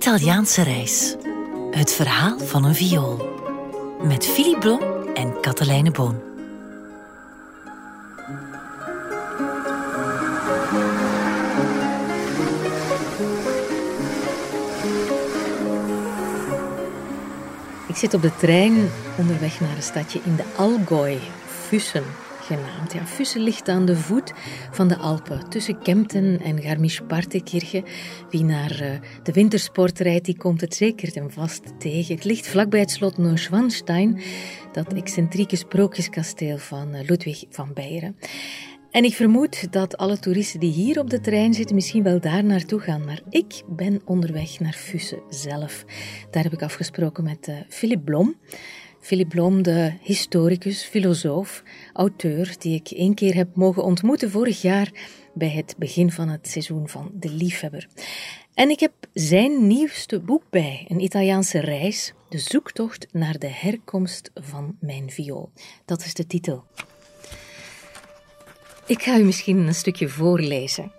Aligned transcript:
Italiaanse 0.00 0.62
reis. 0.62 1.16
Het 1.70 1.92
verhaal 1.92 2.38
van 2.38 2.64
een 2.64 2.74
viool. 2.74 3.38
Met 4.02 4.26
Philippe 4.26 4.58
Blom 4.58 5.14
en 5.14 5.40
Katelijne 5.40 5.90
Boon. 5.90 6.20
Ik 17.88 17.96
zit 17.96 18.14
op 18.14 18.22
de 18.22 18.36
trein 18.36 18.90
onderweg 19.16 19.60
naar 19.60 19.76
een 19.76 19.82
stadje 19.82 20.20
in 20.24 20.36
de 20.36 20.44
Allgäu, 20.56 21.18
Fussen 21.46 22.04
genaamd. 22.56 22.92
Ja, 22.92 23.06
Fussen 23.06 23.40
ligt 23.40 23.68
aan 23.68 23.84
de 23.84 23.96
voet 23.96 24.32
van 24.70 24.88
de 24.88 24.96
Alpen, 24.96 25.48
tussen 25.48 25.82
Kempten 25.82 26.40
en 26.40 26.62
Garmisch-Partenkirchen. 26.62 27.84
Wie 28.30 28.44
naar 28.44 28.82
uh, 28.82 28.90
de 29.22 29.32
wintersport 29.32 29.98
rijdt, 29.98 30.24
die 30.24 30.36
komt 30.36 30.60
het 30.60 30.74
zeker 30.74 31.16
en 31.16 31.30
vast 31.30 31.62
tegen. 31.78 32.14
Het 32.14 32.24
ligt 32.24 32.48
vlakbij 32.48 32.80
het 32.80 32.90
slot 32.90 33.18
Neuschwanstein, 33.18 34.20
dat 34.72 34.92
excentrieke 34.92 35.56
sprookjeskasteel 35.56 36.58
van 36.58 36.94
uh, 36.94 37.00
Ludwig 37.06 37.44
van 37.50 37.70
Beieren. 37.74 38.16
En 38.90 39.04
ik 39.04 39.14
vermoed 39.14 39.72
dat 39.72 39.96
alle 39.96 40.18
toeristen 40.18 40.60
die 40.60 40.72
hier 40.72 40.98
op 40.98 41.10
de 41.10 41.20
trein 41.20 41.54
zitten 41.54 41.74
misschien 41.74 42.02
wel 42.02 42.20
daar 42.20 42.44
naartoe 42.44 42.80
gaan. 42.80 43.04
Maar 43.04 43.20
ik 43.28 43.62
ben 43.68 44.00
onderweg 44.04 44.60
naar 44.60 44.72
Fussen 44.72 45.22
zelf. 45.28 45.84
Daar 46.30 46.42
heb 46.42 46.52
ik 46.52 46.62
afgesproken 46.62 47.24
met 47.24 47.48
uh, 47.48 47.56
Philip 47.68 48.04
Blom. 48.04 48.36
Philip 49.00 49.28
Blom, 49.28 49.62
de 49.62 49.92
historicus, 50.02 50.82
filosoof, 50.82 51.62
auteur, 51.92 52.54
die 52.58 52.74
ik 52.74 52.90
één 52.90 53.14
keer 53.14 53.34
heb 53.34 53.48
mogen 53.54 53.84
ontmoeten 53.84 54.30
vorig 54.30 54.62
jaar 54.62 54.90
bij 55.34 55.50
het 55.50 55.74
begin 55.78 56.12
van 56.12 56.28
het 56.28 56.48
seizoen 56.48 56.88
van 56.88 57.10
De 57.14 57.30
Liefhebber. 57.30 57.88
En 58.54 58.70
ik 58.70 58.80
heb 58.80 58.92
zijn 59.12 59.66
nieuwste 59.66 60.20
boek 60.20 60.42
bij, 60.50 60.84
een 60.88 61.00
Italiaanse 61.00 61.60
reis, 61.60 62.12
De 62.28 62.38
zoektocht 62.38 63.06
naar 63.12 63.38
de 63.38 63.48
herkomst 63.48 64.30
van 64.34 64.76
mijn 64.80 65.10
viool. 65.10 65.50
Dat 65.84 66.04
is 66.04 66.14
de 66.14 66.26
titel. 66.26 66.64
Ik 68.86 69.02
ga 69.02 69.18
u 69.18 69.24
misschien 69.24 69.56
een 69.56 69.74
stukje 69.74 70.08
voorlezen. 70.08 70.92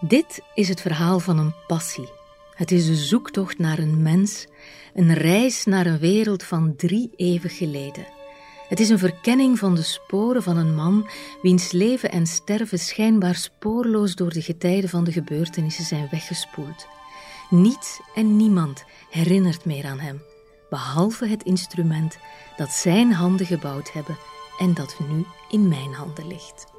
Dit 0.00 0.40
is 0.54 0.68
het 0.68 0.80
verhaal 0.80 1.20
van 1.20 1.38
een 1.38 1.54
passie. 1.66 2.08
Het 2.54 2.70
is 2.70 2.86
de 2.86 2.94
zoektocht 2.94 3.58
naar 3.58 3.78
een 3.78 4.02
mens, 4.02 4.46
een 4.94 5.14
reis 5.14 5.64
naar 5.64 5.86
een 5.86 5.98
wereld 5.98 6.42
van 6.42 6.76
drie 6.76 7.10
eeuwen 7.16 7.50
geleden. 7.50 8.06
Het 8.68 8.80
is 8.80 8.88
een 8.88 8.98
verkenning 8.98 9.58
van 9.58 9.74
de 9.74 9.82
sporen 9.82 10.42
van 10.42 10.56
een 10.56 10.74
man 10.74 11.08
wiens 11.42 11.72
leven 11.72 12.10
en 12.10 12.26
sterven 12.26 12.78
schijnbaar 12.78 13.34
spoorloos 13.34 14.14
door 14.14 14.30
de 14.30 14.42
getijden 14.42 14.90
van 14.90 15.04
de 15.04 15.12
gebeurtenissen 15.12 15.84
zijn 15.84 16.08
weggespoeld. 16.10 16.86
Niets 17.50 18.00
en 18.14 18.36
niemand 18.36 18.84
herinnert 19.10 19.64
meer 19.64 19.86
aan 19.86 20.00
hem, 20.00 20.22
behalve 20.70 21.26
het 21.26 21.42
instrument 21.42 22.18
dat 22.56 22.70
zijn 22.70 23.12
handen 23.12 23.46
gebouwd 23.46 23.92
hebben 23.92 24.16
en 24.58 24.74
dat 24.74 24.96
nu 25.08 25.24
in 25.50 25.68
mijn 25.68 25.92
handen 25.92 26.26
ligt. 26.26 26.73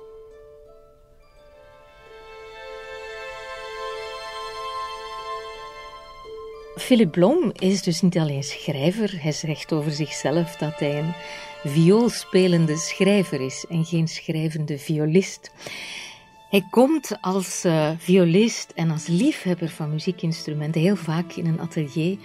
Philip 6.76 7.12
Blom 7.12 7.52
is 7.54 7.82
dus 7.82 8.02
niet 8.02 8.18
alleen 8.18 8.44
schrijver, 8.44 9.22
hij 9.22 9.32
zegt 9.32 9.74
over 9.74 9.92
zichzelf 9.92 10.56
dat 10.56 10.80
hij 10.80 11.00
een 11.00 11.14
vioolspelende 11.64 12.78
schrijver 12.78 13.42
is 13.42 13.66
en 13.70 13.86
geen 13.86 14.08
schrijvende 14.08 14.78
violist. 14.78 15.52
Hij 16.50 16.68
komt 16.70 17.18
als 17.22 17.66
uh, 17.66 17.90
violist 17.98 18.72
en 18.76 18.92
als 18.92 19.08
liefhebber 19.08 19.70
van 19.70 19.90
muziekinstrumenten 19.90 20.82
heel 20.82 20.96
vaak 20.96 21.34
in 21.34 21.46
een 21.46 21.60
atelier 21.60 22.18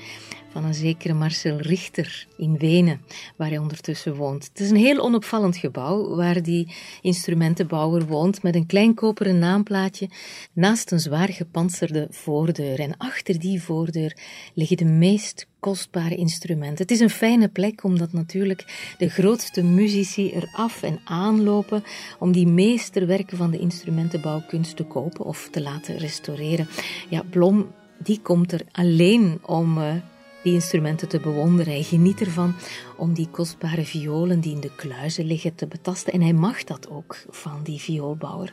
van 0.50 0.64
een 0.64 0.74
zekere 0.74 1.14
Marcel 1.14 1.56
Richter 1.56 2.26
in 2.36 2.58
Wenen, 2.58 3.00
waar 3.36 3.48
hij 3.48 3.58
ondertussen 3.58 4.14
woont. 4.14 4.44
Het 4.44 4.60
is 4.60 4.70
een 4.70 4.76
heel 4.76 4.98
onopvallend 4.98 5.56
gebouw 5.56 6.16
waar 6.16 6.42
die 6.42 6.74
instrumentenbouwer 7.00 8.06
woont 8.06 8.42
met 8.42 8.54
een 8.54 8.66
klein 8.66 8.94
koperen 8.94 9.38
naamplaatje 9.38 10.08
naast 10.52 10.92
een 10.92 11.00
zwaar 11.00 11.28
gepantserde 11.28 12.06
voordeur. 12.10 12.80
En 12.80 12.96
achter 12.96 13.38
die 13.38 13.62
voordeur 13.62 14.16
liggen 14.54 14.76
de 14.76 14.84
meest 14.84 15.46
kostbare 15.60 16.16
instrumenten. 16.16 16.78
Het 16.78 16.90
is 16.90 17.00
een 17.00 17.10
fijne 17.10 17.48
plek 17.48 17.84
omdat 17.84 18.12
natuurlijk 18.12 18.94
de 18.98 19.08
grootste 19.08 19.62
muzici 19.62 20.32
er 20.32 20.48
af 20.52 20.82
en 20.82 21.00
aanlopen 21.04 21.82
om 22.18 22.32
die 22.32 22.46
meesterwerken 22.46 23.36
van 23.36 23.50
de 23.50 23.58
instrumentenbouwkunst 23.58 24.76
te 24.76 24.84
kopen 24.84 25.24
of 25.24 25.48
te 25.50 25.62
laten 25.62 25.96
restaureren. 25.96 26.68
Ja, 27.08 27.22
Blom 27.30 27.72
die 28.02 28.20
komt 28.22 28.52
er 28.52 28.60
alleen 28.72 29.38
om 29.46 29.78
uh, 29.78 29.94
die 30.42 30.52
instrumenten 30.52 31.08
te 31.08 31.20
bewonderen. 31.20 31.72
Hij 31.72 31.82
geniet 31.82 32.20
ervan 32.20 32.54
om 32.96 33.14
die 33.14 33.28
kostbare 33.30 33.84
violen 33.84 34.40
die 34.40 34.54
in 34.54 34.60
de 34.60 34.70
kluizen 34.76 35.24
liggen 35.24 35.54
te 35.54 35.66
betasten. 35.66 36.12
En 36.12 36.20
hij 36.20 36.32
mag 36.32 36.64
dat 36.64 36.90
ook 36.90 37.16
van 37.30 37.60
die 37.62 37.80
vioolbouwer. 37.80 38.52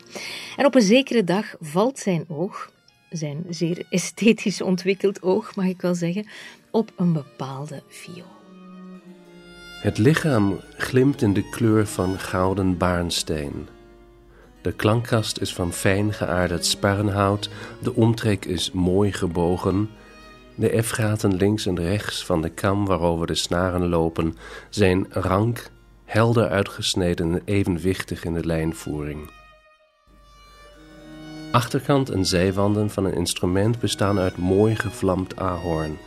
En 0.57 0.65
op 0.65 0.75
een 0.75 0.81
zekere 0.81 1.23
dag 1.23 1.55
valt 1.59 1.99
zijn 1.99 2.25
oog, 2.27 2.71
zijn 3.09 3.45
zeer 3.49 3.85
esthetisch 3.89 4.61
ontwikkeld 4.61 5.21
oog, 5.21 5.55
mag 5.55 5.65
ik 5.65 5.81
wel 5.81 5.95
zeggen, 5.95 6.27
op 6.71 6.91
een 6.97 7.13
bepaalde 7.13 7.83
viool. 7.87 8.35
Het 9.81 9.97
lichaam 9.97 10.59
glimt 10.77 11.21
in 11.21 11.33
de 11.33 11.49
kleur 11.49 11.87
van 11.87 12.19
gouden 12.19 12.77
baarnsteen. 12.77 13.67
De 14.61 14.71
klankkast 14.71 15.39
is 15.39 15.53
van 15.53 15.73
fijn 15.73 16.13
geaarderd 16.13 16.65
sparrenhout, 16.65 17.49
de 17.81 17.95
omtrek 17.95 18.45
is 18.45 18.71
mooi 18.71 19.11
gebogen 19.11 19.89
de 20.57 20.81
F-gaten 20.81 21.35
links 21.35 21.65
en 21.65 21.79
rechts 21.79 22.25
van 22.25 22.41
de 22.41 22.49
kam 22.49 22.85
waarover 22.85 23.27
de 23.27 23.35
snaren 23.35 23.87
lopen 23.87 24.35
zijn 24.69 25.05
rank, 25.09 25.69
helder 26.05 26.49
uitgesneden 26.49 27.33
en 27.33 27.41
evenwichtig 27.45 28.23
in 28.23 28.33
de 28.33 28.45
lijnvoering. 28.45 29.29
Achterkant 31.51 32.09
en 32.09 32.25
zijwanden 32.25 32.89
van 32.89 33.05
een 33.05 33.13
instrument 33.13 33.79
bestaan 33.79 34.19
uit 34.19 34.37
mooi 34.37 34.75
gevlamd 34.75 35.35
ahorn. 35.35 35.97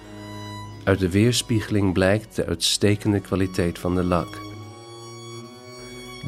Uit 0.84 0.98
de 0.98 1.10
weerspiegeling 1.10 1.92
blijkt 1.92 2.36
de 2.36 2.46
uitstekende 2.46 3.20
kwaliteit 3.20 3.78
van 3.78 3.94
de 3.94 4.04
lak. 4.04 4.38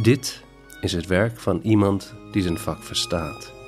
Dit 0.02 0.42
is 0.80 0.92
het 0.92 1.06
werk 1.06 1.40
van 1.40 1.60
iemand 1.62 2.14
die 2.32 2.42
zijn 2.42 2.58
vak 2.58 2.82
verstaat. 2.82 3.61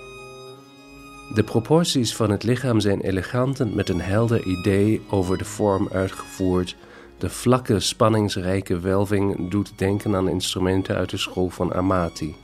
De 1.33 1.43
proporties 1.45 2.17
van 2.17 2.31
het 2.31 2.43
lichaam 2.43 2.81
zijn 2.81 3.01
elegant 3.01 3.75
met 3.75 3.89
een 3.89 4.01
helder 4.01 4.45
idee 4.45 5.01
over 5.11 5.39
de 5.39 5.45
vorm 5.45 5.89
uitgevoerd. 5.93 6.77
De 7.19 7.31
vlakke, 7.31 7.81
spanningsrijke 7.81 8.81
welving 8.81 9.51
doet 9.51 9.79
denken 9.79 10.17
aan 10.17 10.29
instrumenten 10.29 10.97
uit 10.97 11.11
de 11.11 11.17
school 11.17 11.49
van 11.49 11.75
Amati. 11.75 12.35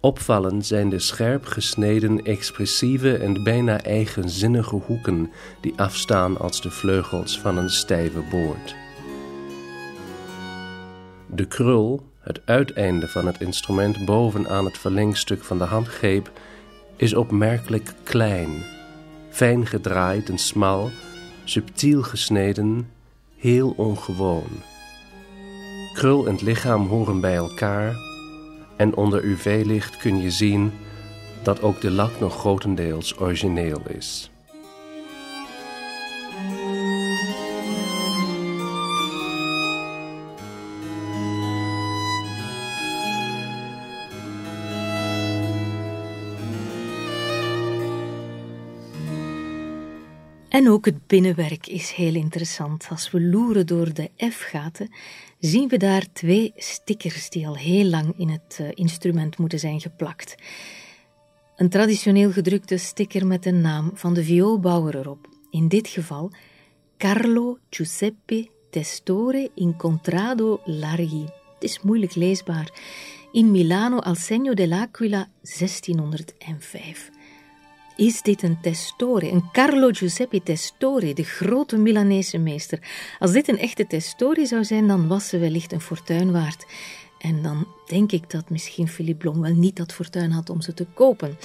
Opvallend 0.00 0.66
zijn 0.66 0.88
de 0.88 0.98
scherp 0.98 1.44
gesneden, 1.44 2.24
expressieve 2.24 3.16
en 3.16 3.42
bijna 3.42 3.82
eigenzinnige 3.82 4.76
hoeken 4.76 5.30
die 5.60 5.72
afstaan 5.76 6.38
als 6.38 6.62
de 6.62 6.70
vleugels 6.70 7.40
van 7.40 7.56
een 7.56 7.70
stijve 7.70 8.20
boord. 8.30 8.74
De 11.26 11.46
krul, 11.46 12.06
het 12.18 12.40
uiteinde 12.44 13.08
van 13.08 13.26
het 13.26 13.40
instrument 13.40 14.04
bovenaan 14.04 14.64
het 14.64 14.78
verlengstuk 14.78 15.44
van 15.44 15.58
de 15.58 15.64
handgreep, 15.64 16.30
is 16.98 17.14
opmerkelijk 17.14 17.94
klein, 18.02 18.50
fijn 19.30 19.66
gedraaid 19.66 20.28
en 20.28 20.38
smal, 20.38 20.90
subtiel 21.44 22.02
gesneden, 22.02 22.90
heel 23.36 23.74
ongewoon. 23.76 24.62
Krul 25.92 26.26
en 26.26 26.38
lichaam 26.40 26.86
horen 26.86 27.20
bij 27.20 27.34
elkaar 27.34 27.96
en 28.76 28.96
onder 28.96 29.24
UV-licht 29.24 29.96
kun 29.96 30.22
je 30.22 30.30
zien 30.30 30.72
dat 31.42 31.62
ook 31.62 31.80
de 31.80 31.90
lak 31.90 32.20
nog 32.20 32.38
grotendeels 32.38 33.18
origineel 33.18 33.82
is. 33.88 34.30
En 50.58 50.70
ook 50.70 50.84
het 50.84 51.06
binnenwerk 51.06 51.66
is 51.66 51.90
heel 51.90 52.14
interessant. 52.14 52.86
Als 52.90 53.10
we 53.10 53.20
loeren 53.20 53.66
door 53.66 53.94
de 53.94 54.10
F-gaten, 54.30 54.90
zien 55.38 55.68
we 55.68 55.76
daar 55.76 56.12
twee 56.12 56.52
stickers 56.56 57.30
die 57.30 57.46
al 57.46 57.56
heel 57.56 57.84
lang 57.84 58.14
in 58.16 58.28
het 58.28 58.58
uh, 58.60 58.68
instrument 58.74 59.38
moeten 59.38 59.58
zijn 59.58 59.80
geplakt. 59.80 60.34
Een 61.56 61.68
traditioneel 61.68 62.32
gedrukte 62.32 62.76
sticker 62.76 63.26
met 63.26 63.42
de 63.42 63.50
naam 63.50 63.90
van 63.94 64.14
de 64.14 64.24
vioolbouwer 64.24 64.96
erop. 64.96 65.28
In 65.50 65.68
dit 65.68 65.88
geval 65.88 66.32
Carlo 66.96 67.58
Giuseppe 67.70 68.48
Testore 68.70 69.50
Incontrado 69.54 70.60
Larghi. 70.64 71.24
Het 71.54 71.62
is 71.62 71.80
moeilijk 71.82 72.14
leesbaar. 72.14 72.70
In 73.32 73.50
Milano 73.50 73.98
al 73.98 74.14
segno 74.14 74.54
dell'Aquila 74.54 75.28
1605. 75.42 77.10
Is 77.98 78.22
dit 78.22 78.42
een 78.42 78.60
testore, 78.60 79.30
een 79.30 79.50
Carlo 79.52 79.88
Giuseppe 79.92 80.42
Testore, 80.42 81.14
de 81.14 81.22
grote 81.22 81.76
Milanese 81.76 82.38
meester. 82.38 82.78
Als 83.18 83.32
dit 83.32 83.48
een 83.48 83.58
echte 83.58 83.86
testore 83.86 84.46
zou 84.46 84.64
zijn, 84.64 84.86
dan 84.86 85.08
was 85.08 85.28
ze 85.28 85.38
wellicht 85.38 85.72
een 85.72 85.80
fortuin 85.80 86.32
waard. 86.32 86.66
En 87.18 87.42
dan 87.42 87.66
denk 87.86 88.12
ik 88.12 88.30
dat 88.30 88.50
misschien 88.50 88.88
Philippe 88.88 89.18
Blom 89.18 89.40
wel 89.40 89.54
niet 89.54 89.76
dat 89.76 89.92
fortuin 89.92 90.30
had 90.30 90.50
om 90.50 90.60
ze 90.60 90.74
te 90.74 90.86
kopen. 90.94 91.38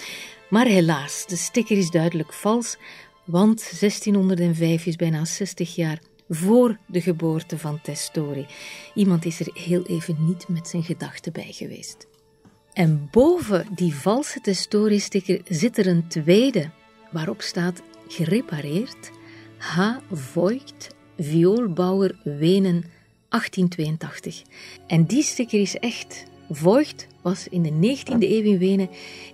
Maar 0.50 0.66
helaas, 0.66 1.26
de 1.28 1.36
sticker 1.36 1.78
is 1.78 1.90
duidelijk 1.90 2.34
vals, 2.34 2.78
want 3.24 3.80
1605 3.80 4.86
is 4.86 4.96
bijna 4.96 5.26
60 5.26 5.76
jaar 5.76 6.00
voor 6.30 6.78
de 6.88 7.02
geboorte 7.02 7.58
van 7.58 7.82
Testori. 7.82 8.46
Iemand 8.94 9.26
is 9.26 9.40
er 9.40 9.50
heel 9.54 9.86
even 9.86 10.16
niet 10.20 10.48
met 10.48 10.68
zijn 10.68 10.84
gedachten 10.84 11.32
bij 11.32 11.52
geweest. 11.52 12.08
En 12.74 13.08
boven 13.12 13.68
die 13.76 13.96
valse 13.96 14.42
Testori-sticker 14.42 15.42
zit 15.48 15.78
er 15.78 15.88
een 15.88 16.08
tweede, 16.08 16.70
waarop 17.12 17.42
staat 17.42 17.82
gerepareerd 18.08 19.12
H. 19.58 19.98
Voigt, 20.12 20.96
vioolbouwer 21.18 22.16
Wenen 22.24 22.84
1882. 23.30 24.42
En 24.88 25.06
die 25.06 25.24
sticker 25.24 25.60
is 25.60 25.78
echt. 25.78 26.24
Voigt 26.50 27.08
was 27.22 27.48
in 27.48 27.64
de 27.64 27.98
19e 27.98 28.18
eeuw 28.20 28.44
in 28.44 28.58
Wenen 28.58 28.90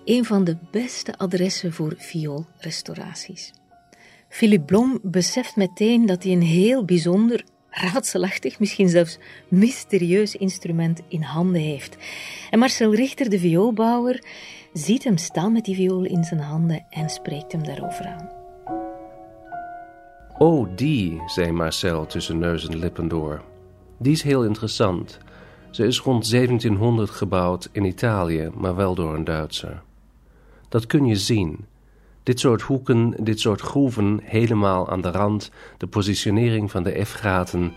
een 0.05 0.25
van 0.25 0.43
de 0.43 0.57
beste 0.71 1.17
adressen 1.17 1.73
voor 1.73 1.93
vioolrestauraties. 1.97 3.51
Philippe 4.29 4.65
Blom 4.65 4.99
beseft 5.01 5.55
meteen 5.55 6.05
dat 6.05 6.23
hij 6.23 6.31
een 6.31 6.41
heel 6.41 6.85
bijzonder, 6.85 7.43
raadselachtig, 7.81 8.59
misschien 8.59 8.89
zelfs 8.89 9.17
mysterieus 9.47 10.35
instrument 10.35 11.01
in 11.07 11.21
handen 11.21 11.61
heeft. 11.61 11.97
En 12.49 12.59
Marcel 12.59 12.95
Richter, 12.95 13.29
de 13.29 13.39
vioolbouwer, 13.39 14.23
ziet 14.73 15.03
hem 15.03 15.17
staan 15.17 15.51
met 15.51 15.65
die 15.65 15.75
viool 15.75 16.03
in 16.03 16.23
zijn 16.23 16.39
handen 16.39 16.85
en 16.89 17.09
spreekt 17.09 17.51
hem 17.51 17.63
daarover 17.63 18.05
aan. 18.05 18.29
Oh, 20.37 20.67
die, 20.75 21.21
zei 21.25 21.51
Marcel 21.51 22.05
tussen 22.05 22.37
neus 22.37 22.67
en 22.67 22.77
lippen 22.77 23.07
door. 23.07 23.41
Die 23.97 24.11
is 24.11 24.21
heel 24.21 24.45
interessant. 24.45 25.17
Ze 25.69 25.85
is 25.85 25.99
rond 25.99 26.29
1700 26.29 27.09
gebouwd 27.09 27.69
in 27.71 27.85
Italië, 27.85 28.49
maar 28.53 28.75
wel 28.75 28.95
door 28.95 29.15
een 29.15 29.23
Duitser. 29.23 29.81
Dat 30.69 30.85
kun 30.85 31.05
je 31.05 31.15
zien. 31.15 31.65
Dit 32.29 32.39
soort 32.39 32.61
hoeken, 32.61 33.13
dit 33.19 33.39
soort 33.39 33.61
groeven, 33.61 34.19
helemaal 34.23 34.89
aan 34.89 35.01
de 35.01 35.11
rand, 35.11 35.51
de 35.77 35.87
positionering 35.87 36.71
van 36.71 36.83
de 36.83 37.05
F-gaten, 37.05 37.73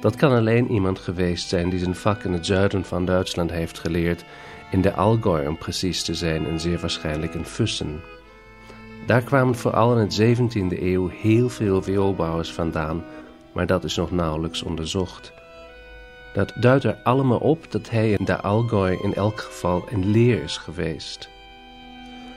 dat 0.00 0.16
kan 0.16 0.32
alleen 0.32 0.70
iemand 0.70 0.98
geweest 0.98 1.48
zijn 1.48 1.70
die 1.70 1.78
zijn 1.78 1.94
vak 1.94 2.24
in 2.24 2.32
het 2.32 2.46
zuiden 2.46 2.84
van 2.84 3.04
Duitsland 3.04 3.50
heeft 3.50 3.78
geleerd, 3.78 4.24
in 4.70 4.80
de 4.80 4.92
Allgäu 4.92 5.46
om 5.46 5.58
precies 5.58 6.02
te 6.02 6.14
zijn 6.14 6.46
en 6.46 6.60
zeer 6.60 6.78
waarschijnlijk 6.78 7.34
in 7.34 7.44
Fussen. 7.44 8.00
Daar 9.06 9.22
kwamen 9.22 9.54
vooral 9.54 9.98
in 9.98 10.08
de 10.08 10.36
17e 10.36 10.82
eeuw 10.82 11.08
heel 11.08 11.48
veel 11.48 11.82
vioolbouwers 11.82 12.52
vandaan, 12.52 13.04
maar 13.52 13.66
dat 13.66 13.84
is 13.84 13.96
nog 13.96 14.10
nauwelijks 14.10 14.62
onderzocht. 14.62 15.32
Dat 16.34 16.52
duidt 16.60 16.84
er 16.84 16.98
allemaal 17.02 17.38
op 17.38 17.72
dat 17.72 17.90
hij 17.90 18.10
in 18.10 18.24
de 18.24 18.36
Allgäu 18.36 19.02
in 19.02 19.14
elk 19.14 19.40
geval 19.40 19.84
in 19.90 20.10
leer 20.10 20.42
is 20.42 20.56
geweest. 20.56 21.32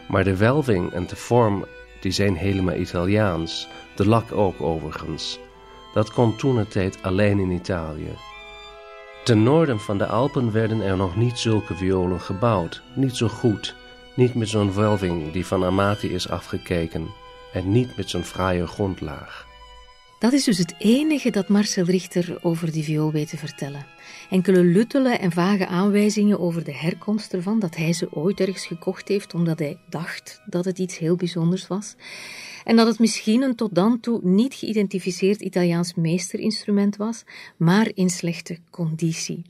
Maar 0.08 0.24
de 0.24 0.38
welving 0.38 0.94
en 0.94 1.08
de 1.08 1.16
vorm 1.16 1.66
die 2.02 2.12
zijn 2.12 2.36
helemaal 2.36 2.76
Italiaans, 2.76 3.68
de 3.96 4.08
lak 4.08 4.32
ook 4.32 4.62
overigens. 4.62 5.40
Dat 5.94 6.12
kon 6.12 6.38
toen 6.38 6.58
een 6.58 6.68
tijd 6.68 6.98
alleen 7.02 7.40
in 7.40 7.52
Italië. 7.52 8.16
Ten 9.24 9.44
noorden 9.44 9.80
van 9.80 9.98
de 9.98 10.06
Alpen 10.06 10.52
werden 10.52 10.82
er 10.82 10.98
nog 10.98 11.16
niet 11.16 11.40
zulke 11.40 11.76
violen 11.76 12.22
gebouwd, 12.22 12.82
niet 12.96 13.16
zo 13.16 13.28
goed, 13.28 13.76
niet 14.16 14.36
met 14.36 14.50
zo'n 14.50 14.74
welving 14.74 15.32
die 15.32 15.46
van 15.46 15.64
Amati 15.64 16.14
is 16.14 16.30
afgekeken 16.30 17.08
en 17.54 17.72
niet 17.72 17.98
met 17.98 18.10
zo'n 18.10 18.24
fraaie 18.24 18.68
grondlaag. 18.68 19.46
Dat 20.20 20.34
is 20.34 20.44
dus 20.44 20.58
het 20.58 20.76
enige 20.78 21.30
dat 21.30 21.48
Marcel 21.48 21.84
Richter 21.84 22.38
over 22.42 22.72
die 22.72 22.84
viool 22.84 23.12
weet 23.12 23.30
te 23.30 23.38
vertellen. 23.38 23.86
Enkele 24.30 24.64
luttele 24.64 25.10
en 25.10 25.32
vage 25.32 25.68
aanwijzingen 25.68 26.40
over 26.40 26.64
de 26.64 26.74
herkomst 26.74 27.34
ervan, 27.34 27.60
dat 27.60 27.76
hij 27.76 27.94
ze 27.94 28.14
ooit 28.14 28.40
ergens 28.40 28.66
gekocht 28.66 29.08
heeft 29.08 29.34
omdat 29.34 29.60
hij 29.60 29.80
dacht 29.90 30.42
dat 30.46 30.66
het 30.66 30.80
iets 30.80 30.98
heel 30.98 31.16
bijzonders 31.16 31.68
was. 31.68 31.96
En 32.64 32.76
dat 32.76 32.88
het 32.88 33.00
misschien 33.00 33.42
een 33.42 33.56
tot 33.56 33.76
dan 33.76 34.00
toe 34.00 34.20
niet 34.24 34.54
geïdentificeerd 34.54 35.42
Italiaans 35.42 35.94
meesterinstrument 35.94 36.96
was, 36.96 37.24
maar 37.58 37.92
in 37.94 38.10
slechte 38.10 38.58
conditie. 38.70 39.42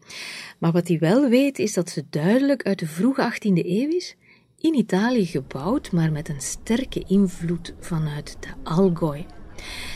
Maar 0.58 0.72
wat 0.72 0.88
hij 0.88 1.00
wel 1.00 1.30
weet 1.30 1.60
is 1.60 1.74
dat 1.74 1.90
ze 1.90 2.06
duidelijk 2.10 2.64
uit 2.64 2.80
de 2.80 2.88
vroege 2.88 3.32
18e 3.34 3.66
eeuw 3.66 3.90
is, 3.90 4.16
in 4.60 4.74
Italië 4.74 5.26
gebouwd, 5.26 5.92
maar 5.92 6.12
met 6.12 6.30
een 6.30 6.42
sterke 6.42 7.04
invloed 7.08 7.74
vanuit 7.80 8.38
de 8.40 8.50
Allgäu. 8.64 9.26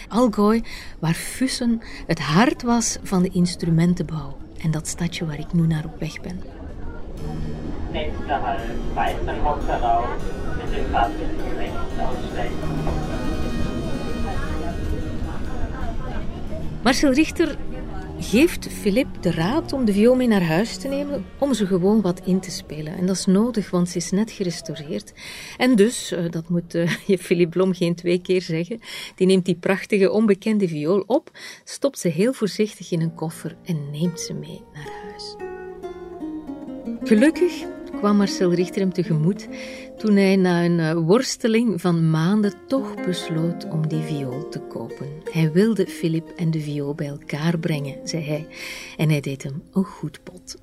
Allgäu, 0.07 0.61
waar 0.99 1.13
Fussen 1.13 1.81
het 2.07 2.19
hart 2.19 2.61
was 2.61 2.97
van 3.03 3.23
de 3.23 3.29
instrumentenbouw. 3.29 4.40
En 4.61 4.71
dat 4.71 4.87
stadje 4.87 5.25
waar 5.25 5.39
ik 5.39 5.53
nu 5.53 5.67
naar 5.67 5.85
op 5.85 5.99
weg 5.99 6.21
ben. 6.21 6.41
Nächste 7.91 8.33
Halt, 8.33 8.61
Weißenhof 8.93 9.67
heraus, 9.67 10.21
mit 10.57 10.73
dem 10.73 10.85
Fahrzeug 10.91 11.57
rechts 11.57 11.99
aussteigen. 11.99 12.57
Marcel 16.83 17.13
Richter 17.13 17.55
geeft 18.21 18.67
Philip 18.67 19.07
de 19.21 19.31
raad 19.31 19.73
om 19.73 19.85
de 19.85 19.93
viool 19.93 20.15
mee 20.15 20.27
naar 20.27 20.43
huis 20.43 20.77
te 20.77 20.87
nemen 20.87 21.25
om 21.39 21.53
ze 21.53 21.65
gewoon 21.65 22.01
wat 22.01 22.21
in 22.25 22.39
te 22.39 22.51
spelen. 22.51 22.97
En 22.97 23.05
dat 23.05 23.15
is 23.15 23.25
nodig, 23.25 23.69
want 23.69 23.89
ze 23.89 23.97
is 23.97 24.11
net 24.11 24.31
gerestaureerd. 24.31 25.13
En 25.57 25.75
dus, 25.75 26.11
eh, 26.11 26.29
dat 26.29 26.49
moet 26.49 26.75
uh, 26.75 26.91
je 27.07 27.17
Philip 27.17 27.49
Blom 27.49 27.73
geen 27.73 27.95
twee 27.95 28.21
keer 28.21 28.41
zeggen, 28.41 28.79
die 29.15 29.27
neemt 29.27 29.45
die 29.45 29.55
prachtige 29.55 30.11
onbekende 30.11 30.67
viool 30.67 31.03
op, 31.07 31.31
stopt 31.63 31.99
ze 31.99 32.07
heel 32.07 32.33
voorzichtig 32.33 32.91
in 32.91 33.01
een 33.01 33.13
koffer 33.13 33.57
en 33.63 33.91
neemt 33.91 34.19
ze 34.19 34.33
mee 34.33 34.61
naar 34.73 34.89
huis. 35.03 35.35
Gelukkig 37.03 37.65
kwam 38.01 38.17
Marcel 38.17 38.53
Richter 38.53 38.81
hem 38.81 38.93
tegemoet 38.93 39.47
toen 39.97 40.15
hij 40.15 40.35
na 40.35 40.65
een 40.65 40.79
eh, 40.79 40.93
worsteling 40.93 41.81
van 41.81 42.09
maanden 42.09 42.53
toch 42.67 43.05
besloot 43.05 43.67
om 43.69 43.87
die 43.87 44.01
viool 44.01 44.49
te 44.49 44.59
kopen. 44.59 45.07
Hij 45.31 45.51
wilde 45.51 45.87
Philip 45.87 46.29
en 46.29 46.51
de 46.51 46.59
viool 46.59 46.95
bij 46.95 47.07
elkaar 47.07 47.57
brengen, 47.59 48.07
zei 48.07 48.23
hij, 48.23 48.47
en 48.97 49.09
hij 49.09 49.19
deed 49.19 49.43
hem 49.43 49.63
een 49.73 49.83
goed 49.83 50.19
pot. 50.23 50.57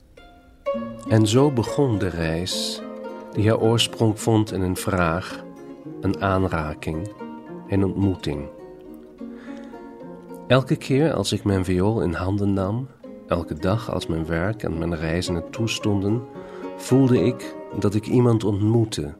En 1.09 1.27
zo 1.27 1.51
begon 1.51 1.99
de 1.99 2.09
reis, 2.09 2.83
die 3.33 3.49
haar 3.49 3.61
oorsprong 3.61 4.21
vond 4.21 4.53
in 4.53 4.61
een 4.61 4.77
vraag, 4.77 5.45
een 6.01 6.21
aanraking, 6.21 7.13
een 7.69 7.85
ontmoeting. 7.85 8.49
Elke 10.47 10.77
keer 10.77 11.13
als 11.13 11.33
ik 11.33 11.45
mijn 11.45 11.65
viool 11.65 12.03
in 12.03 12.13
handen 12.13 12.53
nam, 12.53 12.89
elke 13.27 13.55
dag 13.55 13.93
als 13.93 14.07
mijn 14.07 14.27
werk 14.27 14.63
en 14.63 14.79
mijn 14.79 14.97
reizen 14.97 15.35
het 15.35 15.53
toestonden, 15.53 16.23
voelde 16.79 17.25
ik 17.25 17.55
dat 17.79 17.95
ik 17.95 18.07
iemand 18.07 18.45
ontmoette 18.45 19.15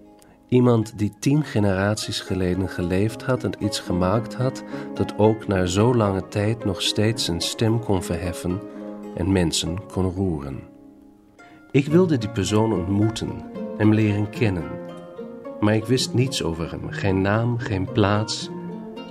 Iemand 0.49 0.99
die 0.99 1.13
tien 1.19 1.45
generaties 1.45 2.21
geleden 2.21 2.69
geleefd 2.69 3.23
had 3.23 3.45
en 3.45 3.53
iets 3.59 3.81
gemaakt 3.81 4.35
had 4.35 4.65
dat 4.95 5.19
ook 5.19 5.47
na 5.47 5.67
zo 5.67 5.95
lange 5.95 6.29
tijd 6.29 6.65
nog 6.65 6.83
steeds 6.83 7.25
zijn 7.25 7.41
stem 7.41 7.81
kon 7.81 8.03
verheffen 8.03 8.61
en 9.15 9.33
mensen 9.33 9.79
kon 9.93 10.13
roeren. 10.13 10.61
Ik 11.71 11.87
wilde 11.87 12.19
die 12.19 12.29
persoon 12.29 12.73
ontmoeten, 12.73 13.31
hem 13.77 13.95
leren 13.95 14.31
kennen. 14.31 14.71
Maar 15.61 15.75
ik 15.75 15.85
wist 15.85 16.15
niets 16.15 16.43
over 16.43 16.71
hem, 16.71 16.91
geen 16.91 17.21
naam, 17.21 17.59
geen 17.59 17.93
plaats. 17.93 18.51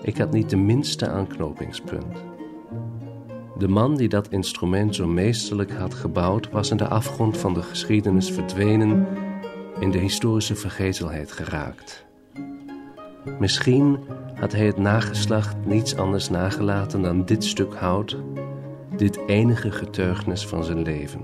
Ik 0.01 0.17
had 0.17 0.31
niet 0.31 0.49
de 0.49 0.57
minste 0.57 1.09
aanknopingspunt. 1.09 2.36
De 3.57 3.67
man 3.67 3.95
die 3.95 4.09
dat 4.09 4.29
instrument 4.29 4.95
zo 4.95 5.07
meesterlijk 5.07 5.71
had 5.71 5.93
gebouwd, 5.93 6.49
was 6.49 6.71
in 6.71 6.77
de 6.77 6.87
afgrond 6.87 7.37
van 7.37 7.53
de 7.53 7.61
geschiedenis 7.61 8.31
verdwenen 8.31 9.07
in 9.79 9.91
de 9.91 9.97
historische 9.97 10.55
vergetelheid 10.55 11.31
geraakt. 11.31 12.05
Misschien 13.39 13.99
had 14.39 14.51
hij 14.51 14.65
het 14.65 14.77
nageslacht 14.77 15.55
niets 15.65 15.95
anders 15.95 16.29
nagelaten 16.29 17.01
dan 17.01 17.25
dit 17.25 17.43
stuk 17.43 17.73
hout, 17.73 18.17
dit 18.95 19.19
enige 19.27 19.71
getuigenis 19.71 20.47
van 20.47 20.63
zijn 20.63 20.81
leven. 20.81 21.21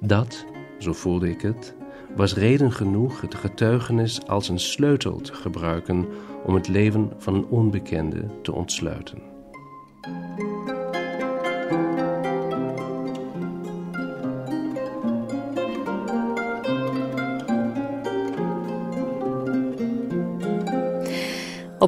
Dat, 0.00 0.44
zo 0.78 0.92
voelde 0.92 1.30
ik 1.30 1.40
het, 1.40 1.74
was 2.16 2.34
reden 2.34 2.72
genoeg 2.72 3.20
het 3.20 3.34
getuigenis 3.34 4.26
als 4.26 4.48
een 4.48 4.60
sleutel 4.60 5.20
te 5.20 5.34
gebruiken 5.34 6.06
om 6.44 6.54
het 6.54 6.68
leven 6.68 7.12
van 7.18 7.34
een 7.34 7.46
onbekende 7.46 8.24
te 8.42 8.52
ontsluiten. 8.52 9.33
Op 10.04 10.10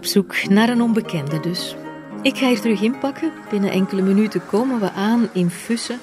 zoek 0.05 0.49
naar 0.49 0.69
een 0.69 0.83
onbekende 0.83 1.41
dus. 1.41 1.77
Ik 2.23 2.37
ga 2.37 2.47
hier 2.47 2.61
terug 2.61 2.81
inpakken. 2.81 3.33
Binnen 3.51 3.71
enkele 3.71 4.03
minuten 4.03 4.47
komen 4.47 4.81
we 4.81 4.91
aan 4.91 5.29
in 5.33 5.51
Fussen 5.51 6.01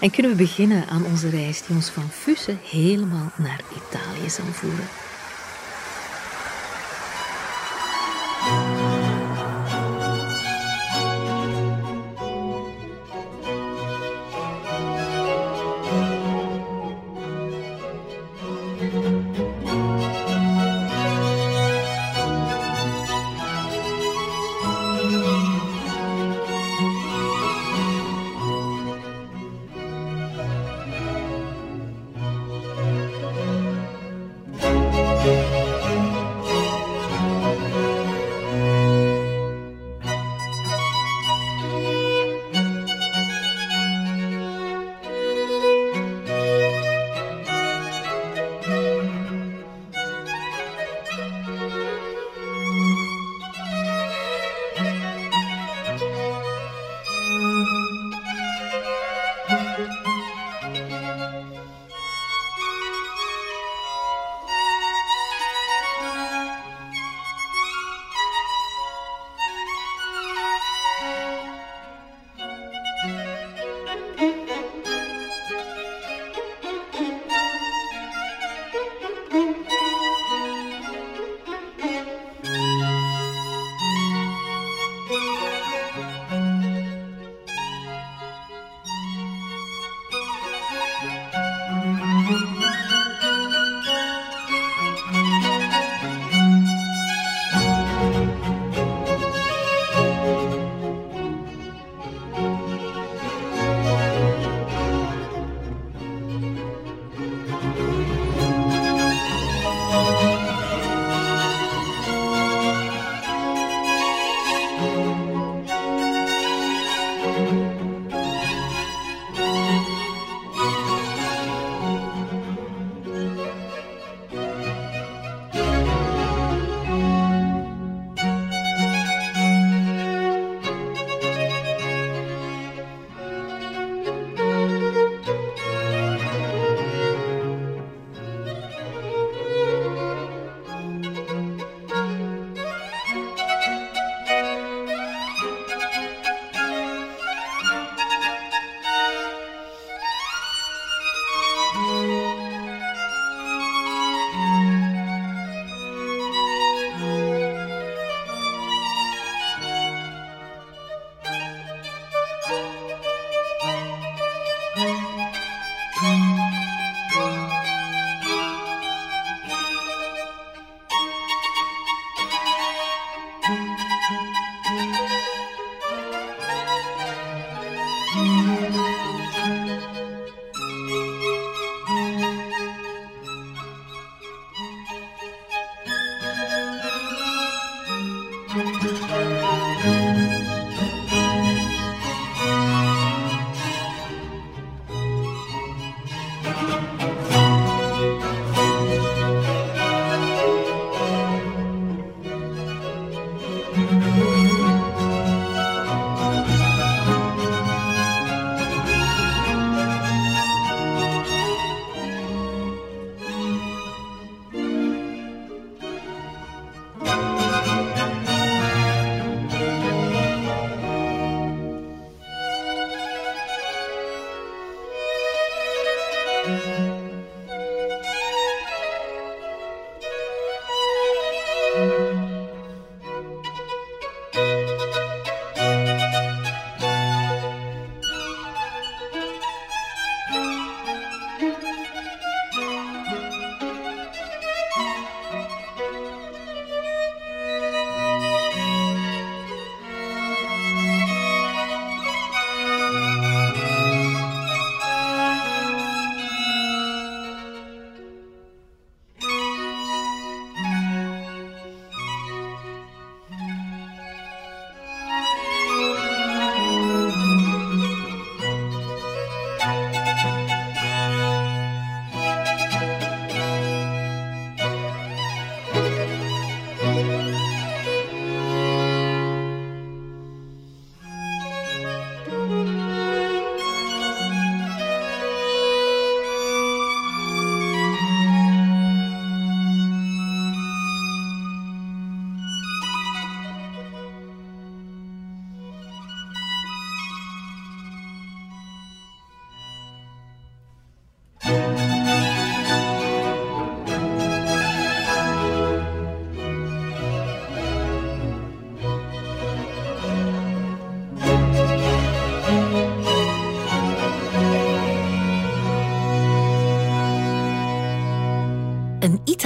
en 0.00 0.10
kunnen 0.10 0.30
we 0.30 0.38
beginnen 0.38 0.88
aan 0.88 1.04
onze 1.04 1.28
reis 1.28 1.62
die 1.66 1.76
ons 1.76 1.88
van 1.88 2.08
Fussen 2.10 2.58
helemaal 2.70 3.32
naar 3.36 3.60
Italië 3.76 4.30
zal 4.30 4.44
voeren. 4.44 5.05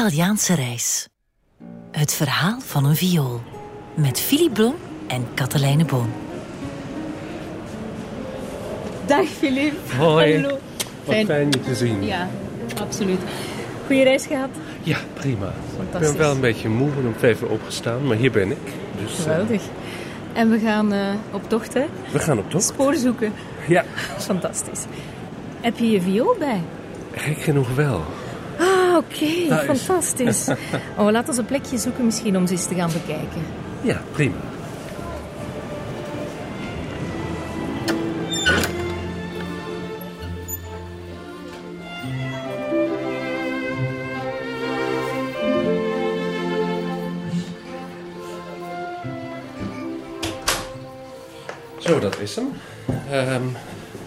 Italiaanse 0.00 0.54
reis. 0.54 1.09
Het 1.90 2.12
verhaal 2.12 2.61
van 2.61 2.85
een 2.85 2.97
viool. 2.97 3.40
Met 3.95 4.21
Philip 4.21 4.54
Blom 4.54 4.75
en 5.07 5.26
Katelijne 5.35 5.85
Boon. 5.85 6.12
Dag 9.07 9.26
Filip. 9.26 9.90
Hoi. 9.97 10.35
Hallo. 10.35 10.59
Wat 11.04 11.16
fijn 11.25 11.50
je 11.50 11.61
te 11.61 11.75
zien. 11.75 12.04
Ja, 12.04 12.28
absoluut. 12.80 13.19
Goeie 13.87 14.02
reis 14.04 14.26
gehad. 14.26 14.49
Ja, 14.83 14.99
prima. 15.14 15.52
Ik 15.92 16.00
ben 16.00 16.16
wel 16.16 16.30
een 16.30 16.40
beetje 16.40 16.69
moe 16.69 16.90
en 16.90 17.07
om 17.07 17.14
vijf 17.19 17.42
uur 17.42 17.50
opgestaan, 17.50 18.07
maar 18.07 18.16
hier 18.16 18.30
ben 18.30 18.50
ik. 18.50 18.73
Dus 19.02 19.19
eh, 19.19 19.23
Geweldig. 19.23 19.62
En 20.33 20.50
we 20.50 20.59
gaan 20.59 20.92
eh, 20.92 21.14
op 21.33 21.49
tocht, 21.49 21.75
hè? 21.75 21.85
we 22.12 22.19
gaan 22.19 22.38
op 22.38 22.50
tocht. 22.50 22.64
Spoor 22.64 22.95
zoeken. 22.95 23.33
Ja, 23.69 23.85
Fantastisch. 24.19 24.85
Heb 25.61 25.78
je 25.78 25.90
je 25.90 26.00
viool 26.00 26.37
bij? 26.38 26.61
gek 27.14 27.42
genoeg 27.42 27.75
wel. 27.75 28.04
Oké. 29.04 29.25
Is- 29.25 29.80
Fantastisch. 29.80 30.49
oh, 30.99 31.11
laten 31.11 31.35
we 31.35 31.40
een 31.40 31.47
plekje 31.47 31.78
zoeken 31.78 32.04
misschien 32.04 32.37
om 32.37 32.47
ze 32.47 32.52
eens 32.52 32.66
te 32.66 32.75
gaan 32.75 32.90
bekijken. 32.92 33.42
Ja, 33.83 34.00
prima. 34.12 34.35
Zo, 51.78 51.99
dat 51.99 52.19
is 52.21 52.35
hem. 52.37 52.52
Ehm, 53.11 53.42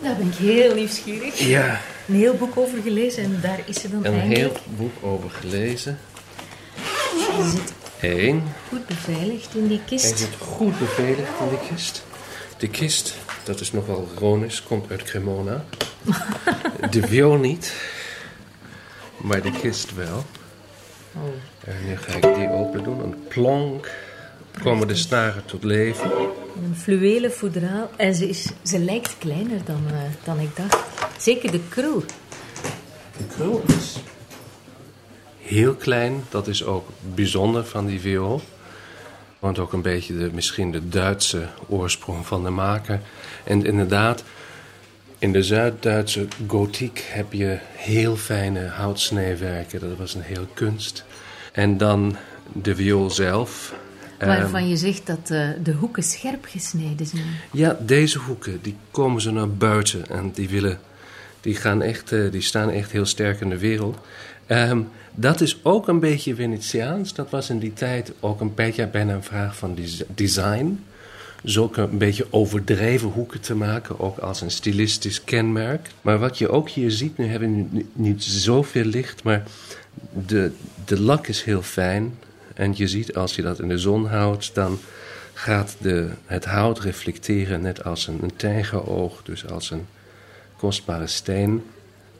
Daar 0.02 0.16
ben 0.16 0.28
ik 0.28 0.36
heel 0.36 0.76
nieuwsgierig. 0.76 1.40
ja, 1.40 1.80
Een 2.08 2.16
heel 2.16 2.36
boek 2.36 2.58
over 2.58 2.82
gelezen 2.82 3.24
en 3.24 3.38
daar 3.42 3.60
is 3.66 3.82
ze 3.82 3.90
dan 3.90 4.06
een 4.06 4.14
eindelijk. 4.20 4.40
heel 4.40 4.54
boek 4.78 4.94
over 5.02 5.30
gelezen. 5.30 6.00
Ze 7.16 7.50
zit 7.52 7.74
Eén. 8.02 8.44
goed 8.70 8.86
beveiligd 8.88 9.56
in 9.56 9.68
die 9.68 9.78
Hij 9.78 9.86
kist. 9.86 10.18
zit 10.18 10.36
goed 10.40 10.80
beveiligd 10.80 11.30
in 11.40 11.50
de 11.50 11.60
kist. 11.70 12.04
De 12.58 12.68
kist, 12.70 13.14
dat 13.44 13.60
is 13.60 13.72
nogal 13.72 14.08
ironisch, 14.16 14.64
komt 14.64 14.92
uit 14.92 15.04
Cremona. 15.04 15.64
De 16.92 17.08
viool 17.08 17.36
niet, 17.38 17.74
maar 19.18 19.42
de 19.42 19.52
kist 19.52 19.94
wel. 19.96 20.24
Oh. 21.16 21.22
En 21.66 21.76
nu 21.88 21.98
ga 21.98 22.14
ik 22.28 22.36
die 22.36 22.50
open 22.50 22.84
doen. 22.84 23.00
Een 23.04 23.24
plonk. 23.28 23.90
Komen 24.64 24.88
de 24.88 24.96
snaren 24.96 25.46
tot 25.46 25.64
leven. 25.64 26.12
Een 26.56 26.76
fluwelen 26.82 27.32
foudraal. 27.32 27.90
En 27.96 28.16
ze, 28.16 28.30
is, 28.30 28.46
ze 28.64 28.80
lijkt 28.80 29.16
kleiner 29.18 29.60
dan, 29.66 29.84
eh, 29.88 29.94
dan 30.24 30.40
ik 30.40 30.56
dacht. 30.56 30.78
Zeker 31.24 31.52
de 31.52 31.60
krul. 31.70 32.04
De 33.18 33.24
krul 33.36 33.64
is 33.68 33.96
heel 35.38 35.74
klein. 35.74 36.24
Dat 36.30 36.48
is 36.48 36.64
ook 36.64 36.90
bijzonder 37.16 37.66
van 37.66 37.86
die 37.86 38.00
viool. 38.00 38.42
Want 39.40 39.60
ook 39.60 39.74
een 39.74 39.82
beetje 39.82 40.18
de, 40.18 40.30
misschien 40.34 40.72
de 40.72 40.90
Duitse 40.90 41.48
oorsprong 41.68 42.26
van 42.26 42.44
de 42.44 42.50
maker. 42.50 43.02
En 43.44 43.66
inderdaad, 43.66 44.24
in 45.18 45.32
de 45.32 45.44
Zuid-Duitse 45.44 46.28
gotiek 46.48 47.06
heb 47.08 47.34
je 47.34 47.58
heel 47.76 48.16
fijne 48.16 48.68
houtsnijwerken. 48.68 49.80
Dat 49.80 49.98
was 49.98 50.14
een 50.14 50.22
heel 50.22 50.48
kunst. 50.54 51.06
En 51.52 51.78
dan 51.78 52.16
de 52.54 52.76
viool 52.76 53.10
zelf. 53.10 53.74
Waarvan 54.20 54.60
Ehm, 54.60 54.70
je 54.70 54.78
zegt 54.78 55.08
dat 55.08 55.30
eh, 55.30 55.50
de 55.64 55.74
hoeken 55.74 56.04
scherp 56.04 56.46
gesneden 56.46 57.06
zijn. 57.06 57.26
ja, 57.52 57.78
deze 57.80 58.20
hoeken, 58.20 58.60
die 58.62 58.76
komen 58.92 59.22
ze 59.22 59.32
naar 59.32 59.50
buiten 59.50 60.10
en 60.10 60.32
die 60.32 60.50
willen, 60.50 60.80
die 61.44 61.56
gaan 61.56 61.82
echt, 61.82 62.12
eh, 62.12 62.32
die 62.32 62.42
staan 62.42 62.70
echt 62.70 62.92
heel 62.92 63.06
sterk 63.06 63.42
in 63.42 63.50
de 63.50 63.58
wereld. 63.58 63.98
Ehm, 64.46 64.82
dat 65.16 65.42
is 65.42 65.60
ook 65.64 65.88
een 65.88 66.00
beetje 66.00 66.36
Venetiaans. 66.36 67.14
Dat 67.14 67.30
was 67.30 67.50
in 67.50 67.60
die 67.60 67.74
tijd 67.74 68.12
ook 68.20 68.42
een 68.42 68.54
beetje 68.54 68.88
bijna 68.88 69.14
een 69.14 69.24
vraag 69.24 69.56
van 69.58 69.76
des- 69.76 70.04
design. 70.16 70.84
Zulke 71.44 71.82
een 71.82 71.98
beetje 71.98 72.26
overdreven 72.30 73.10
hoeken 73.10 73.40
te 73.42 73.56
maken, 73.56 74.00
ook 74.00 74.18
als 74.18 74.42
een 74.42 74.52
stilistisch 74.52 75.24
kenmerk. 75.24 75.88
Maar 76.02 76.20
wat 76.20 76.38
je 76.38 76.50
ook 76.50 76.70
hier 76.70 76.92
ziet, 76.92 77.18
nu 77.18 77.26
hebben 77.26 77.70
we 77.72 77.86
niet 77.94 78.24
zoveel 78.24 78.86
licht, 78.86 79.24
maar 79.24 79.44
de, 80.26 80.52
de 80.86 81.00
lak 81.02 81.28
is 81.28 81.44
heel 81.44 81.62
fijn. 81.62 82.14
En 82.54 82.74
je 82.76 82.88
ziet 82.88 83.16
als 83.16 83.36
je 83.36 83.42
dat 83.42 83.60
in 83.60 83.68
de 83.68 83.78
zon 83.78 84.06
houdt, 84.08 84.52
dan 84.56 84.80
gaat 85.34 85.76
de, 85.82 86.10
het 86.26 86.46
hout 86.46 86.80
reflecteren 86.80 87.62
net 87.62 87.84
als 87.84 88.08
een, 88.08 88.20
een 88.22 88.36
tijgeroog, 88.36 89.22
dus 89.24 89.48
als 89.50 89.72
een 89.72 89.86
kostbare 90.64 91.08
steen. 91.08 91.64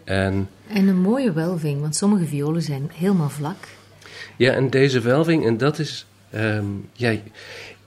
En 0.04 0.50
En 0.68 0.88
een 0.88 1.02
mooie 1.02 1.32
welving, 1.32 1.82
want 1.82 1.96
sommige 1.96 2.26
violen 2.26 2.62
zijn 2.62 2.92
helemaal 2.94 3.30
vlak. 3.30 3.68
ja, 4.38 4.52
en 4.52 4.70
deze 4.70 5.00
welving, 5.00 5.46
en 5.46 5.58
dat 5.58 5.80
is. 5.80 6.06
ja, 6.94 7.16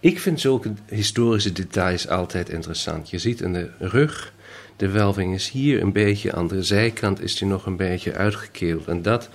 Ik 0.00 0.20
vind 0.20 0.40
zulke 0.40 0.72
historische 0.88 1.52
details 1.52 2.08
altijd 2.08 2.48
interessant. 2.48 3.10
Je 3.10 3.18
ziet 3.18 3.40
in 3.40 3.52
de 3.52 3.70
rug, 3.78 4.32
de 4.76 4.88
welving 4.88 5.34
is 5.34 5.50
hier 5.50 5.82
een 5.82 5.92
beetje, 5.92 6.32
aan 6.32 6.48
de 6.48 6.62
zijkant 6.62 7.22
is 7.22 7.36
die 7.36 7.48
nog 7.48 7.66
een 7.66 7.76
beetje 7.76 8.14
uitgekeeld. 8.14 8.86
En 8.86 9.02
dat 9.02 9.28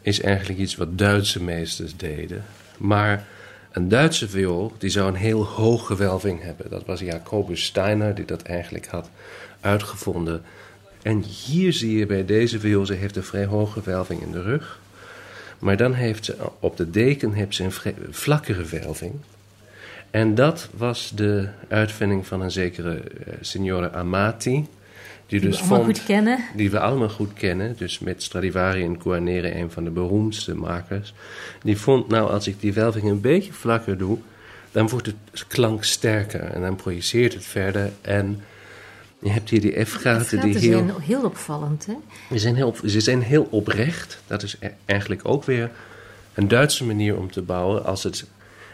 is 0.00 0.20
eigenlijk 0.20 0.58
iets 0.58 0.76
wat 0.76 0.98
Duitse 0.98 1.42
meesters 1.42 1.96
deden. 1.96 2.44
Maar 2.78 3.26
een 3.72 3.88
Duitse 3.88 4.28
viool 4.28 4.72
die 4.78 4.90
zou 4.90 5.08
een 5.08 5.14
heel 5.28 5.44
hoge 5.44 5.96
welving 5.96 6.42
hebben. 6.42 6.70
Dat 6.70 6.84
was 6.84 7.00
Jacobus 7.00 7.64
Steiner 7.64 8.14
die 8.14 8.24
dat 8.24 8.42
eigenlijk 8.42 8.86
had 8.86 9.10
uitgevonden. 9.60 10.42
En 11.06 11.22
hier 11.22 11.72
zie 11.72 11.98
je 11.98 12.06
bij 12.06 12.24
deze 12.24 12.60
viool, 12.60 12.86
ze 12.86 12.94
heeft 12.94 13.16
een 13.16 13.22
vrij 13.22 13.44
hoge 13.44 13.80
welving 13.84 14.22
in 14.22 14.32
de 14.32 14.42
rug. 14.42 14.80
Maar 15.58 15.76
dan 15.76 15.92
heeft 15.92 16.24
ze 16.24 16.36
op 16.60 16.76
de 16.76 16.90
deken 16.90 17.32
heeft 17.32 17.54
ze 17.54 17.64
een 17.64 17.94
vlakkere 18.10 18.64
welving. 18.64 19.12
En 20.10 20.34
dat 20.34 20.68
was 20.76 21.12
de 21.14 21.48
uitvinding 21.68 22.26
van 22.26 22.40
een 22.40 22.50
zekere 22.50 22.94
uh, 22.94 23.34
signore 23.40 23.92
Amati. 23.92 24.66
Die, 25.26 25.40
dus 25.40 25.60
we 25.60 25.66
vond, 25.66 25.84
goed 25.84 26.04
kennen. 26.04 26.38
Die 26.54 26.70
we 26.70 26.80
allemaal 26.80 27.08
goed 27.08 27.32
kennen. 27.32 27.74
Dus 27.78 27.98
met 27.98 28.22
Stradivari 28.22 28.84
en 28.84 29.00
Guarnere, 29.02 29.54
een 29.54 29.70
van 29.70 29.84
de 29.84 29.90
beroemdste 29.90 30.54
makers. 30.54 31.14
Die 31.62 31.78
vond, 31.78 32.08
nou, 32.08 32.30
als 32.30 32.46
ik 32.46 32.60
die 32.60 32.72
welving 32.72 33.04
een 33.08 33.20
beetje 33.20 33.52
vlakker 33.52 33.98
doe, 33.98 34.18
dan 34.72 34.88
wordt 34.88 35.06
het 35.06 35.46
klank 35.46 35.84
sterker. 35.84 36.40
En 36.40 36.60
dan 36.60 36.76
projiceert 36.76 37.34
het 37.34 37.44
verder. 37.44 37.90
En 38.00 38.40
je 39.18 39.30
hebt 39.30 39.50
hier 39.50 39.60
die 39.60 39.84
F-gaten 39.84 40.40
die 40.40 40.58
heel... 40.58 40.78
zijn 40.78 41.00
heel 41.00 41.22
opvallend, 41.22 41.86
hè? 41.86 41.94
Ze 42.30 42.38
zijn 42.38 42.54
heel, 42.54 42.74
ze 42.86 43.00
zijn 43.00 43.22
heel 43.22 43.48
oprecht. 43.50 44.18
Dat 44.26 44.42
is 44.42 44.56
e- 44.60 44.70
eigenlijk 44.84 45.20
ook 45.24 45.44
weer 45.44 45.70
een 46.34 46.48
Duitse 46.48 46.84
manier 46.84 47.16
om 47.16 47.30
te 47.30 47.42
bouwen. 47.42 47.84
Als, 47.84 48.02
het, 48.02 48.24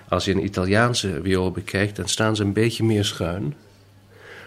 als 0.09 0.25
je 0.25 0.33
een 0.33 0.45
Italiaanse 0.45 1.21
viool 1.23 1.51
bekijkt, 1.51 1.97
dan 1.97 2.09
staan 2.09 2.37
ze 2.37 2.43
een 2.43 2.53
beetje 2.53 2.85
meer 2.85 3.05
schuin. 3.05 3.55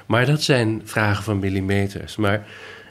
Maar 0.05 0.25
dat 0.25 0.41
zijn 0.41 0.81
vragen 0.83 1.23
van 1.23 1.39
millimeters. 1.39 2.15
Maar 2.15 2.47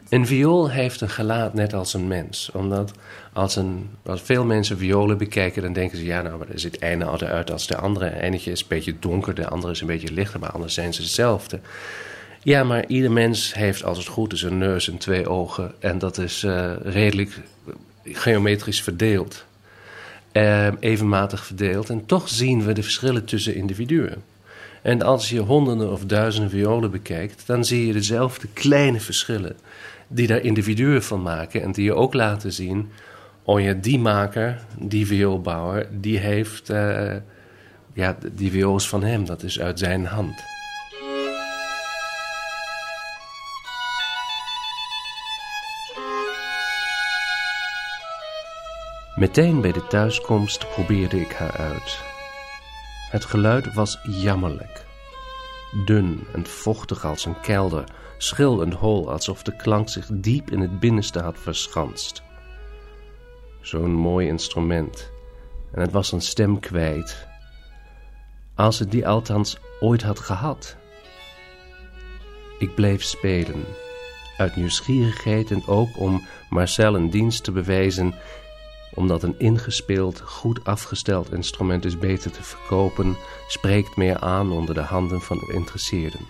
een 0.08 0.26
viool 0.26 0.70
heeft 0.70 1.00
een 1.00 1.10
gelaat 1.10 1.54
net 1.54 1.74
als 1.74 1.94
een 1.94 2.08
mens. 2.08 2.50
Omdat 2.52 2.92
als, 3.32 3.56
een, 3.56 3.90
als 4.02 4.22
veel 4.22 4.44
mensen 4.44 4.78
violen 4.78 5.18
bekijken, 5.18 5.62
dan 5.62 5.72
denken 5.72 5.98
ze... 5.98 6.04
ja, 6.04 6.22
nou, 6.22 6.38
maar 6.38 6.48
er 6.48 6.60
zit 6.60 6.82
ene 6.82 7.04
altijd 7.04 7.30
uit 7.30 7.50
als 7.50 7.66
de 7.66 7.76
andere. 7.76 8.20
Eentje 8.20 8.50
is 8.50 8.60
een 8.60 8.66
beetje 8.68 8.98
donker, 8.98 9.34
de 9.34 9.48
andere 9.48 9.72
is 9.72 9.80
een 9.80 9.86
beetje 9.86 10.12
lichter... 10.12 10.40
maar 10.40 10.50
anders 10.50 10.74
zijn 10.74 10.94
ze 10.94 11.02
hetzelfde. 11.02 11.60
Ja, 12.44 12.64
maar 12.64 12.87
ieder 12.87 13.11
mens 13.11 13.54
heeft 13.54 13.85
als 13.85 13.98
het 13.98 14.07
goed 14.07 14.33
is 14.33 14.42
een 14.42 14.59
neus 14.59 14.88
en 14.88 14.98
twee 14.98 15.28
ogen. 15.28 15.72
En 15.78 15.98
dat 15.98 16.18
is 16.18 16.42
uh, 16.42 16.72
redelijk 16.83 17.40
geometrisch 18.04 18.83
verdeeld. 18.83 19.44
Uh, 20.33 20.66
evenmatig 20.80 21.46
verdeeld. 21.46 21.90
En 21.90 22.07
toch 22.07 22.28
zien 22.28 22.64
we 22.64 22.72
de 22.72 22.83
verschillen 22.83 23.24
tussen 23.24 23.54
individuen. 23.54 24.22
En 24.83 25.02
als 25.02 25.28
je 25.28 25.40
honderden 25.40 25.92
of 25.92 26.04
duizenden 26.04 26.50
violen 26.50 26.90
bekijkt, 26.90 27.46
dan 27.46 27.64
zie 27.64 27.87
je 27.87 27.92
dezelfde 27.92 28.48
kleine 28.52 29.00
verschillen 29.00 29.57
die 30.09 30.26
daar 30.26 30.40
individuen 30.40 31.02
van 31.02 31.22
maken 31.22 31.62
en 31.62 31.72
die 31.72 31.85
je 31.85 31.94
ook 31.94 32.14
laten 32.14 32.52
zien. 32.52 32.90
Oh 33.42 33.61
ja, 33.61 33.72
die 33.72 33.98
maker, 33.98 34.61
die 34.78 35.07
vioolbouwer, 35.07 35.88
die 35.90 36.18
heeft, 36.18 36.70
uh, 36.70 37.12
ja, 37.92 38.16
die 38.33 38.50
viool 38.50 38.78
van 38.78 39.02
hem, 39.02 39.24
dat 39.24 39.42
is 39.42 39.61
uit 39.61 39.78
zijn 39.78 40.07
hand. 40.07 40.53
Meteen 49.24 49.60
bij 49.60 49.72
de 49.72 49.87
thuiskomst 49.87 50.68
probeerde 50.68 51.20
ik 51.20 51.32
haar 51.32 51.56
uit. 51.56 52.00
Het 53.10 53.24
geluid 53.24 53.74
was 53.74 53.98
jammerlijk. 54.02 54.84
Dun 55.84 56.26
en 56.32 56.46
vochtig 56.46 57.04
als 57.04 57.24
een 57.24 57.40
kelder, 57.40 57.84
schil 58.18 58.62
en 58.62 58.72
hol 58.72 59.10
alsof 59.10 59.42
de 59.42 59.56
klank 59.56 59.88
zich 59.88 60.06
diep 60.12 60.50
in 60.50 60.60
het 60.60 60.80
binnenste 60.80 61.18
had 61.18 61.38
verschanst. 61.38 62.22
Zo'n 63.60 63.92
mooi 63.92 64.26
instrument, 64.26 65.10
en 65.72 65.80
het 65.80 65.92
was 65.92 66.12
een 66.12 66.22
stem 66.22 66.60
kwijt. 66.60 67.26
Als 68.54 68.78
het 68.78 68.90
die 68.90 69.08
althans 69.08 69.56
ooit 69.80 70.02
had 70.02 70.18
gehad. 70.18 70.76
Ik 72.58 72.74
bleef 72.74 73.02
spelen, 73.02 73.64
uit 74.37 74.56
nieuwsgierigheid 74.56 75.50
en 75.50 75.66
ook 75.66 75.98
om 75.98 76.22
Marcel 76.50 76.94
een 76.94 77.10
dienst 77.10 77.44
te 77.44 77.52
bewijzen 77.52 78.14
omdat 78.94 79.22
een 79.22 79.35
ingespeeld, 79.38 80.20
goed 80.20 80.64
afgesteld 80.64 81.33
instrument 81.33 81.85
is 81.85 81.98
beter 81.98 82.30
te 82.30 82.42
verkopen, 82.42 83.16
spreekt 83.48 83.96
meer 83.96 84.18
aan 84.18 84.50
onder 84.50 84.74
de 84.74 84.80
handen 84.80 85.20
van 85.20 85.38
de 85.38 85.44
geïnteresseerden. 85.44 86.20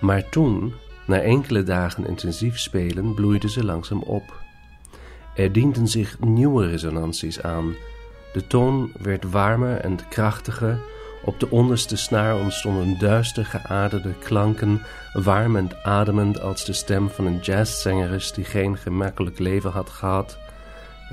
Maar 0.00 0.28
toen, 0.28 0.74
na 1.06 1.20
enkele 1.20 1.62
dagen 1.62 2.06
intensief 2.06 2.58
spelen, 2.58 3.14
bloeide 3.14 3.50
ze 3.50 3.64
langzaam 3.64 4.02
op. 4.02 4.42
Er 5.34 5.52
dienden 5.52 5.88
zich 5.88 6.18
nieuwe 6.20 6.66
resonanties 6.66 7.42
aan. 7.42 7.74
De 8.32 8.46
toon 8.46 8.92
werd 9.02 9.30
warmer 9.30 9.76
en 9.76 10.08
krachtiger. 10.08 10.78
Op 11.24 11.40
de 11.40 11.50
onderste 11.50 11.96
snaar 11.96 12.40
ontstonden 12.40 12.98
duister 12.98 13.44
geaderde 13.44 14.12
klanken, 14.18 14.82
warm 15.12 15.56
en 15.56 15.70
ademend 15.82 16.40
als 16.40 16.64
de 16.64 16.72
stem 16.72 17.10
van 17.10 17.26
een 17.26 17.38
jazzzangeres 17.38 18.32
die 18.32 18.44
geen 18.44 18.76
gemakkelijk 18.76 19.38
leven 19.38 19.70
had 19.70 19.90
gehad 19.90 20.38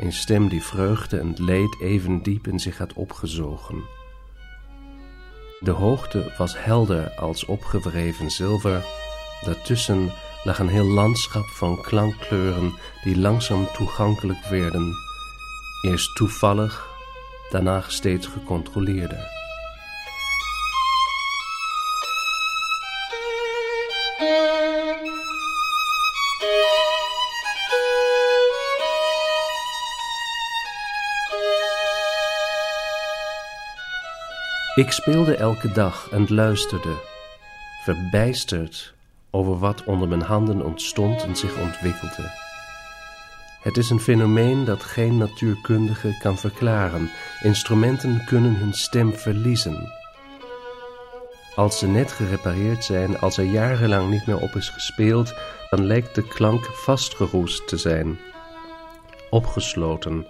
een 0.01 0.13
stem 0.13 0.47
die 0.49 0.63
vreugde 0.63 1.19
en 1.19 1.33
leed 1.37 1.79
even 1.79 2.23
diep 2.23 2.47
in 2.47 2.59
zich 2.59 2.77
had 2.77 2.93
opgezogen. 2.93 3.83
De 5.59 5.71
hoogte 5.71 6.33
was 6.37 6.63
helder 6.63 7.09
als 7.09 7.45
opgewreven 7.45 8.31
zilver, 8.31 8.85
daartussen 9.45 10.11
lag 10.43 10.59
een 10.59 10.67
heel 10.67 10.85
landschap 10.85 11.45
van 11.45 11.81
klankkleuren 11.81 12.73
die 13.03 13.17
langzaam 13.17 13.67
toegankelijk 13.73 14.45
werden, 14.45 14.93
eerst 15.81 16.15
toevallig, 16.15 16.87
daarna 17.49 17.83
steeds 17.87 18.27
gecontroleerder. 18.27 19.40
Ik 34.81 34.91
speelde 34.91 35.35
elke 35.35 35.71
dag 35.71 36.09
en 36.11 36.25
luisterde, 36.29 36.93
verbijsterd 37.83 38.93
over 39.31 39.59
wat 39.59 39.83
onder 39.83 40.07
mijn 40.07 40.21
handen 40.21 40.65
ontstond 40.65 41.23
en 41.23 41.35
zich 41.35 41.57
ontwikkelde. 41.57 42.31
Het 43.61 43.77
is 43.77 43.89
een 43.89 43.99
fenomeen 43.99 44.65
dat 44.65 44.83
geen 44.83 45.17
natuurkundige 45.17 46.17
kan 46.19 46.37
verklaren. 46.37 47.09
Instrumenten 47.43 48.25
kunnen 48.25 48.55
hun 48.55 48.73
stem 48.73 49.13
verliezen. 49.13 49.91
Als 51.55 51.79
ze 51.79 51.87
net 51.87 52.11
gerepareerd 52.11 52.83
zijn, 52.83 53.19
als 53.19 53.37
er 53.37 53.45
jarenlang 53.45 54.09
niet 54.09 54.25
meer 54.27 54.39
op 54.39 54.55
is 54.55 54.69
gespeeld, 54.69 55.33
dan 55.69 55.85
lijkt 55.85 56.15
de 56.15 56.27
klank 56.27 56.65
vastgeroest 56.65 57.67
te 57.67 57.77
zijn, 57.77 58.19
opgesloten. 59.29 60.25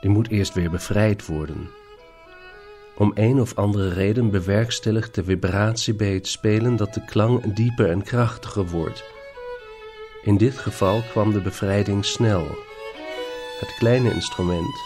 Die 0.00 0.10
moet 0.10 0.28
eerst 0.28 0.54
weer 0.54 0.70
bevrijd 0.70 1.26
worden. 1.26 1.77
Om 2.98 3.12
een 3.14 3.40
of 3.40 3.54
andere 3.54 3.88
reden 3.88 4.30
bewerkstelligt 4.30 5.14
de 5.14 5.24
vibratie 5.24 5.94
bij 5.94 6.14
het 6.14 6.26
spelen 6.26 6.76
dat 6.76 6.94
de 6.94 7.04
klank 7.04 7.56
dieper 7.56 7.90
en 7.90 8.02
krachtiger 8.02 8.66
wordt. 8.66 9.04
In 10.22 10.36
dit 10.36 10.58
geval 10.58 11.02
kwam 11.10 11.32
de 11.32 11.40
bevrijding 11.40 12.04
snel. 12.04 12.46
Het 13.60 13.74
kleine 13.78 14.12
instrument 14.14 14.76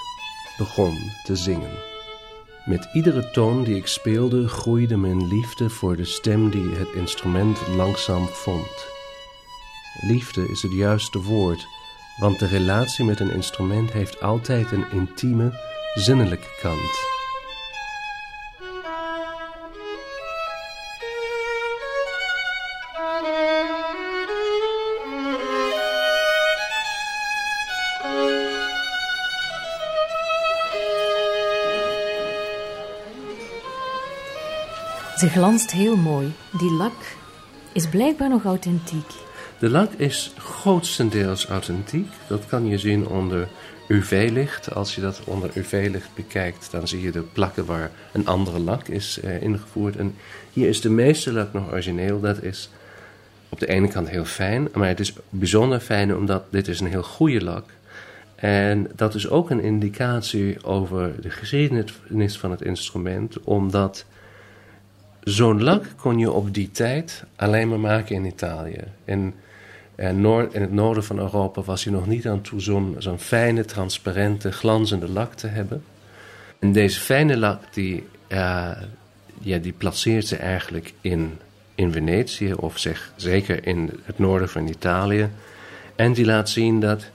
begon 0.59 0.98
te 1.25 1.37
zingen. 1.37 1.70
Met 2.64 2.88
iedere 2.92 3.31
toon 3.31 3.64
die 3.64 3.77
ik 3.77 3.87
speelde 3.87 4.48
groeide 4.48 4.96
mijn 4.96 5.27
liefde 5.27 5.70
voor 5.70 5.96
de 5.96 6.05
stem 6.05 6.51
die 6.51 6.70
het 6.70 6.92
instrument 6.94 7.59
langzaam 7.77 8.27
vond. 8.27 8.87
Liefde 10.01 10.48
is 10.48 10.62
het 10.62 10.72
juiste 10.72 11.18
woord, 11.18 11.66
want 12.20 12.38
de 12.38 12.46
relatie 12.46 13.05
met 13.05 13.20
een 13.20 13.33
instrument 13.33 13.92
heeft 13.92 14.20
altijd 14.20 14.72
een 14.72 14.90
intieme, 14.90 15.53
zinnelijke 15.94 16.59
kant. 16.61 17.20
Ze 35.23 35.29
glanst 35.29 35.71
heel 35.71 35.97
mooi. 35.97 36.33
Die 36.59 36.73
lak 36.73 37.17
is 37.73 37.89
blijkbaar 37.89 38.29
nog 38.29 38.45
authentiek. 38.45 39.07
De 39.59 39.69
lak 39.69 39.93
is 39.93 40.33
grootstendeels 40.39 41.47
authentiek. 41.47 42.09
Dat 42.27 42.47
kan 42.47 42.67
je 42.67 42.79
zien 42.79 43.07
onder 43.07 43.49
UV-licht. 43.89 44.75
Als 44.75 44.95
je 44.95 45.01
dat 45.01 45.21
onder 45.25 45.51
UV-licht 45.55 46.15
bekijkt, 46.15 46.71
dan 46.71 46.89
zie 46.89 47.03
je 47.03 47.11
de 47.11 47.21
plakken 47.21 47.67
waar 47.67 47.91
een 48.13 48.27
andere 48.27 48.59
lak 48.59 48.89
is 48.89 49.21
uh, 49.25 49.43
ingevoerd. 49.43 49.97
En 49.97 50.15
hier 50.53 50.69
is 50.69 50.81
de 50.81 50.91
meeste 50.91 51.33
lak 51.33 51.53
nog 51.53 51.71
origineel. 51.71 52.21
Dat 52.21 52.43
is 52.43 52.71
op 53.49 53.61
de 53.61 53.69
ene 53.69 53.89
kant 53.89 54.09
heel 54.09 54.25
fijn, 54.25 54.69
maar 54.75 54.89
het 54.89 55.01
is 55.01 55.13
bijzonder 55.29 55.81
fijn 55.81 56.17
omdat 56.17 56.45
dit 56.51 56.69
is 56.69 56.81
een 56.81 56.91
heel 56.91 57.03
goede 57.03 57.45
lak. 57.45 57.65
En 58.35 58.91
dat 58.97 59.15
is 59.15 59.29
ook 59.29 59.51
een 59.51 59.63
indicatie 59.63 60.65
over 60.65 61.21
de 61.21 61.31
geschiedenis 61.31 62.39
van 62.39 62.51
het 62.51 62.63
instrument, 62.63 63.41
omdat 63.41 64.05
zo'n 65.25 65.63
lak 65.63 65.85
kon 65.97 66.19
je 66.19 66.31
op 66.31 66.55
die 66.55 66.71
tijd 66.71 67.25
alleen 67.37 67.69
maar 67.69 67.81
maken 67.81 68.15
in 68.15 68.25
Italië. 68.25 68.85
In, 69.05 69.35
in, 69.97 70.21
Noord, 70.21 70.55
in 70.55 70.61
het 70.61 70.73
noorden 70.73 71.05
van 71.05 71.19
Europa 71.19 71.63
was 71.63 71.85
je 71.85 71.91
nog 71.91 72.07
niet 72.07 72.27
aan 72.27 72.41
toe 72.41 72.61
zo'n 72.61 73.19
fijne, 73.19 73.65
transparante, 73.65 74.53
glanzende 74.53 75.09
lak 75.09 75.35
te 75.35 75.47
hebben. 75.47 75.85
En 76.59 76.73
deze 76.73 77.01
fijne 77.01 77.37
lak, 77.37 77.75
die, 77.75 78.07
uh, 78.29 78.71
ja, 79.41 79.59
die 79.59 79.73
placeert 79.73 80.27
ze 80.27 80.37
eigenlijk 80.37 80.93
in, 81.01 81.39
in 81.75 81.93
Venetië, 81.93 82.55
of 82.55 82.79
zeg, 82.79 83.13
zeker 83.17 83.67
in 83.67 83.91
het 84.03 84.19
noorden 84.19 84.49
van 84.49 84.69
Italië. 84.69 85.31
En 85.97 86.13
die 86.13 86.25
laat 86.25 86.49
zien 86.49 86.81
dat 86.81 87.11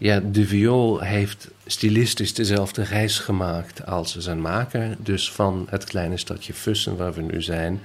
ja, 0.00 0.20
de 0.20 0.46
viool 0.46 1.00
heeft 1.00 1.48
stilistisch 1.66 2.34
dezelfde 2.34 2.82
reis 2.82 3.18
gemaakt 3.18 3.86
als 3.86 4.16
zijn 4.16 4.40
maker. 4.40 4.96
Dus 4.98 5.32
van 5.32 5.66
het 5.70 5.84
kleine 5.84 6.16
stadje 6.16 6.52
Fussen, 6.52 6.96
waar 6.96 7.12
we 7.12 7.22
nu 7.22 7.42
zijn, 7.42 7.80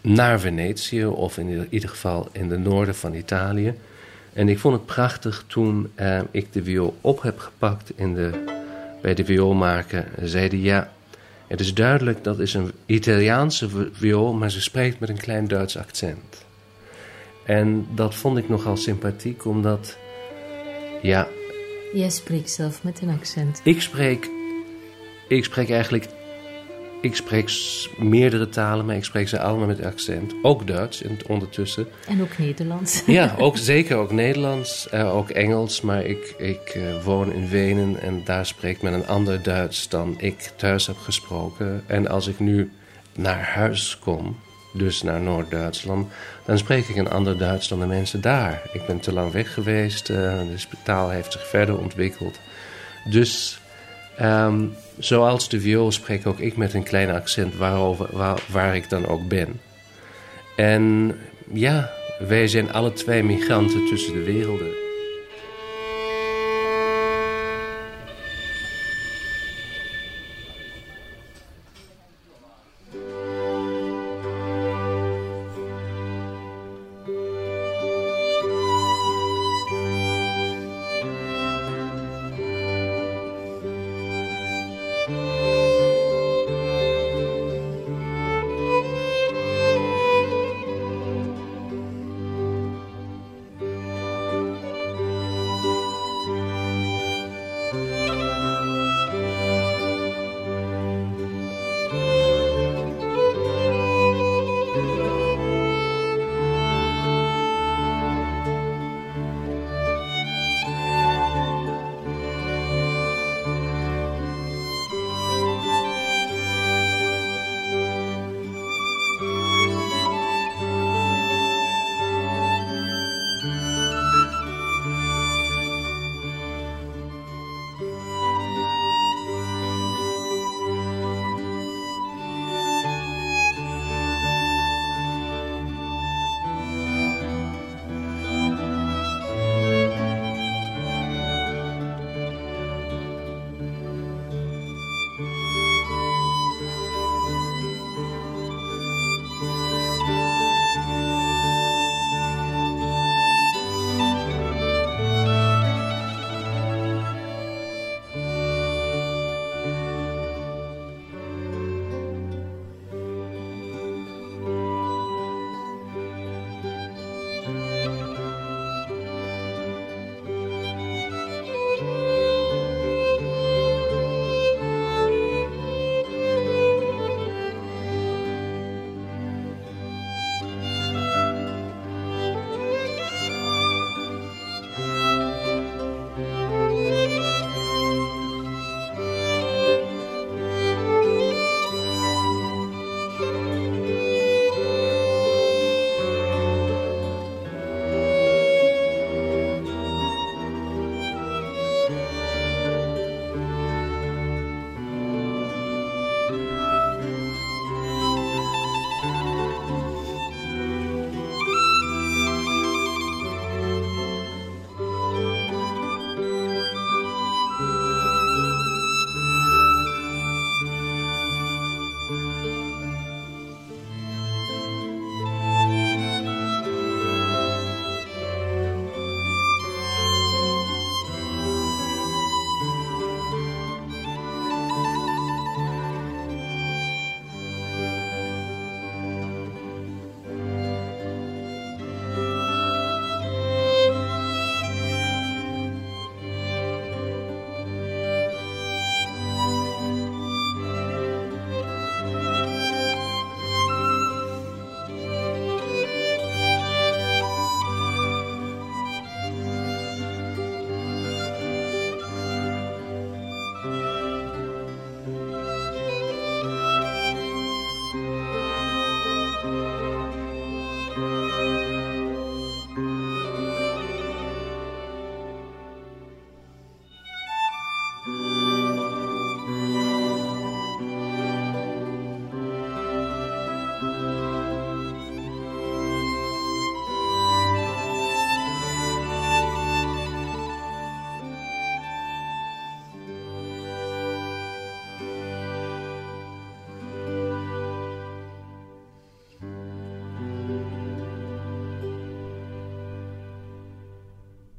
naar 0.00 0.40
Venetië, 0.40 1.06
of 1.06 1.38
in 1.38 1.66
ieder 1.70 1.88
geval 1.88 2.28
in 2.32 2.48
de 2.48 2.58
noorden 2.58 2.94
van 2.94 3.14
Italië. 3.14 3.74
En 4.32 4.48
ik 4.48 4.58
vond 4.58 4.74
het 4.74 4.86
prachtig 4.86 5.44
toen 5.46 5.90
eh, 5.94 6.20
ik 6.30 6.52
de 6.52 6.62
viool 6.62 6.96
op 7.00 7.22
heb 7.22 7.38
gepakt 7.38 7.92
in 7.96 8.14
de, 8.14 8.44
bij 9.02 9.14
de 9.14 9.24
vioolmaker. 9.24 10.08
Zeiden 10.22 10.60
ja, 10.60 10.92
het 11.46 11.60
is 11.60 11.74
duidelijk 11.74 12.24
dat 12.24 12.38
is 12.38 12.54
een 12.54 12.72
Italiaanse 12.86 13.68
viool, 13.92 14.32
maar 14.32 14.50
ze 14.50 14.60
spreekt 14.60 15.00
met 15.00 15.08
een 15.08 15.18
klein 15.18 15.48
Duits 15.48 15.76
accent. 15.76 16.44
En 17.44 17.86
dat 17.94 18.14
vond 18.14 18.38
ik 18.38 18.48
nogal 18.48 18.76
sympathiek, 18.76 19.44
omdat 19.44 19.96
ja. 21.02 21.28
Jij 21.92 22.10
spreekt 22.10 22.50
zelf 22.50 22.82
met 22.82 23.00
een 23.02 23.10
accent. 23.10 23.60
Ik 23.64 23.80
spreek, 23.80 24.30
ik 25.28 25.44
spreek 25.44 25.70
eigenlijk, 25.70 26.06
ik 27.00 27.16
spreek 27.16 27.50
meerdere 27.98 28.48
talen, 28.48 28.86
maar 28.86 28.96
ik 28.96 29.04
spreek 29.04 29.28
ze 29.28 29.40
allemaal 29.40 29.66
met 29.66 29.84
accent. 29.84 30.34
Ook 30.42 30.66
Duits 30.66 31.02
ondertussen. 31.26 31.86
En 32.08 32.22
ook 32.22 32.38
Nederlands. 32.38 33.02
Ja, 33.06 33.34
ook, 33.38 33.56
zeker 33.72 33.96
ook 33.96 34.12
Nederlands, 34.12 34.88
uh, 34.94 35.16
ook 35.16 35.30
Engels. 35.30 35.80
Maar 35.80 36.04
ik, 36.04 36.34
ik 36.38 36.74
uh, 36.76 37.04
woon 37.04 37.32
in 37.32 37.48
Wenen 37.48 38.00
en 38.00 38.22
daar 38.24 38.46
spreekt 38.46 38.82
men 38.82 38.92
een 38.92 39.06
ander 39.06 39.42
Duits 39.42 39.88
dan 39.88 40.14
ik 40.20 40.52
thuis 40.56 40.86
heb 40.86 40.96
gesproken. 40.96 41.84
En 41.86 42.08
als 42.08 42.26
ik 42.26 42.38
nu 42.38 42.70
naar 43.14 43.42
huis 43.42 43.98
kom, 43.98 44.36
dus 44.72 45.02
naar 45.02 45.20
Noord-Duitsland, 45.20 46.12
dan 46.44 46.58
spreek 46.58 46.88
ik 46.88 46.96
een 46.96 47.10
ander 47.10 47.38
Duits 47.38 47.68
dan 47.68 47.80
de 47.80 47.86
mensen 47.86 48.20
daar. 48.20 48.62
Ik 48.72 48.86
ben 48.86 49.00
te 49.00 49.12
lang 49.12 49.32
weg 49.32 49.54
geweest, 49.54 50.08
uh, 50.08 50.16
de 50.16 50.58
taal 50.84 51.10
heeft 51.10 51.32
zich 51.32 51.46
verder 51.46 51.78
ontwikkeld. 51.78 52.38
Dus 53.10 53.60
um, 54.20 54.74
zoals 54.98 55.48
de 55.48 55.60
viool 55.60 55.92
spreek 55.92 56.26
ook 56.26 56.38
ik 56.38 56.56
met 56.56 56.74
een 56.74 56.82
klein 56.82 57.10
accent 57.10 57.56
waarover, 57.56 58.08
waar, 58.12 58.42
waar 58.46 58.76
ik 58.76 58.88
dan 58.88 59.06
ook 59.06 59.28
ben. 59.28 59.60
En 60.56 61.14
ja, 61.52 61.90
wij 62.18 62.48
zijn 62.48 62.72
alle 62.72 62.92
twee 62.92 63.22
migranten 63.22 63.86
tussen 63.86 64.12
de 64.12 64.22
werelden. 64.22 64.87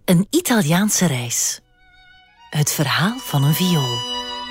Een 0.09 0.27
Italiaanse 0.29 1.05
reis. 1.05 1.61
Het 2.49 2.71
verhaal 2.71 3.17
van 3.17 3.43
een 3.43 3.53
viool. 3.53 3.97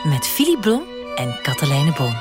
Met 0.05 0.27
Philip 0.27 0.61
Blom 0.61 0.83
en 1.17 1.39
Katelijne 1.43 1.93
Boom. 1.93 2.15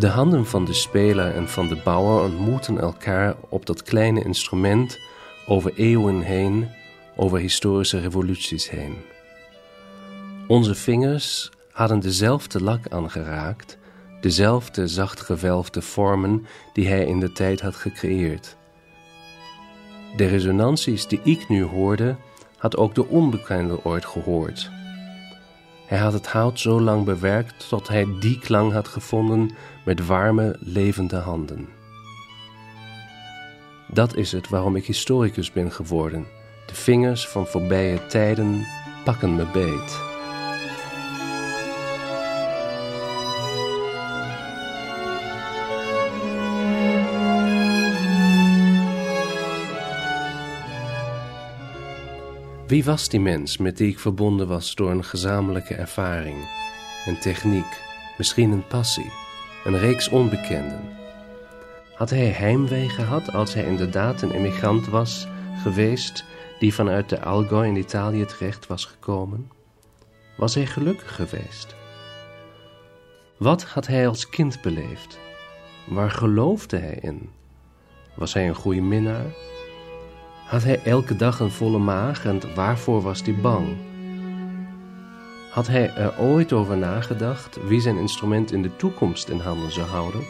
De 0.00 0.08
handen 0.08 0.46
van 0.46 0.64
de 0.64 0.74
speler 0.74 1.34
en 1.34 1.48
van 1.48 1.68
de 1.68 1.76
bouwer 1.84 2.24
ontmoeten 2.24 2.78
elkaar 2.78 3.34
op 3.48 3.66
dat 3.66 3.82
kleine 3.82 4.24
instrument 4.24 4.98
over 5.46 5.72
eeuwen 5.74 6.20
heen, 6.20 6.68
over 7.16 7.38
historische 7.38 8.00
revoluties 8.00 8.70
heen. 8.70 8.96
Onze 10.46 10.74
vingers 10.74 11.50
hadden 11.72 12.00
dezelfde 12.00 12.62
lak 12.62 12.88
aangeraakt, 12.88 13.78
dezelfde 14.20 14.88
zacht 14.88 15.20
gewelfde 15.20 15.82
vormen 15.82 16.46
die 16.72 16.88
hij 16.88 17.04
in 17.04 17.20
de 17.20 17.32
tijd 17.32 17.60
had 17.60 17.74
gecreëerd. 17.74 18.56
De 20.16 20.26
resonanties 20.26 21.06
die 21.06 21.20
ik 21.22 21.48
nu 21.48 21.62
hoorde, 21.62 22.16
had 22.56 22.76
ook 22.76 22.94
de 22.94 23.06
onbekende 23.06 23.84
ooit 23.84 24.06
gehoord. 24.06 24.70
Hij 25.86 25.98
had 25.98 26.12
het 26.12 26.26
hout 26.26 26.60
zo 26.60 26.80
lang 26.80 27.04
bewerkt 27.04 27.68
tot 27.68 27.88
hij 27.88 28.06
die 28.20 28.38
klank 28.38 28.72
had 28.72 28.88
gevonden 28.88 29.50
met 29.84 30.06
warme, 30.06 30.56
levende 30.60 31.16
handen. 31.16 31.68
Dat 33.88 34.16
is 34.16 34.32
het 34.32 34.48
waarom 34.48 34.76
ik 34.76 34.86
historicus 34.86 35.52
ben 35.52 35.72
geworden. 35.72 36.26
De 36.66 36.74
vingers 36.74 37.28
van 37.28 37.46
voorbije 37.46 38.06
tijden 38.06 38.66
pakken 39.04 39.34
me 39.34 39.46
beet. 39.52 40.09
Wie 52.70 52.84
was 52.84 53.08
die 53.08 53.20
mens 53.20 53.56
met 53.56 53.76
die 53.76 53.88
ik 53.88 53.98
verbonden 53.98 54.48
was 54.48 54.74
door 54.74 54.90
een 54.90 55.04
gezamenlijke 55.04 55.74
ervaring, 55.74 56.48
een 57.06 57.18
techniek, 57.18 57.80
misschien 58.18 58.50
een 58.50 58.66
passie, 58.66 59.12
een 59.64 59.78
reeks 59.78 60.08
onbekenden? 60.08 60.80
Had 61.94 62.10
hij 62.10 62.26
heimwee 62.26 62.88
gehad 62.88 63.32
als 63.32 63.54
hij 63.54 63.64
inderdaad 63.64 64.22
een 64.22 64.30
emigrant 64.30 64.86
was 64.86 65.26
geweest 65.62 66.24
die 66.58 66.74
vanuit 66.74 67.08
de 67.08 67.20
Algoy 67.20 67.66
in 67.66 67.76
Italië 67.76 68.24
terecht 68.24 68.66
was 68.66 68.84
gekomen? 68.84 69.50
Was 70.36 70.54
hij 70.54 70.66
gelukkig 70.66 71.14
geweest? 71.14 71.74
Wat 73.36 73.64
had 73.64 73.86
hij 73.86 74.08
als 74.08 74.28
kind 74.28 74.60
beleefd? 74.60 75.18
Waar 75.86 76.10
geloofde 76.10 76.78
hij 76.78 76.98
in? 77.00 77.30
Was 78.14 78.34
hij 78.34 78.48
een 78.48 78.54
goede 78.54 78.80
minnaar? 78.80 79.49
Had 80.50 80.64
hij 80.64 80.82
elke 80.84 81.16
dag 81.16 81.40
een 81.40 81.50
volle 81.50 81.78
maag 81.78 82.24
en 82.24 82.40
waarvoor 82.54 83.02
was 83.02 83.22
hij 83.22 83.34
bang? 83.34 83.76
Had 85.50 85.66
hij 85.66 85.94
er 85.94 86.18
ooit 86.18 86.52
over 86.52 86.76
nagedacht 86.76 87.58
wie 87.68 87.80
zijn 87.80 87.98
instrument 87.98 88.52
in 88.52 88.62
de 88.62 88.76
toekomst 88.76 89.28
in 89.28 89.38
handen 89.38 89.72
zou 89.72 89.86
houden? 89.86 90.20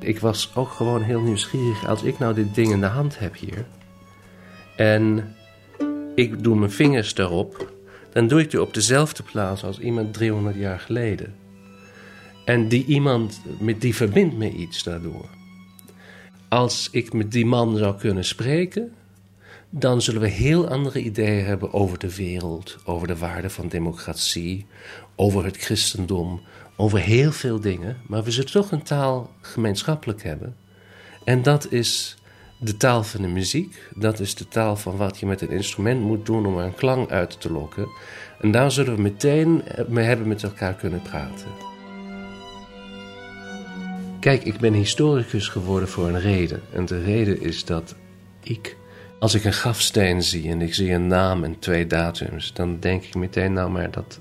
Ik 0.00 0.20
was 0.20 0.50
ook 0.54 0.70
gewoon 0.70 1.02
heel 1.02 1.20
nieuwsgierig 1.20 1.86
als 1.86 2.02
ik 2.02 2.18
nou 2.18 2.34
dit 2.34 2.54
ding 2.54 2.70
in 2.72 2.80
de 2.80 2.86
hand 2.86 3.18
heb 3.18 3.36
hier. 3.36 3.66
En 4.76 5.34
ik 6.14 6.42
doe 6.42 6.58
mijn 6.58 6.70
vingers 6.70 7.16
erop, 7.16 7.72
dan 8.12 8.28
doe 8.28 8.40
ik 8.40 8.50
die 8.50 8.62
op 8.62 8.74
dezelfde 8.74 9.22
plaats 9.22 9.64
als 9.64 9.78
iemand 9.78 10.14
300 10.14 10.56
jaar 10.56 10.80
geleden. 10.80 11.46
En 12.48 12.68
die 12.68 12.84
iemand, 12.84 13.40
met 13.58 13.80
die 13.80 13.94
verbindt 13.94 14.36
me 14.36 14.52
iets 14.52 14.82
daardoor. 14.82 15.28
Als 16.48 16.88
ik 16.90 17.12
met 17.12 17.32
die 17.32 17.46
man 17.46 17.76
zou 17.76 17.96
kunnen 17.96 18.24
spreken, 18.24 18.92
dan 19.70 20.02
zullen 20.02 20.20
we 20.20 20.28
heel 20.28 20.68
andere 20.68 21.00
ideeën 21.00 21.44
hebben 21.44 21.72
over 21.72 21.98
de 21.98 22.14
wereld, 22.14 22.78
over 22.84 23.06
de 23.06 23.16
waarde 23.16 23.50
van 23.50 23.68
democratie, 23.68 24.66
over 25.16 25.44
het 25.44 25.56
christendom, 25.56 26.40
over 26.76 26.98
heel 26.98 27.32
veel 27.32 27.60
dingen. 27.60 27.96
Maar 28.06 28.22
we 28.22 28.30
zullen 28.30 28.50
toch 28.50 28.72
een 28.72 28.82
taal 28.82 29.30
gemeenschappelijk 29.40 30.22
hebben. 30.22 30.56
En 31.24 31.42
dat 31.42 31.72
is 31.72 32.16
de 32.60 32.76
taal 32.76 33.02
van 33.02 33.22
de 33.22 33.28
muziek. 33.28 33.88
Dat 33.94 34.20
is 34.20 34.34
de 34.34 34.48
taal 34.48 34.76
van 34.76 34.96
wat 34.96 35.18
je 35.18 35.26
met 35.26 35.40
een 35.40 35.50
instrument 35.50 36.00
moet 36.00 36.26
doen 36.26 36.46
om 36.46 36.58
er 36.58 36.64
een 36.64 36.74
klank 36.74 37.10
uit 37.10 37.40
te 37.40 37.52
lokken. 37.52 37.88
En 38.40 38.50
daar 38.50 38.70
zullen 38.70 38.94
we 38.94 39.02
meteen 39.02 39.62
mee 39.88 40.04
hebben 40.04 40.28
met 40.28 40.42
elkaar 40.42 40.74
kunnen 40.74 41.02
praten. 41.02 41.67
Kijk, 44.20 44.44
ik 44.44 44.58
ben 44.58 44.72
historicus 44.72 45.48
geworden 45.48 45.88
voor 45.88 46.08
een 46.08 46.20
reden. 46.20 46.62
En 46.72 46.84
de 46.86 47.02
reden 47.02 47.40
is 47.40 47.64
dat 47.64 47.94
ik, 48.42 48.76
als 49.18 49.34
ik 49.34 49.44
een 49.44 49.52
grafsteen 49.52 50.22
zie 50.22 50.50
en 50.50 50.60
ik 50.60 50.74
zie 50.74 50.92
een 50.92 51.06
naam 51.06 51.44
en 51.44 51.58
twee 51.58 51.86
datums, 51.86 52.52
dan 52.52 52.80
denk 52.80 53.04
ik 53.04 53.14
meteen 53.14 53.52
nou 53.52 53.70
maar 53.70 53.90
dat 53.90 54.20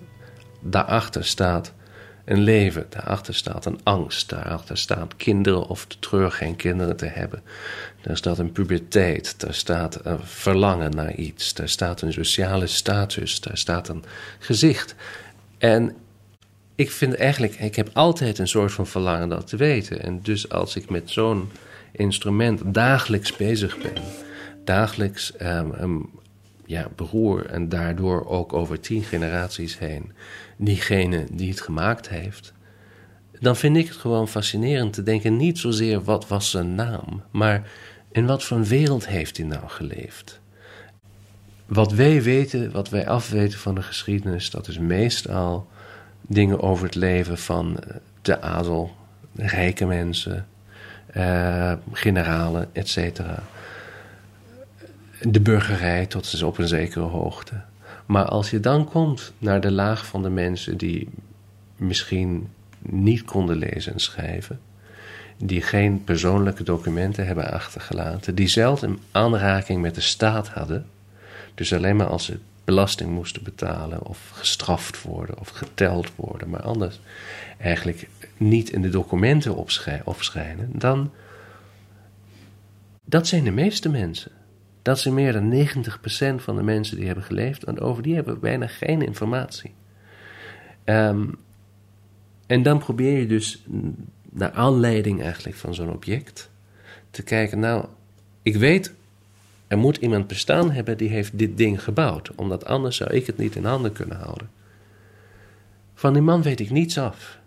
daarachter 0.62 1.26
staat 1.26 1.74
een 2.26 2.40
leven, 2.40 2.86
daarachter 2.90 3.36
staat 3.36 3.66
een 3.66 3.80
angst, 3.84 4.30
daarachter 4.30 4.78
staat 4.78 5.16
kinderen 5.16 5.68
of 5.68 5.86
de 5.86 6.00
treur 6.00 6.32
geen 6.32 6.56
kinderen 6.56 6.98
te 6.98 7.06
hebben. 7.06 7.42
Daar 8.02 8.18
staat 8.18 8.40
een 8.40 8.52
puberteit, 8.52 9.40
daar 9.40 9.54
staat 9.54 10.06
een 10.06 10.20
verlangen 10.24 10.92
naar 10.92 11.16
iets, 11.16 11.54
daar 11.54 11.70
staat 11.70 12.02
een 12.02 12.14
sociale 12.14 12.68
status, 12.68 13.42
daar 13.42 13.58
staat 13.58 13.88
een 13.88 14.04
gezicht. 14.40 14.96
En 15.58 15.96
ik 16.78 16.92
vind 16.92 17.16
eigenlijk, 17.16 17.56
ik 17.56 17.76
heb 17.76 17.90
altijd 17.94 18.40
een 18.40 18.48
soort 18.48 18.72
van 18.72 18.88
verlangen 18.88 19.30
dat 19.30 19.48
te 19.48 19.56
weten. 19.56 20.04
En 20.04 20.20
dus 20.22 20.50
als 20.50 20.76
ik 20.76 20.90
met 20.90 21.10
zo'n 21.10 21.50
instrument 21.92 22.74
dagelijks 22.74 23.36
bezig 23.36 23.78
ben, 23.78 24.04
dagelijks 24.64 25.34
um, 25.42 26.10
ja, 26.66 26.90
beroer 26.96 27.46
en 27.46 27.70
daardoor 27.70 28.28
ook 28.28 28.54
over 28.54 28.80
tien 28.80 29.04
generaties 29.04 29.78
heen, 29.78 30.12
diegene 30.58 31.26
die 31.32 31.50
het 31.50 31.62
gemaakt 31.62 32.10
heeft, 32.10 32.54
dan 33.40 33.56
vind 33.56 33.78
ik 33.78 33.88
het 33.88 33.98
gewoon 33.98 34.28
fascinerend 34.28 34.94
te 34.94 35.04
denken, 35.04 35.38
niet 35.38 35.58
zozeer 35.58 36.04
wat 36.04 36.28
was 36.28 36.50
zijn 36.50 36.76
naam, 36.76 37.24
maar 37.32 37.70
in 38.12 38.26
wat 38.26 38.44
voor 38.44 38.58
een 38.58 38.66
wereld 38.66 39.08
heeft 39.08 39.38
hij 39.38 39.46
nou 39.46 39.68
geleefd. 39.68 40.40
Wat 41.66 41.92
wij 41.92 42.24
weten, 42.24 42.72
wat 42.72 42.90
wij 42.90 43.08
afweten 43.08 43.60
van 43.60 43.76
de 43.76 43.82
geschiedenis, 43.82 44.50
dat 44.50 44.68
is 44.68 44.80
meestal 44.80 45.68
dingen 46.28 46.62
over 46.62 46.86
het 46.86 46.96
leven 46.96 47.38
van 47.38 47.80
eh, 47.80 47.96
de 48.22 48.42
adel, 48.42 48.96
rijke 49.36 49.86
mensen, 49.86 50.48
uh, 51.18 51.74
generalen, 51.92 52.70
etc. 52.76 53.22
De 55.22 55.40
burgerij 55.40 56.06
tot 56.06 56.32
dus 56.32 56.42
op 56.44 56.58
een 56.58 56.68
zekere 56.68 57.06
hoogte. 57.06 57.54
Maar 58.06 58.26
als 58.26 58.50
je 58.50 58.60
dan 58.60 58.86
komt 58.86 59.34
naar 59.38 59.62
de 59.62 59.72
laag 59.72 60.06
van 60.06 60.22
de 60.22 60.30
mensen 60.30 60.78
die 60.78 61.10
misschien 61.76 62.50
niet 62.80 63.24
konden 63.24 63.58
lezen 63.58 63.94
en 63.94 64.00
schrijven, 64.00 64.60
die 65.38 65.62
geen 65.62 66.04
persoonlijke 66.04 66.64
documenten 66.64 67.28
hebben 67.28 67.52
achtergelaten, 67.52 68.36
die 68.36 68.48
zelf 68.48 68.82
een 68.82 69.00
aanraking 69.12 69.82
met 69.82 69.96
de 69.96 70.02
staat 70.02 70.48
hadden, 70.48 70.86
dus 71.56 71.74
alleen 71.74 71.96
maar 71.96 72.08
als 72.08 72.26
ze 72.26 72.38
belasting 72.68 73.12
moesten 73.12 73.44
betalen 73.44 74.06
of 74.06 74.30
gestraft 74.34 75.02
worden 75.02 75.40
of 75.40 75.50
geteld 75.50 76.16
worden, 76.16 76.50
maar 76.50 76.62
anders 76.62 77.00
eigenlijk 77.58 78.10
niet 78.38 78.70
in 78.70 78.82
de 78.82 78.90
documenten 78.90 79.56
opschrijven, 80.06 80.70
dan 80.74 81.12
dat 83.06 83.28
zijn 83.28 83.44
de 83.44 83.52
meeste 83.52 83.90
mensen. 83.90 84.32
Dat 84.82 85.00
zijn 85.00 85.14
meer 85.14 85.34
dan 85.34 85.68
90% 86.40 86.44
van 86.44 86.56
de 86.56 86.64
mensen 86.64 86.98
die 86.98 87.06
hebben 87.06 87.24
geleefd 87.24 87.64
en 87.64 87.80
over 87.80 88.04
die 88.04 88.16
hebben 88.16 88.34
we 88.34 88.40
bijna 88.40 88.68
geen 88.68 89.02
informatie. 89.02 89.74
Ehm, 90.84 91.26
en 92.48 92.64
dan 92.64 92.80
probeer 92.80 93.20
je 93.20 93.28
dus 93.28 93.66
naar 94.30 94.52
aanleiding 94.52 95.22
eigenlijk 95.22 95.58
van 95.58 95.74
zo'n 95.74 95.94
object 95.94 96.50
te 97.12 97.24
kijken, 97.24 97.60
nou, 97.60 97.86
ik 98.42 98.56
weet 98.56 98.94
er 99.68 99.78
moet 99.78 99.98
iemand 99.98 100.28
bestaan 100.28 100.72
hebben 100.72 100.98
die 100.98 101.10
heeft 101.10 101.38
dit 101.38 101.58
ding 101.58 101.84
gebouwd, 101.84 102.32
omdat 102.36 102.66
anders 102.66 102.98
zou 102.98 103.14
ik 103.14 103.26
het 103.26 103.38
niet 103.38 103.56
in 103.56 103.66
handen 103.66 103.92
kunnen 103.92 104.18
houden. 104.18 104.50
Van 105.94 106.14
die 106.14 106.22
man 106.22 106.42
weet 106.42 106.60
ik 106.60 106.70
niets 106.70 106.98
af. 106.98 107.38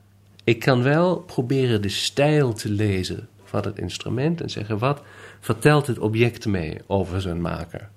Ik 0.44 0.58
kan 0.58 0.82
wel 0.82 1.18
proberen 1.18 1.82
de 1.82 1.88
stijl 1.88 2.52
te 2.52 2.68
lezen 2.68 3.28
van 3.44 3.64
het 3.64 3.78
instrument 3.78 4.40
en 4.40 4.50
zeggen 4.50 4.78
wat 4.78 5.02
vertelt 5.40 5.86
het 5.86 5.98
object 5.98 6.46
mee 6.46 6.78
over 6.86 7.20
zijn 7.20 7.40
maker. 7.40 7.88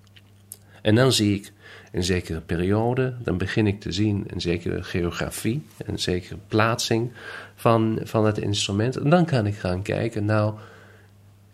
En 0.82 0.96
dan 0.96 1.12
zie 1.12 1.36
ik 1.36 1.52
een 1.92 2.04
zekere 2.04 2.42
periode, 2.42 3.14
dan 3.24 3.38
begin 3.38 3.68
ik 3.68 3.80
te 3.80 3.92
zien 3.92 4.24
een 4.28 4.42
zekere 4.42 4.84
geografie, 4.84 5.66
een 5.78 6.00
zekere 6.00 6.38
plaatsing 6.48 7.12
van, 7.56 8.00
van 8.04 8.26
het 8.26 8.38
instrument. 8.38 8.98
En 8.98 9.10
dan 9.10 9.26
kan 9.26 9.46
ik 9.46 9.56
gaan 9.56 9.82
kijken, 9.82 10.26
nou, 10.26 10.54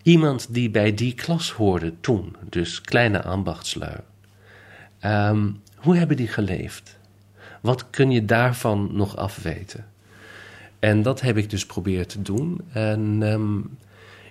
iemand 0.03 0.53
die 0.53 0.69
bij 0.69 0.93
die 0.93 1.13
klas 1.13 1.51
hoorde 1.51 1.93
toen, 2.01 2.35
dus 2.49 2.81
kleine 2.81 3.23
ambachtslui. 3.23 3.97
Um, 5.05 5.61
Hoe 5.75 5.95
hebben 5.95 6.17
die 6.17 6.27
geleefd? 6.27 6.97
Wat 7.61 7.89
kun 7.89 8.11
je 8.11 8.25
daarvan 8.25 8.89
nog 8.91 9.17
afweten? 9.17 9.85
En 10.79 11.01
dat 11.01 11.21
heb 11.21 11.37
ik 11.37 11.49
dus 11.49 11.61
geprobeerd 11.61 12.09
te 12.09 12.21
doen. 12.21 12.61
En 12.71 13.17
ehm, 13.21 13.59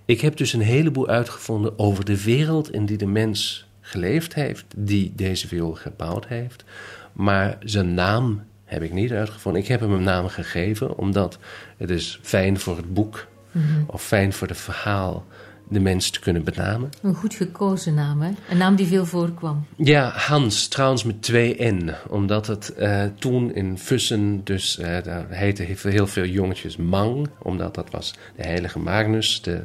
ik 0.04 0.20
heb 0.20 0.36
dus 0.36 0.52
een 0.52 0.60
heleboel 0.60 1.08
uitgevonden 1.08 1.78
over 1.78 2.04
de 2.04 2.22
wereld 2.22 2.72
in 2.72 2.86
die 2.86 2.96
de 2.96 3.06
mens 3.06 3.66
geleefd 3.80 4.34
heeft, 4.34 4.64
die 4.76 5.12
deze 5.16 5.48
viool 5.48 5.74
gebouwd 5.74 6.26
heeft. 6.26 6.64
Maar 7.12 7.58
zijn 7.60 7.94
naam 7.94 8.42
heb 8.64 8.82
ik 8.82 8.92
niet 8.92 9.12
uitgevonden. 9.12 9.62
Ik 9.62 9.68
heb 9.68 9.80
hem 9.80 9.92
een 9.92 10.02
naam 10.02 10.28
gegeven, 10.28 10.96
omdat 10.98 11.38
het 11.76 11.90
is 11.90 12.18
fijn 12.22 12.58
voor 12.58 12.76
het 12.76 12.94
boek 12.94 13.26
mm 13.52 13.84
of 13.86 14.02
fijn 14.02 14.32
voor 14.32 14.48
het 14.48 14.56
verhaal 14.56 15.26
de 15.68 15.80
mens 15.80 16.10
te 16.10 16.20
kunnen 16.20 16.44
benamen. 16.44 16.90
Een 17.02 17.14
goed 17.14 17.34
gekozen 17.34 17.94
naam, 17.94 18.20
hè? 18.20 18.30
Een 18.50 18.56
naam 18.56 18.76
die 18.76 18.86
veel 18.86 19.06
voorkwam. 19.06 19.66
Ja, 19.76 20.12
Hans, 20.14 20.68
trouwens 20.68 21.04
met 21.04 21.22
twee 21.22 21.56
N. 21.72 21.90
Omdat 22.08 22.46
het 22.46 22.74
uh, 22.78 23.04
toen 23.18 23.54
in 23.54 23.78
Fussen, 23.78 24.40
dus 24.44 24.78
uh, 24.78 24.86
daar 25.02 25.26
heette 25.28 25.62
heel 25.82 26.06
veel 26.06 26.24
jongetjes 26.24 26.76
Mang. 26.76 27.28
Omdat 27.42 27.74
dat 27.74 27.90
was 27.90 28.14
de 28.36 28.42
heilige 28.42 28.78
Magnus, 28.78 29.42
de, 29.42 29.62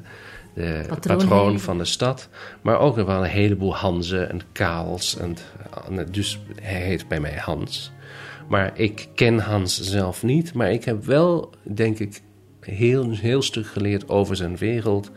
de 0.53 0.85
patroon, 1.03 1.59
van 1.59 1.77
de 1.77 1.85
stad. 1.85 2.29
Maar 2.61 2.79
ook 2.79 2.97
er 2.97 3.05
waren 3.05 3.23
een 3.23 3.29
heleboel 3.29 3.75
Hanzen 3.75 4.29
en 4.29 4.41
Kaals. 4.51 5.17
En, 5.17 5.37
dus 6.11 6.39
hij 6.61 6.81
heet 6.81 7.07
bij 7.07 7.19
mij 7.19 7.37
Hans. 7.37 7.91
Maar 8.47 8.71
ik 8.79 9.07
ken 9.15 9.39
Hans 9.39 9.81
zelf 9.81 10.23
niet. 10.23 10.53
Maar 10.53 10.71
ik 10.71 10.85
heb 10.85 11.05
wel, 11.05 11.53
denk 11.63 11.99
ik, 11.99 12.21
heel, 12.59 13.11
heel 13.11 13.41
stuk 13.41 13.67
geleerd 13.67 14.09
over 14.09 14.35
zijn 14.35 14.57
wereld. 14.57 15.11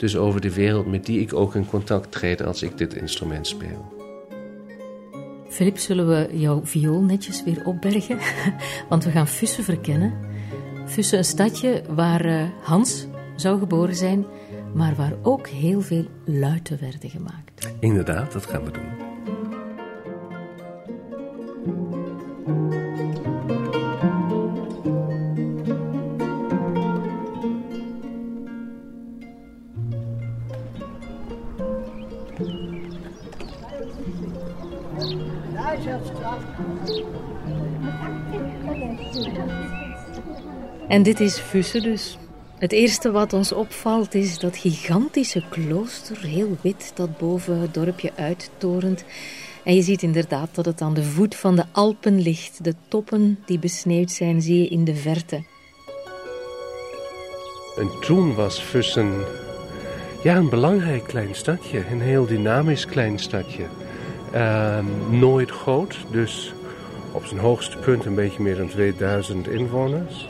Dus 0.00 0.16
over 0.16 0.40
de 0.40 0.54
wereld 0.54 0.86
met 0.86 1.06
die 1.06 1.20
ik 1.20 1.34
ook 1.34 1.54
in 1.54 1.66
contact 1.66 2.12
treed 2.12 2.42
als 2.42 2.62
ik 2.62 2.78
dit 2.78 2.94
instrument 2.94 3.46
speel. 3.46 3.92
Filip, 5.48 5.78
zullen 5.78 6.08
we 6.08 6.38
jouw 6.38 6.60
viool 6.64 7.00
netjes 7.00 7.44
weer 7.44 7.64
opbergen? 7.64 8.18
Want 8.88 9.04
we 9.04 9.10
gaan 9.10 9.28
Fussen 9.28 9.64
verkennen. 9.64 10.12
Fussen, 10.86 11.18
een 11.18 11.24
stadje 11.24 11.82
waar 11.88 12.24
eh, 12.24 12.42
Hans 12.62 13.06
zou 13.36 13.58
geboren 13.58 13.94
zijn, 13.94 14.26
maar 14.74 14.94
waar 14.94 15.12
ook 15.22 15.48
heel 15.48 15.80
veel 15.80 16.06
luiten 16.24 16.78
werden 16.80 17.10
gemaakt. 17.10 17.72
Inderdaad, 17.80 18.32
dat 18.32 18.46
gaan 18.46 18.64
we 18.64 18.70
doen. 18.70 19.09
En 40.88 41.02
dit 41.02 41.20
is 41.20 41.38
Fussen 41.38 41.82
dus. 41.82 42.18
Het 42.58 42.72
eerste 42.72 43.10
wat 43.10 43.32
ons 43.32 43.52
opvalt 43.52 44.14
is 44.14 44.38
dat 44.38 44.56
gigantische 44.56 45.42
klooster, 45.50 46.22
heel 46.22 46.56
wit, 46.60 46.92
dat 46.94 47.18
boven 47.18 47.60
het 47.60 47.74
dorpje 47.74 48.12
uittorent. 48.16 49.04
En 49.64 49.74
je 49.74 49.82
ziet 49.82 50.02
inderdaad 50.02 50.54
dat 50.54 50.64
het 50.64 50.80
aan 50.80 50.94
de 50.94 51.02
voet 51.02 51.34
van 51.34 51.56
de 51.56 51.64
Alpen 51.72 52.20
ligt. 52.20 52.64
De 52.64 52.74
toppen 52.88 53.38
die 53.46 53.58
besneeuwd 53.58 54.10
zijn, 54.10 54.42
zie 54.42 54.58
je 54.58 54.68
in 54.68 54.84
de 54.84 54.94
verte. 54.94 55.42
En 57.76 57.90
toen 58.00 58.34
was 58.34 58.60
Fussen 58.60 59.12
ja, 60.22 60.36
een 60.36 60.48
belangrijk 60.48 61.04
klein 61.04 61.34
stadje, 61.34 61.84
een 61.90 62.00
heel 62.00 62.26
dynamisch 62.26 62.86
klein 62.86 63.18
stadje. 63.18 63.64
Ehm, 64.32 64.84
nooit 65.18 65.50
groot, 65.50 65.96
dus 66.10 66.52
op 67.12 67.24
zijn 67.24 67.40
hoogste 67.40 67.78
punt 67.78 68.04
een 68.04 68.14
beetje 68.14 68.42
meer 68.42 68.56
dan 68.56 68.68
2000 68.68 69.48
inwoners. 69.48 70.28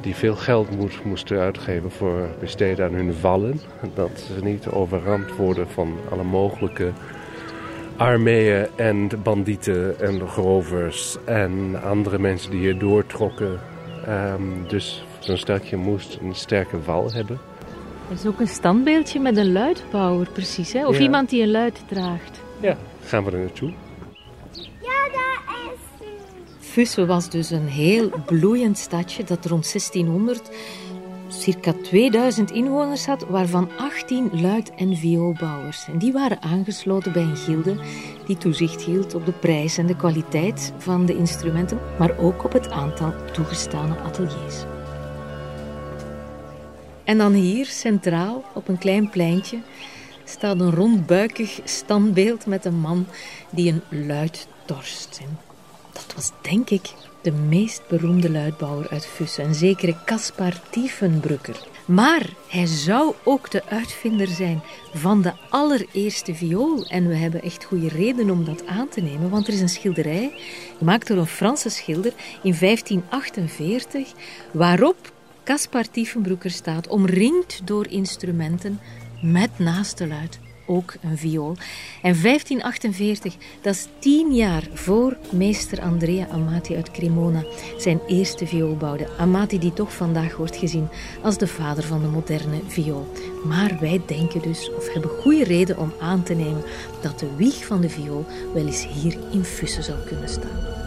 Die 0.00 0.14
veel 0.14 0.36
geld 0.36 0.76
moest, 0.76 1.04
moesten 1.04 1.38
uitgeven 1.38 1.90
voor 1.90 2.28
besteden 2.40 2.86
aan 2.86 2.94
hun 2.94 3.14
vallen. 3.14 3.60
Dat 3.94 4.10
ze 4.26 4.44
niet 4.44 4.66
overramd 4.66 5.36
worden 5.36 5.68
van 5.68 5.96
alle 6.10 6.24
mogelijke 6.24 6.92
armeeën 7.96 8.66
en 8.76 9.08
bandieten 9.22 10.00
en 10.00 10.28
grovers 10.28 11.16
en 11.24 11.82
andere 11.82 12.18
mensen 12.18 12.50
die 12.50 12.60
hier 12.60 12.78
doortrokken. 12.78 13.60
Um, 14.08 14.68
dus 14.68 15.04
zo'n 15.18 15.36
stadje 15.36 15.76
moest 15.76 16.18
een 16.22 16.34
sterke 16.34 16.82
wal 16.84 17.12
hebben. 17.12 17.38
Er 18.08 18.14
is 18.14 18.26
ook 18.26 18.40
een 18.40 18.48
standbeeldje 18.48 19.20
met 19.20 19.36
een 19.36 19.52
luidbouwer, 19.52 20.28
precies. 20.32 20.72
Hè? 20.72 20.86
Of 20.86 20.98
iemand 20.98 21.30
die 21.30 21.42
een 21.42 21.50
luid 21.50 21.82
draagt. 21.88 22.40
Ja, 22.60 22.76
gaan 23.08 23.24
we 23.24 23.30
er 23.30 23.38
naartoe. 23.38 23.72
Ja, 24.80 25.08
daar 25.12 25.42
is 25.46 26.06
Fussen 26.58 27.06
was 27.06 27.30
dus 27.30 27.50
een 27.50 27.68
heel 27.68 28.10
bloeiend 28.26 28.78
stadje 28.78 29.24
dat 29.24 29.46
rond 29.46 29.72
1600 29.72 30.50
circa 31.28 31.72
2000 31.82 32.50
inwoners 32.50 33.06
had, 33.06 33.26
waarvan 33.28 33.70
18 33.76 34.40
luid- 34.40 34.74
en 34.74 34.96
vioolbouwers. 34.96 35.86
En 35.86 35.98
die 35.98 36.12
waren 36.12 36.42
aangesloten 36.42 37.12
bij 37.12 37.22
een 37.22 37.36
gilde 37.36 37.76
die 38.26 38.36
toezicht 38.36 38.82
hield 38.82 39.14
op 39.14 39.26
de 39.26 39.32
prijs 39.32 39.78
en 39.78 39.86
de 39.86 39.96
kwaliteit 39.96 40.72
van 40.78 41.06
de 41.06 41.16
instrumenten, 41.16 41.80
maar 41.98 42.18
ook 42.18 42.44
op 42.44 42.52
het 42.52 42.70
aantal 42.70 43.14
toegestane 43.32 43.96
ateliers. 43.98 44.64
En 47.04 47.18
dan 47.18 47.32
hier, 47.32 47.66
centraal, 47.66 48.44
op 48.54 48.68
een 48.68 48.78
klein 48.78 49.10
pleintje, 49.10 49.58
staat 50.28 50.60
een 50.60 50.74
rondbuikig 50.74 51.60
standbeeld 51.64 52.46
met 52.46 52.64
een 52.64 52.80
man 52.80 53.06
die 53.50 53.72
een 53.72 54.06
luid 54.06 54.48
dorst. 54.66 55.18
En 55.22 55.38
dat 55.92 56.14
was 56.14 56.32
denk 56.42 56.70
ik 56.70 56.92
de 57.22 57.32
meest 57.32 57.82
beroemde 57.88 58.30
luidbouwer 58.30 58.88
uit 58.88 59.06
Fussen, 59.06 59.44
een 59.44 59.54
zekere 59.54 59.96
Caspar 60.04 60.52
Tiefenbrucker. 60.70 61.66
Maar 61.84 62.30
hij 62.48 62.66
zou 62.66 63.14
ook 63.24 63.50
de 63.50 63.62
uitvinder 63.68 64.26
zijn 64.26 64.60
van 64.94 65.22
de 65.22 65.32
allereerste 65.48 66.34
viool. 66.34 66.86
En 66.86 67.08
we 67.08 67.14
hebben 67.14 67.42
echt 67.42 67.64
goede 67.64 67.88
reden 67.88 68.30
om 68.30 68.44
dat 68.44 68.66
aan 68.66 68.88
te 68.88 69.00
nemen, 69.00 69.30
want 69.30 69.46
er 69.46 69.52
is 69.52 69.60
een 69.60 69.68
schilderij, 69.68 70.32
gemaakt 70.78 71.06
door 71.06 71.16
een 71.16 71.26
Franse 71.26 71.68
schilder 71.68 72.12
in 72.42 72.56
1548, 72.60 74.12
waarop 74.50 75.12
Caspar 75.44 75.90
Tiefenbrucker 75.90 76.50
staat, 76.50 76.88
omringd 76.88 77.60
door 77.64 77.86
instrumenten 77.88 78.80
met 79.20 79.50
naast 79.58 79.98
de 79.98 80.06
luid 80.06 80.38
ook 80.68 80.94
een 81.02 81.18
viool. 81.18 81.56
En 82.02 82.22
1548, 82.22 83.36
dat 83.62 83.74
is 83.74 83.86
tien 83.98 84.34
jaar 84.34 84.68
voor 84.72 85.16
meester 85.30 85.80
Andrea 85.80 86.28
Amati 86.28 86.76
uit 86.76 86.90
Cremona 86.90 87.44
zijn 87.78 88.00
eerste 88.06 88.46
viool 88.46 88.76
bouwde. 88.76 89.08
Amati 89.18 89.58
die 89.58 89.72
toch 89.72 89.94
vandaag 89.94 90.36
wordt 90.36 90.56
gezien 90.56 90.88
als 91.22 91.38
de 91.38 91.46
vader 91.46 91.84
van 91.84 92.00
de 92.00 92.08
moderne 92.08 92.60
viool. 92.66 93.12
Maar 93.44 93.76
wij 93.80 94.00
denken 94.06 94.42
dus, 94.42 94.70
of 94.76 94.92
hebben 94.92 95.10
goede 95.10 95.44
reden 95.44 95.78
om 95.78 95.92
aan 96.00 96.22
te 96.22 96.34
nemen, 96.34 96.62
dat 97.00 97.18
de 97.18 97.36
wieg 97.36 97.66
van 97.66 97.80
de 97.80 97.88
viool 97.88 98.24
wel 98.54 98.66
eens 98.66 98.86
hier 98.86 99.18
in 99.30 99.44
Fussen 99.44 99.84
zou 99.84 99.98
kunnen 100.06 100.28
staan. 100.28 100.78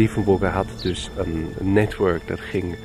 Diefenburger 0.00 0.48
had 0.48 0.80
dus 0.82 1.10
een 1.16 1.48
netwerk 1.58 2.28
dat 2.28 2.40
ging 2.40 2.76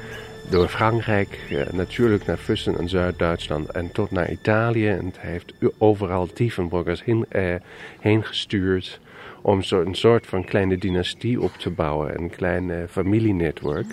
door 0.50 0.68
Frankrijk, 0.68 1.40
eh, 1.50 1.74
natuurlijk 1.74 2.26
naar 2.26 2.38
Fussen 2.38 2.78
en 2.78 2.90
Zuid-Duitsland 2.90 3.72
en 3.72 3.92
tot 3.92 4.12
naar 4.12 4.32
Italië. 4.32 4.88
En 4.88 5.14
hij 5.18 5.32
heeft 5.32 5.54
overal 5.78 6.28
Diefenburgers 6.34 7.04
heen, 7.04 7.26
eh, 7.30 7.56
heen 8.00 8.24
gestuurd 8.24 9.00
om 9.42 9.62
zo 9.62 9.82
een 9.82 9.96
soort 9.96 10.26
van 10.26 10.46
kleine 10.46 10.78
dynastie 10.78 11.42
op 11.42 11.52
te 11.52 11.70
bouwen, 11.70 12.20
een 12.20 12.30
klein 12.30 12.70
uh, 12.70 12.78
familienetwerk. 12.90 13.88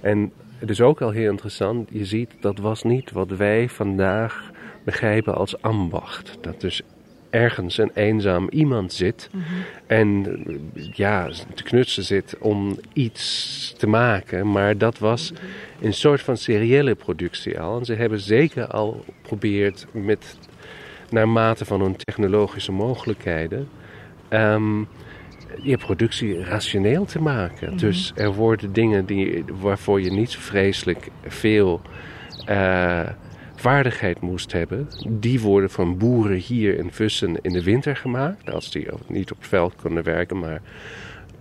En 0.00 0.32
het 0.58 0.70
is 0.70 0.80
ook 0.80 1.00
al 1.00 1.10
heel 1.10 1.30
interessant, 1.30 1.88
je 1.92 2.04
ziet 2.04 2.30
dat 2.40 2.58
was 2.58 2.82
niet 2.82 3.10
wat 3.10 3.30
wij 3.30 3.68
vandaag 3.68 4.50
begrijpen 4.84 5.34
als 5.34 5.62
ambacht. 5.62 6.38
Dat 6.40 6.60
dus 6.60 6.82
ergens 7.34 7.78
een 7.78 7.90
eenzaam 7.94 8.48
iemand 8.50 8.92
zit 8.92 9.30
en 9.86 10.26
ja, 10.92 11.30
te 11.54 11.62
knutsen 11.62 12.04
zit 12.04 12.36
om 12.38 12.78
iets 12.92 13.74
te 13.78 13.86
maken. 13.86 14.50
Maar 14.50 14.78
dat 14.78 14.98
was 14.98 15.32
een 15.80 15.92
soort 15.92 16.20
van 16.20 16.36
seriële 16.36 16.94
productie 16.94 17.60
al. 17.60 17.78
En 17.78 17.84
ze 17.84 17.94
hebben 17.94 18.20
zeker 18.20 18.66
al 18.66 19.04
geprobeerd 19.06 19.86
met, 19.90 20.38
naar 21.10 21.28
mate 21.28 21.64
van 21.64 21.80
hun 21.80 21.96
technologische 21.96 22.72
mogelijkheden, 22.72 23.68
um, 24.30 24.88
je 25.62 25.78
productie 25.78 26.44
rationeel 26.44 27.04
te 27.04 27.20
maken. 27.20 27.68
Mhm. 27.68 27.78
Dus 27.78 28.12
er 28.14 28.34
worden 28.34 28.72
dingen 28.72 29.06
die, 29.06 29.44
waarvoor 29.60 30.00
je 30.00 30.10
niet 30.10 30.30
zo 30.30 30.40
vreselijk 30.40 31.08
veel... 31.26 31.80
Uh, 32.48 33.08
vaardigheid 33.64 34.20
moest 34.20 34.52
hebben, 34.52 34.88
die 35.08 35.40
worden 35.40 35.70
van 35.70 35.98
boeren 35.98 36.36
hier 36.36 36.78
in 36.78 36.92
Vussen 36.92 37.36
in 37.42 37.52
de 37.52 37.62
winter 37.62 37.96
gemaakt. 37.96 38.50
Als 38.50 38.70
die 38.70 38.86
niet 39.06 39.30
op 39.30 39.38
het 39.38 39.48
veld 39.48 39.74
konden 39.82 40.02
werken, 40.02 40.38
maar 40.38 40.60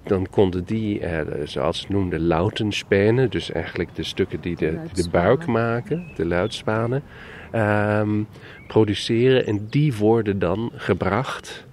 dan 0.03 0.27
konden 0.29 0.63
die, 0.63 0.99
eh, 0.99 1.21
zoals 1.45 1.79
ze 1.79 1.85
noemden, 1.89 2.19
lautenspenen, 2.19 3.29
dus 3.29 3.51
eigenlijk 3.51 3.95
de 3.95 4.03
stukken 4.03 4.41
die 4.41 4.55
de, 4.55 4.79
de 4.93 5.09
buik 5.09 5.45
maken, 5.45 6.07
de 6.15 6.25
luidspanen, 6.25 7.03
ehm, 7.51 8.23
produceren. 8.67 9.45
En 9.45 9.67
die 9.69 9.95
worden 9.95 10.39
dan 10.39 10.71
gebracht 10.75 11.65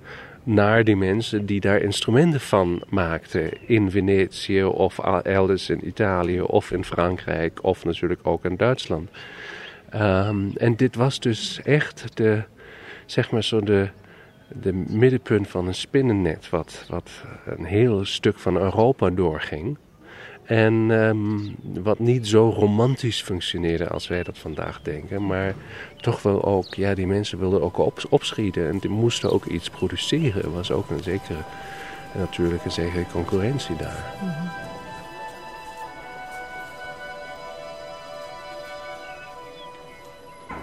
naar 0.42 0.84
die 0.84 0.96
mensen 0.96 1.46
die 1.46 1.60
daar 1.60 1.80
instrumenten 1.80 2.40
van 2.40 2.82
maakten. 2.88 3.50
In 3.66 3.90
Venetië 3.90 4.64
of 4.64 4.98
elders 5.22 5.70
in 5.70 5.86
Italië 5.86 6.40
of 6.40 6.70
in 6.70 6.84
Frankrijk 6.84 7.58
of 7.62 7.84
natuurlijk 7.84 8.20
ook 8.22 8.44
in 8.44 8.56
Duitsland. 8.56 9.10
Ehm, 9.90 10.50
en 10.56 10.76
dit 10.76 10.94
was 10.94 11.20
dus 11.20 11.60
echt 11.62 12.16
de, 12.16 12.42
zeg 13.06 13.30
maar 13.30 13.44
zo 13.44 13.60
de, 13.60 13.88
de 14.48 14.72
middenpunt 14.72 15.48
van 15.48 15.66
een 15.66 15.74
spinnennet, 15.74 16.50
wat, 16.50 16.84
wat 16.88 17.10
een 17.46 17.64
heel 17.64 18.04
stuk 18.04 18.38
van 18.38 18.56
Europa 18.56 19.10
doorging. 19.10 19.78
En 20.44 20.86
ehm, 20.90 21.82
wat 21.82 21.98
niet 21.98 22.26
zo 22.26 22.48
romantisch 22.56 23.22
functioneerde 23.22 23.88
als 23.88 24.08
wij 24.08 24.22
dat 24.22 24.38
vandaag 24.38 24.82
denken. 24.82 25.26
Maar 25.26 25.54
toch 25.96 26.22
wel 26.22 26.44
ook, 26.44 26.74
ja, 26.74 26.94
die 26.94 27.06
mensen 27.06 27.38
wilden 27.38 27.62
ook 27.62 27.78
op, 27.78 28.02
opschieten. 28.08 28.68
En 28.68 28.78
die 28.78 28.90
moesten 28.90 29.32
ook 29.32 29.44
iets 29.44 29.70
produceren. 29.70 30.42
Er 30.42 30.52
was 30.52 30.70
ook 30.70 30.90
een 30.90 31.02
zekere, 31.02 31.38
natuurlijk 32.14 32.64
een 32.64 32.70
zekere 32.70 33.04
concurrentie 33.12 33.76
daar. 33.76 34.14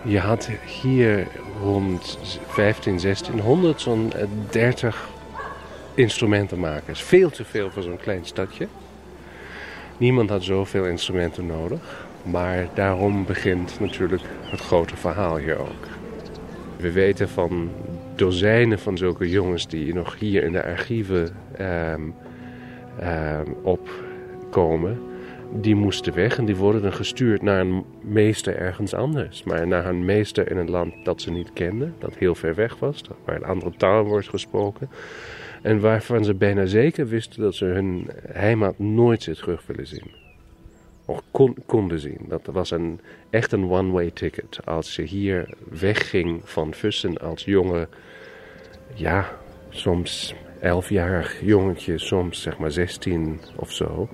Je 0.08 0.20
had 0.20 0.49
hier 0.82 1.28
rond 1.62 2.18
15, 2.47 2.99
1600 2.99 3.82
zo'n 3.82 4.12
30 4.49 5.10
instrumentenmakers. 5.93 7.01
Veel 7.01 7.30
te 7.30 7.45
veel 7.45 7.72
voor 7.72 7.84
zo'n 7.84 7.97
klein 7.97 8.26
stadje. 8.26 8.68
Niemand 9.97 10.30
had 10.30 10.43
zoveel 10.43 10.86
instrumenten 10.86 11.45
nodig. 11.45 12.08
Maar 12.24 12.68
daarom 12.74 13.26
begint 13.26 13.80
natuurlijk 13.80 14.22
het 14.41 14.60
grote 14.60 14.95
verhaal 14.95 15.38
hier 15.38 15.60
ook. 15.60 15.88
We 16.78 16.91
weten 16.91 17.30
van 17.30 17.72
dozijnen 18.16 18.80
van 18.80 18.97
zulke 18.97 19.30
jongens 19.30 19.68
die 19.68 19.93
nog 19.93 20.20
hier 20.20 20.43
in 20.43 20.51
de 20.51 20.64
archieven 20.64 21.36
um, 21.60 22.14
um, 23.03 23.55
opkomen. 23.62 25.07
Die 25.51 25.75
moesten 25.75 26.13
weg 26.13 26.37
en 26.37 26.45
die 26.45 26.55
worden 26.55 26.81
dan 26.81 26.93
gestuurd 26.93 27.41
naar 27.41 27.59
een 27.59 27.85
meester 28.01 28.55
ergens 28.57 28.93
anders. 28.93 29.43
Maar 29.43 29.67
naar 29.67 29.85
een 29.85 30.05
meester 30.05 30.51
in 30.51 30.57
een 30.57 30.69
land 30.69 30.93
dat 31.03 31.21
ze 31.21 31.31
niet 31.31 31.53
kenden, 31.53 31.95
dat 31.99 32.15
heel 32.15 32.35
ver 32.35 32.55
weg 32.55 32.79
was, 32.79 33.03
waar 33.25 33.35
een 33.35 33.45
andere 33.45 33.71
taal 33.77 34.03
wordt 34.03 34.29
gesproken. 34.29 34.89
En 35.61 35.79
waarvan 35.79 36.25
ze 36.25 36.33
bijna 36.33 36.65
zeker 36.65 37.07
wisten 37.07 37.41
dat 37.41 37.55
ze 37.55 37.65
hun 37.65 38.09
heimat 38.31 38.79
nooit 38.79 39.25
weer 39.25 39.35
terug 39.35 39.63
willen 39.65 39.87
zien. 39.87 40.11
Of 41.05 41.21
kon, 41.31 41.55
konden 41.65 41.99
zien. 41.99 42.19
Dat 42.27 42.45
was 42.45 42.71
een, 42.71 42.99
echt 43.29 43.51
een 43.51 43.69
one-way 43.69 44.11
ticket. 44.11 44.59
Als 44.65 44.95
je 44.95 45.01
hier 45.01 45.53
wegging 45.69 46.41
van 46.43 46.73
Fussen 46.73 47.17
als 47.17 47.45
jonge, 47.45 47.87
ja, 48.93 49.29
soms 49.69 50.35
elfjarig 50.59 51.41
jongetje, 51.41 51.97
soms 51.97 52.41
zeg 52.41 52.57
maar 52.57 52.71
16 52.71 53.39
of 53.55 53.71
zo. 53.71 54.09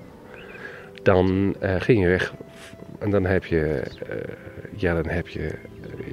Dan 1.04 1.54
uh, 1.62 1.80
ging 1.80 2.00
je 2.02 2.08
weg 2.08 2.34
en 2.98 3.10
dan 3.10 3.24
heb 3.24 3.44
je, 3.44 3.82
uh, 4.10 4.16
ja, 4.76 4.94
dan 4.94 5.06
heb 5.06 5.28
je 5.28 5.50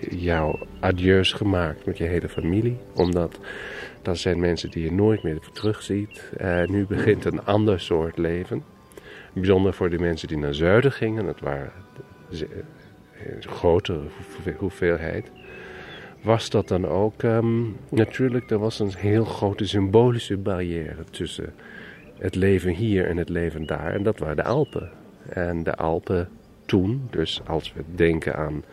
jouw 0.09 0.59
adieus 0.79 1.33
gemaakt 1.33 1.85
met 1.85 1.97
je 1.97 2.03
hele 2.03 2.29
familie. 2.29 2.77
Omdat 2.93 3.39
dat 4.01 4.17
zijn 4.17 4.39
mensen 4.39 4.69
die 4.69 4.83
je 4.83 4.91
nooit 4.91 5.23
meer 5.23 5.39
terugziet. 5.53 6.31
Uh, 6.41 6.65
nu 6.65 6.85
begint 6.85 7.25
een 7.25 7.45
ander 7.45 7.79
soort 7.79 8.17
leven. 8.17 8.63
Bijzonder 9.33 9.73
voor 9.73 9.89
de 9.89 9.99
mensen 9.99 10.27
die 10.27 10.37
naar 10.37 10.53
zuiden 10.53 10.91
gingen. 10.91 11.25
Dat 11.25 11.39
waren 11.39 11.71
een 12.29 13.43
grote 13.43 13.99
hoeveelheid. 14.57 15.31
Was 16.21 16.49
dat 16.49 16.67
dan 16.67 16.87
ook 16.87 17.23
um, 17.23 17.75
natuurlijk, 17.89 18.51
er 18.51 18.59
was 18.59 18.79
een 18.79 18.93
heel 18.97 19.25
grote 19.25 19.67
symbolische 19.67 20.37
barrière 20.37 21.03
tussen 21.09 21.53
het 22.21 22.35
leven 22.35 22.73
hier 22.73 23.07
en 23.07 23.17
het 23.17 23.29
leven 23.29 23.65
daar. 23.65 23.93
En 23.93 24.03
dat 24.03 24.19
waren 24.19 24.35
de 24.35 24.43
Alpen. 24.43 24.89
En 25.29 25.63
de 25.63 25.75
Alpen 25.75 26.29
toen, 26.65 27.07
dus 27.09 27.41
als 27.45 27.73
we 27.73 27.83
denken 27.95 28.35
aan 28.35 28.63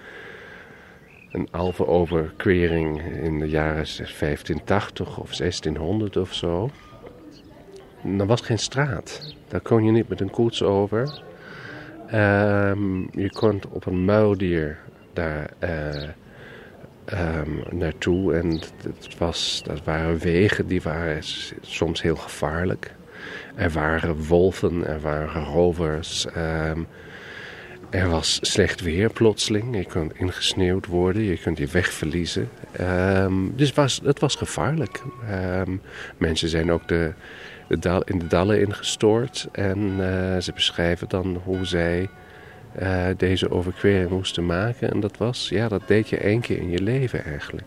een 1.33 1.49
Alpenoverquering 1.51 3.03
in 3.03 3.39
de 3.39 3.49
jaren 3.49 3.87
1580 3.97 5.19
of 5.19 5.37
1600 5.37 6.17
of 6.17 6.35
zo. 6.35 6.71
Er 8.19 8.27
was 8.27 8.41
geen 8.41 8.59
straat. 8.59 9.35
Daar 9.49 9.61
kon 9.61 9.85
je 9.85 9.91
niet 9.91 10.09
met 10.09 10.21
een 10.21 10.31
koets 10.31 10.63
over. 10.63 11.23
Um, 12.15 13.09
je 13.13 13.31
kon 13.31 13.61
op 13.71 13.87
een 13.87 14.05
muildier 14.05 14.79
daar 15.13 15.51
uh, 15.65 16.03
um, 17.39 17.63
naartoe. 17.71 18.35
En 18.35 18.61
was, 19.19 19.63
dat 19.65 19.85
waren 19.85 20.19
wegen 20.19 20.67
die 20.67 20.83
waren 20.83 21.23
soms 21.61 22.03
heel 22.03 22.17
gevaarlijk. 22.17 22.97
Er 23.59 23.71
waren 23.71 24.25
wolven, 24.27 24.87
er 24.87 25.01
waren 25.01 25.45
rovers. 25.45 26.27
Um, 26.37 26.87
er 27.91 28.09
was 28.09 28.39
slecht 28.43 28.81
weer 28.81 29.11
plotseling. 29.11 29.77
Je 29.77 29.85
kunt 29.85 30.13
ingesneeuwd 30.15 30.87
worden. 30.87 31.23
Je 31.23 31.39
kunt 31.39 31.59
je 31.59 31.67
weg 31.67 31.93
verliezen. 31.93 32.49
Um, 32.81 33.53
dus 33.57 33.73
was, 33.73 34.01
het 34.05 34.21
was 34.21 34.35
gevaarlijk. 34.35 35.03
Um, 35.31 35.81
mensen 36.17 36.49
zijn 36.49 36.73
ook 36.73 36.89
de, 36.89 37.13
dal, 37.69 38.03
in 38.05 38.19
de 38.19 38.27
dallen 38.27 38.61
ingestoord. 38.61 39.49
En 39.53 39.79
uh, 39.79 40.39
ze 40.39 40.53
beschrijven 40.55 41.09
dan 41.09 41.41
hoe 41.45 41.65
zij 41.65 42.09
uh, 42.83 43.07
deze 43.17 43.51
overquering 43.51 44.11
moesten 44.11 44.47
maken. 44.47 44.91
En 44.91 45.01
dat 45.01 45.17
was, 45.17 45.49
ja, 45.49 45.69
dat 45.69 45.83
deed 45.87 46.09
je 46.09 46.17
één 46.17 46.41
keer 46.41 46.59
in 46.59 46.71
je 46.71 46.83
leven 46.83 47.25
eigenlijk. 47.25 47.67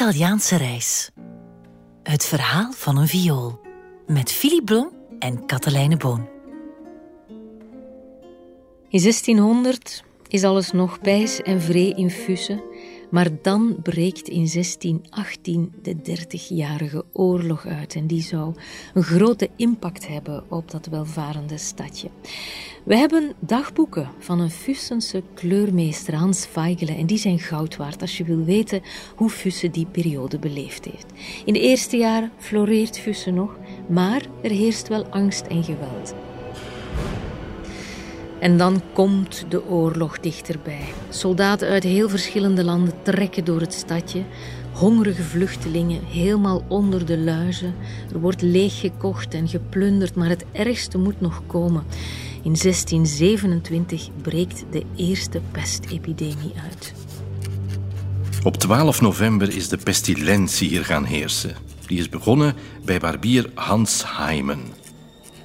Italiaanse 0.00 0.56
reis. 0.56 1.10
Het 2.02 2.24
verhaal 2.24 2.72
van 2.72 2.96
een 2.96 3.08
viool. 3.08 3.60
Met 4.06 4.32
Philip 4.32 4.64
Blom 4.64 4.90
en 5.18 5.46
Katelijne 5.46 5.96
Boon. 5.96 6.28
In 8.88 9.00
1600 9.00 10.04
is 10.28 10.44
alles 10.44 10.70
nog 10.72 11.00
bijs 11.00 11.40
en 11.40 11.60
vree 11.60 11.94
in 11.94 12.10
Fussen, 12.10 12.62
maar 13.10 13.28
dan 13.42 13.76
breekt 13.82 14.28
in 14.28 14.48
1618 14.52 15.72
de 15.82 15.96
30-jarige 15.96 17.04
oorlog 17.12 17.66
uit 17.66 17.94
en 17.94 18.06
die 18.06 18.22
zou 18.22 18.54
een 18.94 19.02
grote 19.02 19.50
impact 19.56 20.08
hebben 20.08 20.44
op 20.50 20.70
dat 20.70 20.86
welvarende 20.86 21.58
stadje. 21.58 22.08
We 22.84 22.96
hebben 22.96 23.32
dagboeken 23.38 24.08
van 24.18 24.40
een 24.40 24.50
Fussense 24.50 25.22
kleurmeester 25.34 26.14
Hans 26.14 26.46
Feigele 26.46 26.94
en 26.94 27.06
die 27.06 27.18
zijn 27.18 27.38
goud 27.38 27.76
waard 27.76 28.00
als 28.00 28.16
je 28.16 28.24
wil 28.24 28.44
weten 28.44 28.82
hoe 29.16 29.30
Fussen 29.30 29.70
die 29.70 29.86
periode 29.86 30.38
beleefd 30.38 30.84
heeft. 30.84 31.06
In 31.44 31.52
de 31.52 31.60
eerste 31.60 31.96
jaren 31.96 32.32
floreert 32.38 32.98
Fussen 32.98 33.34
nog, 33.34 33.56
maar 33.88 34.22
er 34.42 34.50
heerst 34.50 34.88
wel 34.88 35.04
angst 35.04 35.46
en 35.46 35.64
geweld. 35.64 36.14
En 38.38 38.56
dan 38.56 38.82
komt 38.92 39.44
de 39.48 39.68
oorlog 39.68 40.20
dichterbij. 40.20 40.84
Soldaten 41.08 41.68
uit 41.68 41.82
heel 41.82 42.08
verschillende 42.08 42.64
landen 42.64 42.94
trekken 43.02 43.44
door 43.44 43.60
het 43.60 43.72
stadje. 43.74 44.22
Hongerige 44.72 45.22
vluchtelingen, 45.22 46.04
helemaal 46.04 46.64
onder 46.68 47.06
de 47.06 47.18
luizen. 47.18 47.74
Er 48.12 48.20
wordt 48.20 48.42
leeggekocht 48.42 49.34
en 49.34 49.48
geplunderd, 49.48 50.14
maar 50.14 50.28
het 50.28 50.44
ergste 50.52 50.98
moet 50.98 51.20
nog 51.20 51.42
komen. 51.46 51.84
In 52.42 52.56
1627 52.56 54.08
breekt 54.22 54.64
de 54.70 54.84
eerste 54.96 55.40
pestepidemie 55.50 56.52
uit. 56.70 56.94
Op 58.42 58.56
12 58.56 59.00
november 59.00 59.56
is 59.56 59.68
de 59.68 59.76
pestilentie 59.76 60.68
hier 60.68 60.84
gaan 60.84 61.04
heersen. 61.04 61.54
Die 61.86 61.98
is 61.98 62.08
begonnen 62.08 62.54
bij 62.84 62.98
barbier 62.98 63.50
Hans 63.54 64.16
Heimen. 64.16 64.60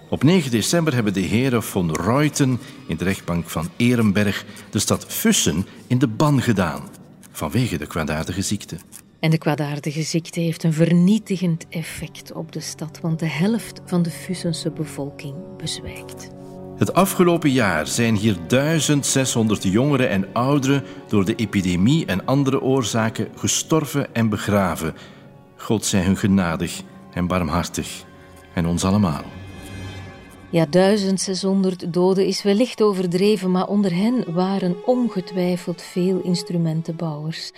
Op 0.10 0.24
9 0.24 0.52
december 0.52 0.94
hebben 0.94 1.14
de 1.14 1.20
heren 1.20 1.64
von 1.64 1.96
Reuten 1.96 2.60
in 2.88 2.98
de 2.98 3.04
rechtbank 3.04 3.50
van 3.50 3.70
Ehrenberg 3.78 4.46
de 4.70 4.80
stad 4.80 5.06
Fussen 5.06 5.66
in 5.88 6.00
de 6.00 6.08
ban 6.08 6.42
gedaan 6.42 6.84
vanwege 7.32 7.78
de 7.78 7.88
kwaadaardige 7.88 8.42
ziekte. 8.42 8.78
En 9.20 9.30
de 9.30 9.38
kwaadaardige 9.38 10.02
ziekte 10.02 10.40
heeft 10.40 10.64
een 10.64 10.74
vernietigend 10.74 11.66
effect 11.70 12.32
op 12.32 12.52
de 12.52 12.60
stad, 12.60 13.00
want 13.02 13.20
de 13.20 13.30
helft 13.30 13.82
van 13.86 14.04
de 14.04 14.10
Fussense 14.10 14.72
bevolking 14.72 15.36
bezwijkt. 15.58 16.30
Het 16.78 16.94
afgelopen 16.94 17.50
jaar 17.50 17.88
zijn 17.88 18.16
hier 18.16 18.38
1600 18.48 19.64
jongeren 19.64 20.10
en 20.10 20.34
ouderen 20.34 20.84
door 21.08 21.26
de 21.26 21.36
epidemie 21.36 22.06
en 22.06 22.26
andere 22.26 22.62
oorzaken 22.62 23.28
gestorven 23.36 24.14
en 24.14 24.30
begraven. 24.30 24.94
God 25.56 25.86
zij 25.86 26.02
hun 26.02 26.18
genadig 26.18 26.82
en 27.14 27.28
barmhartig 27.28 28.04
en 28.54 28.66
ons 28.68 28.84
allemaal. 28.84 29.24
Ja, 30.50 30.66
1600 30.66 31.94
doden 31.94 32.26
is 32.26 32.44
wellicht 32.44 32.82
overdreven, 32.82 33.52
maar 33.52 33.68
onder 33.68 33.96
hen 33.96 34.34
waren 34.34 34.76
ongetwijfeld 34.86 35.82
veel 35.82 36.22
instrumentenbouwers. 36.22 37.52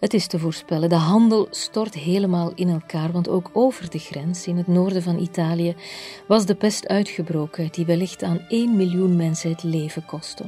Het 0.00 0.14
is 0.14 0.26
te 0.26 0.38
voorspellen, 0.38 0.88
de 0.88 0.94
handel 0.94 1.46
stort 1.50 1.94
helemaal 1.94 2.52
in 2.54 2.68
elkaar, 2.68 3.12
want 3.12 3.28
ook 3.28 3.50
over 3.52 3.90
de 3.90 3.98
grens, 3.98 4.46
in 4.46 4.56
het 4.56 4.66
noorden 4.66 5.02
van 5.02 5.18
Italië, 5.18 5.74
was 6.28 6.46
de 6.46 6.54
pest 6.54 6.88
uitgebroken, 6.88 7.68
die 7.70 7.86
wellicht 7.86 8.22
aan 8.22 8.44
1 8.48 8.76
miljoen 8.76 9.16
mensen 9.16 9.50
het 9.50 9.62
leven 9.62 10.04
kostte. 10.04 10.44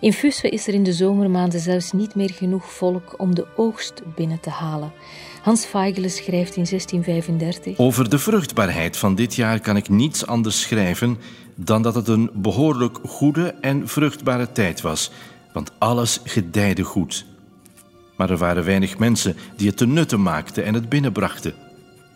In 0.00 0.12
Fusse 0.12 0.48
is 0.48 0.66
er 0.66 0.74
in 0.74 0.82
de 0.82 0.92
zomermaanden 0.92 1.60
zelfs 1.60 1.92
niet 1.92 2.14
meer 2.14 2.30
genoeg 2.30 2.72
volk 2.72 3.14
om 3.16 3.34
de 3.34 3.46
oogst 3.56 4.02
binnen 4.14 4.40
te 4.40 4.50
halen. 4.50 4.92
Hans 5.42 5.64
Feigele 5.64 6.08
schrijft 6.08 6.56
in 6.56 6.64
1635. 6.64 7.78
Over 7.78 8.10
de 8.10 8.18
vruchtbaarheid 8.18 8.96
van 8.96 9.14
dit 9.14 9.34
jaar 9.34 9.60
kan 9.60 9.76
ik 9.76 9.88
niets 9.88 10.26
anders 10.26 10.60
schrijven 10.60 11.18
dan 11.54 11.82
dat 11.82 11.94
het 11.94 12.08
een 12.08 12.30
behoorlijk 12.34 12.98
goede 13.06 13.54
en 13.60 13.88
vruchtbare 13.88 14.52
tijd 14.52 14.80
was, 14.80 15.10
want 15.52 15.70
alles 15.78 16.20
gedijde 16.24 16.82
goed. 16.82 17.26
Maar 18.16 18.30
er 18.30 18.36
waren 18.36 18.64
weinig 18.64 18.98
mensen 18.98 19.36
die 19.56 19.68
het 19.68 19.76
te 19.76 19.86
nutten 19.86 20.22
maakten 20.22 20.64
en 20.64 20.74
het 20.74 20.88
binnenbrachten. 20.88 21.54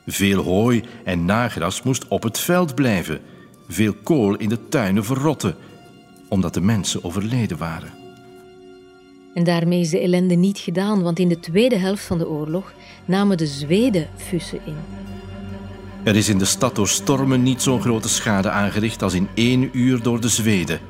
Veel 0.07 0.43
hooi 0.43 0.83
en 1.05 1.25
nagras 1.25 1.83
moest 1.83 2.09
op 2.09 2.23
het 2.23 2.39
veld 2.39 2.75
blijven, 2.75 3.21
veel 3.69 3.95
kool 4.03 4.37
in 4.37 4.49
de 4.49 4.69
tuinen 4.69 5.05
verrotten, 5.05 5.57
omdat 6.29 6.55
de 6.55 6.61
mensen 6.61 7.05
overleden 7.05 7.59
waren. 7.59 7.96
En 9.37 9.45
daarmee 9.45 9.81
is 9.81 9.91
de 9.91 10.01
ellende 10.01 10.35
niet 10.35 10.59
gedaan, 10.59 11.03
want 11.03 11.19
in 11.19 11.29
de 11.29 11.41
tweede 11.41 11.77
helft 11.77 12.05
van 12.05 12.19
de 12.19 12.29
oorlog 12.29 12.73
namen 13.05 13.37
de 13.37 13.47
Zweden 13.47 14.09
Fussen 14.17 14.61
in. 14.65 14.77
Er 16.03 16.17
is 16.17 16.29
in 16.29 16.39
de 16.39 16.45
stad 16.45 16.75
door 16.75 16.89
stormen 16.89 17.43
niet 17.43 17.63
zo'n 17.63 17.81
grote 17.81 18.09
schade 18.09 18.51
aangericht 18.51 19.03
als 19.03 19.15
in 19.15 19.29
één 19.35 19.71
uur 19.73 20.03
door 20.03 20.21
de 20.21 20.29
Zweden. 20.29 20.81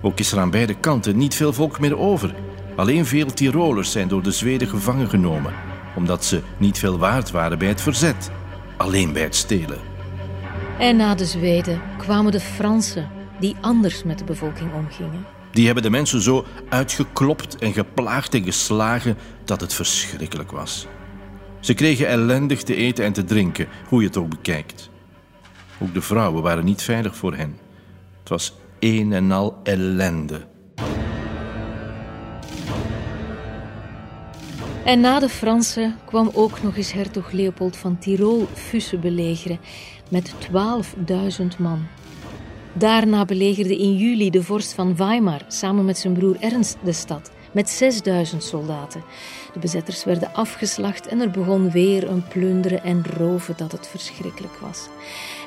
Ook 0.00 0.18
is 0.18 0.32
er 0.32 0.38
aan 0.38 0.50
beide 0.50 0.74
kanten 0.74 1.16
niet 1.16 1.34
veel 1.34 1.52
volk 1.52 1.80
meer 1.80 1.98
over. 1.98 2.34
Alleen 2.76 3.06
veel 3.06 3.26
Tirolers 3.26 3.90
zijn 3.90 4.08
door 4.08 4.22
de 4.22 4.30
Zweden 4.30 4.68
gevangen 4.68 5.08
genomen, 5.08 5.52
omdat 5.96 6.24
ze 6.24 6.42
niet 6.58 6.78
veel 6.78 6.98
waard 6.98 7.30
waren 7.30 7.58
bij 7.58 7.68
het 7.68 7.80
verzet, 7.80 8.30
alleen 8.76 9.12
bij 9.12 9.22
het 9.22 9.34
stelen. 9.34 9.78
En 10.78 10.96
na 10.96 11.14
de 11.14 11.24
Zweden 11.24 11.80
kwamen 11.98 12.32
de 12.32 12.40
Fransen, 12.40 13.08
die 13.40 13.56
anders 13.60 14.02
met 14.02 14.18
de 14.18 14.24
bevolking 14.24 14.74
omgingen. 14.74 15.35
Die 15.56 15.64
hebben 15.64 15.82
de 15.82 15.90
mensen 15.90 16.20
zo 16.20 16.44
uitgeklopt 16.68 17.56
en 17.56 17.72
geplaagd 17.72 18.34
en 18.34 18.44
geslagen 18.44 19.16
dat 19.44 19.60
het 19.60 19.74
verschrikkelijk 19.74 20.50
was. 20.50 20.86
Ze 21.60 21.74
kregen 21.74 22.08
ellendig 22.08 22.62
te 22.62 22.74
eten 22.74 23.04
en 23.04 23.12
te 23.12 23.24
drinken, 23.24 23.68
hoe 23.88 24.00
je 24.00 24.06
het 24.06 24.16
ook 24.16 24.28
bekijkt. 24.28 24.90
Ook 25.82 25.94
de 25.94 26.00
vrouwen 26.00 26.42
waren 26.42 26.64
niet 26.64 26.82
veilig 26.82 27.16
voor 27.16 27.34
hen. 27.34 27.58
Het 28.18 28.28
was 28.28 28.54
een 28.78 29.12
en 29.12 29.32
al 29.32 29.60
ellende. 29.62 30.46
En 34.84 35.00
na 35.00 35.18
de 35.18 35.28
Fransen 35.28 35.96
kwam 36.04 36.30
ook 36.34 36.62
nog 36.62 36.76
eens 36.76 36.92
hertog 36.92 37.30
Leopold 37.30 37.76
van 37.76 37.98
Tirol 37.98 38.48
Fussen 38.54 39.00
belegeren 39.00 39.58
met 40.10 40.34
12.000 40.50 41.46
man. 41.58 41.86
Daarna 42.78 43.24
belegerde 43.24 43.76
in 43.76 43.96
juli 43.96 44.30
de 44.30 44.42
vorst 44.42 44.72
van 44.72 44.96
Weimar 44.96 45.40
samen 45.48 45.84
met 45.84 45.98
zijn 45.98 46.12
broer 46.12 46.36
Ernst 46.40 46.76
de 46.84 46.92
stad 46.92 47.30
met 47.52 47.70
6000 47.70 48.42
soldaten. 48.42 49.02
De 49.52 49.58
bezetters 49.58 50.04
werden 50.04 50.34
afgeslacht 50.34 51.06
en 51.06 51.20
er 51.20 51.30
begon 51.30 51.70
weer 51.70 52.10
een 52.10 52.28
plunderen 52.28 52.82
en 52.82 53.04
roven 53.16 53.54
dat 53.56 53.72
het 53.72 53.88
verschrikkelijk 53.88 54.56
was. 54.56 54.88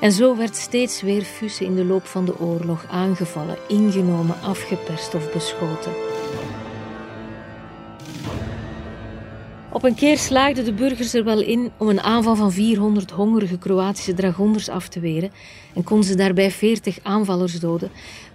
En 0.01 0.11
zo 0.11 0.37
werd 0.37 0.55
steeds 0.55 1.01
weer 1.01 1.21
Fussen 1.21 1.65
in 1.65 1.75
de 1.75 1.85
loop 1.85 2.05
van 2.05 2.25
de 2.25 2.39
oorlog 2.39 2.85
aangevallen, 2.91 3.57
ingenomen, 3.67 4.41
afgeperst 4.41 5.15
of 5.15 5.31
beschoten. 5.31 6.08
Op 9.71 9.83
een 9.83 9.95
keer 9.95 10.17
slaagden 10.17 10.65
de 10.65 10.73
burgers 10.73 11.13
er 11.13 11.23
wel 11.23 11.41
in 11.41 11.71
om 11.77 11.89
een 11.89 12.01
aanval 12.01 12.35
van 12.35 12.51
400 12.51 13.11
hongerige 13.11 13.57
Kroatische 13.57 14.13
dragonders 14.13 14.69
af 14.69 14.87
te 14.87 14.99
weren 14.99 15.31
en 15.75 15.83
konden 15.83 16.07
ze 16.07 16.15
daarbij 16.15 16.51
40 16.51 16.99
aanvallers 17.03 17.59
doden. 17.59 17.91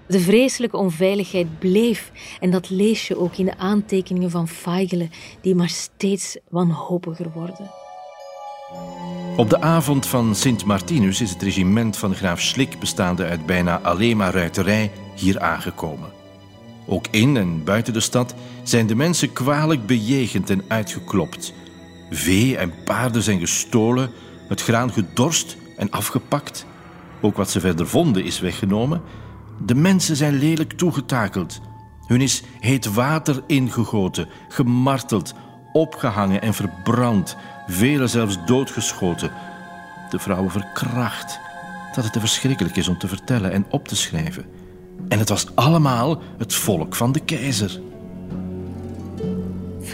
De 0.06 0.20
vreselijke 0.20 0.76
onveiligheid 0.76 1.58
bleef 1.58 2.12
en 2.40 2.50
dat 2.50 2.70
lees 2.70 3.08
je 3.08 3.18
ook 3.18 3.36
in 3.36 3.44
de 3.44 3.56
aantekeningen 3.58 4.30
van 4.30 4.48
Feigele, 4.48 5.08
die 5.40 5.54
maar 5.54 5.68
steeds 5.68 6.38
wanhopiger 6.48 7.30
worden. 7.34 7.70
Op 9.36 9.50
de 9.50 9.60
avond 9.60 10.06
van 10.06 10.34
Sint 10.34 10.64
Martinus 10.64 11.20
is 11.20 11.30
het 11.30 11.42
regiment 11.42 11.96
van 11.96 12.14
graaf 12.14 12.40
Slik, 12.40 12.78
bestaande 12.78 13.24
uit 13.24 13.46
bijna 13.46 13.80
alleen 13.80 14.16
maar 14.16 14.34
ruiterij, 14.34 14.90
hier 15.14 15.40
aangekomen. 15.40 16.12
Ook 16.86 17.06
in 17.10 17.36
en 17.36 17.64
buiten 17.64 17.92
de 17.92 18.00
stad 18.00 18.34
zijn 18.68 18.86
de 18.86 18.94
mensen 18.94 19.32
kwalijk 19.32 19.86
bejegend 19.86 20.50
en 20.50 20.64
uitgeklopt. 20.68 21.52
Vee 22.10 22.56
en 22.56 22.72
paarden 22.84 23.22
zijn 23.22 23.40
gestolen, 23.40 24.10
het 24.48 24.62
graan 24.62 24.92
gedorst 24.92 25.56
en 25.76 25.90
afgepakt. 25.90 26.66
Ook 27.20 27.36
wat 27.36 27.50
ze 27.50 27.60
verder 27.60 27.86
vonden 27.86 28.24
is 28.24 28.40
weggenomen. 28.40 29.02
De 29.66 29.74
mensen 29.74 30.16
zijn 30.16 30.34
lelijk 30.34 30.72
toegetakeld. 30.72 31.60
Hun 32.06 32.20
is 32.20 32.42
heet 32.60 32.94
water 32.94 33.42
ingegoten, 33.46 34.28
gemarteld, 34.48 35.34
opgehangen 35.72 36.42
en 36.42 36.54
verbrand, 36.54 37.36
velen 37.66 38.08
zelfs 38.08 38.38
doodgeschoten. 38.46 39.30
De 40.10 40.18
vrouwen 40.18 40.50
verkracht, 40.50 41.40
dat 41.94 42.04
het 42.04 42.12
te 42.12 42.20
verschrikkelijk 42.20 42.76
is 42.76 42.88
om 42.88 42.98
te 42.98 43.08
vertellen 43.08 43.52
en 43.52 43.66
op 43.70 43.88
te 43.88 43.96
schrijven. 43.96 44.44
En 45.08 45.18
het 45.18 45.28
was 45.28 45.54
allemaal 45.54 46.22
het 46.38 46.54
volk 46.54 46.94
van 46.94 47.12
de 47.12 47.20
keizer. 47.20 47.80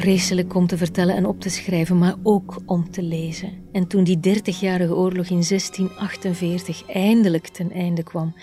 Vreselijk 0.01 0.55
om 0.55 0.67
te 0.67 0.77
vertellen 0.77 1.17
en 1.17 1.27
op 1.27 1.41
te 1.41 1.51
schrijven, 1.51 1.99
maar 1.99 2.15
ook 2.23 2.57
om 2.67 2.91
te 2.91 3.03
lezen. 3.03 3.53
En 3.73 3.87
toen 3.87 4.05
die 4.05 4.21
dertigjarige 4.21 4.95
oorlog 4.95 5.27
in 5.27 5.43
1648 5.49 6.87
eindelijk 6.87 7.49
ten 7.49 7.73
einde 7.73 8.03
kwam, 8.03 8.35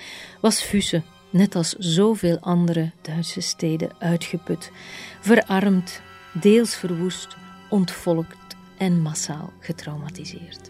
was 0.41 0.61
Fusse, 0.61 1.01
net 1.29 1.55
als 1.55 1.73
zoveel 1.73 2.39
andere 2.39 2.91
Duitse 3.01 3.41
steden, 3.41 3.89
uitgeput, 3.99 4.71
verarmd, 5.19 6.01
deels 6.41 6.75
verwoest, 6.75 7.37
ontvolkt 7.69 8.55
en 8.77 9.01
massaal 9.01 9.53
getraumatiseerd. 9.59 10.69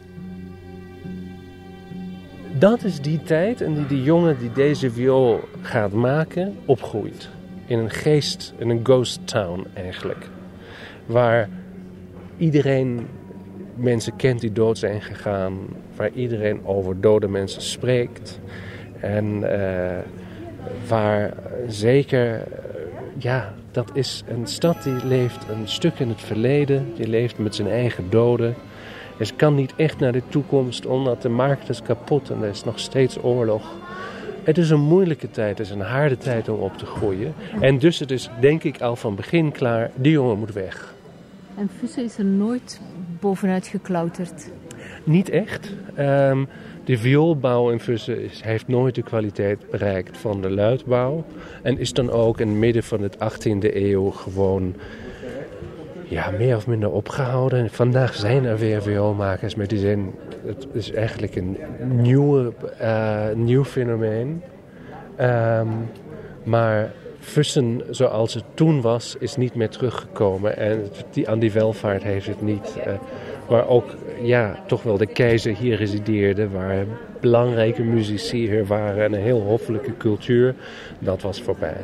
Dat 2.60 2.84
is 2.84 3.02
die 3.02 3.24
tijd 3.24 3.62
en 3.62 3.74
die 3.74 3.86
die 3.86 4.04
jongen 4.04 4.40
die 4.40 4.52
deze 4.52 4.92
viool 4.92 5.40
gaat 5.62 5.94
maken 5.94 6.58
opgroeit. 6.66 7.30
In 7.66 7.80
een 7.80 7.92
geest, 7.92 8.54
in 8.58 8.70
een 8.70 8.80
ghost 8.84 9.28
town 9.28 9.68
eigenlijk. 9.74 10.36
Waar 11.08 11.50
iedereen 12.38 13.08
mensen 13.76 14.16
kent 14.16 14.40
die 14.42 14.52
dood 14.52 14.78
zijn 14.78 15.02
gegaan. 15.02 15.58
Waar 15.96 16.12
iedereen 16.14 16.66
over 16.66 17.02
dode 17.02 17.28
mensen 17.28 17.62
spreekt. 17.62 18.40
En 19.00 19.26
uh, 19.26 19.98
waar 20.88 21.34
zeker, 21.68 22.44
ja, 23.18 23.54
dat 23.72 23.90
is 23.94 24.24
een 24.28 24.48
stad 24.48 24.84
die 24.84 25.06
leeft 25.06 25.50
een 25.50 25.68
stuk 25.68 26.00
in 26.00 26.10
het 26.10 26.22
verleden. 26.22 26.94
Die 26.96 27.08
leeft 27.08 27.38
met 27.38 27.56
zijn 27.56 27.70
eigen 27.70 28.10
doden. 28.10 28.56
En 29.20 29.26
ze 29.26 29.34
kan 29.34 29.56
niet 29.56 29.74
echt 29.76 30.00
naar 30.00 30.12
de 30.12 30.22
toekomst, 30.30 30.86
omdat 30.86 31.22
de 31.22 31.30
markt 31.30 31.70
is 31.70 31.82
kapot 31.82 32.30
en 32.30 32.44
er 32.44 32.50
is 32.50 32.64
nog 32.64 32.80
steeds 32.80 33.24
oorlog. 33.24 33.72
Het 34.44 34.58
is 34.58 34.70
een 34.70 34.82
moeilijke 34.82 35.30
tijd, 35.30 35.58
het 35.58 35.68
is 35.68 35.74
een 35.74 35.82
harde 35.82 36.18
tijd 36.18 36.50
om 36.50 36.60
op 36.60 36.78
te 36.78 36.86
groeien. 36.86 37.34
En 37.60 37.78
dus 37.78 38.00
het 38.00 38.12
is 38.12 38.30
denk 38.40 38.64
ik 38.64 38.82
al 38.82 38.96
van 38.96 39.16
begin 39.16 39.52
klaar, 39.52 39.92
die 39.96 40.12
jongen 40.12 40.40
moet 40.40 40.54
weg. 40.54 40.96
En 41.58 41.70
Fusse 41.80 42.02
is 42.02 42.18
er 42.18 42.26
nooit 42.26 42.82
bovenuit 43.20 43.68
geklauterd? 43.68 44.52
Niet 45.04 45.30
echt. 45.30 45.74
Um, 46.00 46.48
de 46.84 46.98
vioolbouw 46.98 47.70
in 47.70 47.80
Fussen 47.80 48.24
is, 48.24 48.42
heeft 48.42 48.68
nooit 48.68 48.96
de 48.96 49.02
kwaliteit 49.02 49.70
bereikt 49.70 50.18
van 50.18 50.42
de 50.42 50.50
luidbouw. 50.50 51.26
En 51.62 51.78
is 51.78 51.94
dan 51.94 52.10
ook 52.10 52.40
in 52.40 52.48
het 52.48 52.58
midden 52.58 52.84
van 52.84 53.02
de 53.02 53.10
18e 53.10 53.76
eeuw 53.76 54.10
gewoon 54.10 54.76
ja, 56.04 56.32
meer 56.32 56.56
of 56.56 56.68
minder 56.68 56.92
opgehouden. 56.92 57.70
Vandaag 57.70 58.16
zijn 58.16 58.46
er 58.46 58.58
weer 58.58 58.82
vioolmakers 58.82 59.56
met 59.56 59.70
die 59.70 59.80
zin. 59.80 60.14
Het 60.46 60.68
is 60.72 60.92
eigenlijk 60.92 61.36
een 61.36 61.58
uh, 62.82 63.26
nieuw 63.34 63.64
fenomeen. 63.64 64.44
Um, 65.22 65.90
maar 66.44 66.92
Fussen 67.28 67.82
zoals 67.90 68.34
het 68.34 68.44
toen 68.54 68.82
was, 68.82 69.16
is 69.20 69.36
niet 69.36 69.56
meer 69.56 69.70
teruggekomen. 69.70 70.58
En 70.58 70.88
die, 71.12 71.30
aan 71.30 71.40
die 71.40 71.52
welvaart 71.52 72.04
heeft 72.04 72.28
het 72.28 72.42
niet. 72.42 72.76
Uh, 72.78 72.94
waar 73.48 73.68
ook 73.68 73.96
ja, 74.22 74.64
toch 74.68 74.84
wel 74.84 74.98
de 74.98 75.06
keizer 75.06 75.56
hier 75.56 75.76
resideerde, 75.76 76.50
waar 76.50 76.86
belangrijke 77.20 77.84
muzici 77.84 78.38
hier 78.38 78.66
waren 78.66 79.04
en 79.04 79.14
een 79.14 79.22
heel 79.22 79.42
hoffelijke 79.42 79.98
cultuur, 79.98 80.56
dat 81.00 81.22
was 81.22 81.42
voorbij. 81.42 81.82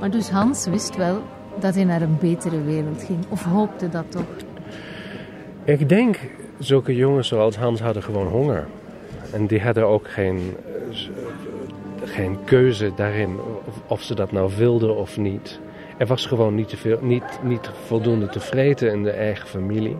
Maar 0.00 0.10
dus 0.10 0.28
Hans 0.28 0.66
wist 0.66 0.96
wel 0.96 1.22
dat 1.60 1.74
hij 1.74 1.84
naar 1.84 2.02
een 2.02 2.16
betere 2.20 2.62
wereld 2.62 3.02
ging, 3.02 3.18
of 3.28 3.44
hoopte 3.44 3.88
dat 3.88 4.04
toch? 4.08 4.36
Ik 5.64 5.88
denk, 5.88 6.18
zulke 6.58 6.94
jongens 6.94 7.28
zoals 7.28 7.56
Hans 7.56 7.80
hadden 7.80 8.02
gewoon 8.02 8.26
honger. 8.26 8.66
En 9.32 9.46
die 9.46 9.60
hadden 9.60 9.86
ook 9.86 10.08
geen, 10.08 10.56
geen 12.08 12.38
keuze 12.44 12.92
daarin 12.94 13.36
of, 13.66 13.74
of 13.86 14.02
ze 14.02 14.14
dat 14.14 14.32
nou 14.32 14.50
wilden 14.56 14.96
of 14.96 15.16
niet. 15.16 15.60
Er 15.98 16.06
was 16.06 16.26
gewoon 16.26 16.54
niet, 16.54 16.76
niet, 17.00 17.38
niet 17.42 17.70
voldoende 17.86 18.26
te 18.26 18.40
vreten 18.40 18.90
in 18.90 19.02
de 19.02 19.10
eigen 19.10 19.48
familie. 19.48 19.96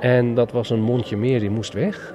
En 0.00 0.34
dat 0.34 0.52
was 0.52 0.70
een 0.70 0.82
mondje 0.82 1.16
meer, 1.16 1.40
die 1.40 1.50
moest 1.50 1.72
weg. 1.72 2.14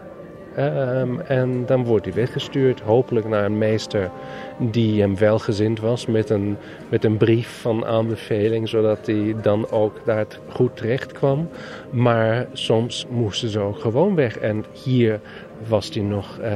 Um, 0.59 1.19
en 1.19 1.65
dan 1.65 1.85
wordt 1.85 2.05
hij 2.05 2.13
weggestuurd, 2.13 2.81
hopelijk 2.81 3.27
naar 3.27 3.45
een 3.45 3.57
meester 3.57 4.09
die 4.57 5.01
hem 5.01 5.17
welgezind 5.17 5.79
was 5.79 6.05
met 6.05 6.29
een, 6.29 6.57
met 6.89 7.03
een 7.03 7.17
brief 7.17 7.61
van 7.61 7.85
aanbeveling, 7.85 8.69
zodat 8.69 9.05
hij 9.05 9.35
dan 9.41 9.69
ook 9.69 9.99
daar 10.05 10.25
goed 10.47 10.77
terecht 10.77 11.11
kwam. 11.11 11.49
Maar 11.89 12.47
soms 12.51 13.07
moesten 13.09 13.49
ze 13.49 13.59
ook 13.59 13.79
gewoon 13.79 14.15
weg. 14.15 14.37
En 14.37 14.65
hier 14.83 15.19
was 15.67 15.89
hij 15.93 16.03
nog, 16.03 16.39
uh, 16.39 16.47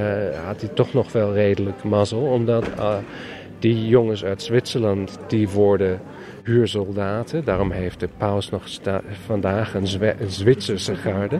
had 0.45 0.61
hij 0.61 0.69
toch 0.73 0.93
nog 0.93 1.11
wel 1.11 1.33
redelijk 1.33 1.83
mazzel, 1.83 2.21
omdat 2.21 2.67
uh, 2.77 2.95
die 3.59 3.87
jongens 3.87 4.23
uit 4.23 4.41
Zwitserland, 4.41 5.19
die 5.27 5.49
worden 5.49 5.99
huursoldaten. 6.43 7.43
Daarom 7.43 7.71
heeft 7.71 7.99
de 7.99 8.09
paus 8.17 8.49
nog 8.49 8.63
vandaag 9.25 9.73
een, 9.73 9.87
Zwitserse 10.27 10.95
garde. 10.95 11.39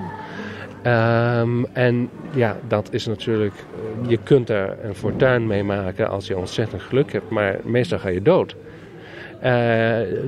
Um, 0.85 1.65
en 1.73 2.09
ja, 2.33 2.57
dat 2.67 2.87
is 2.91 3.05
natuurlijk, 3.05 3.53
eh, 3.53 4.09
je 4.09 4.17
kunt 4.23 4.47
daar 4.47 4.83
een 4.83 4.95
fortuin 4.95 5.47
mee 5.47 5.63
maken 5.63 6.09
als 6.09 6.27
je 6.27 6.37
ontzettend 6.37 6.81
geluk 6.81 7.11
hebt, 7.11 7.29
maar 7.29 7.59
meestal 7.63 7.99
ga 7.99 8.09
je 8.09 8.21
dood. 8.21 8.55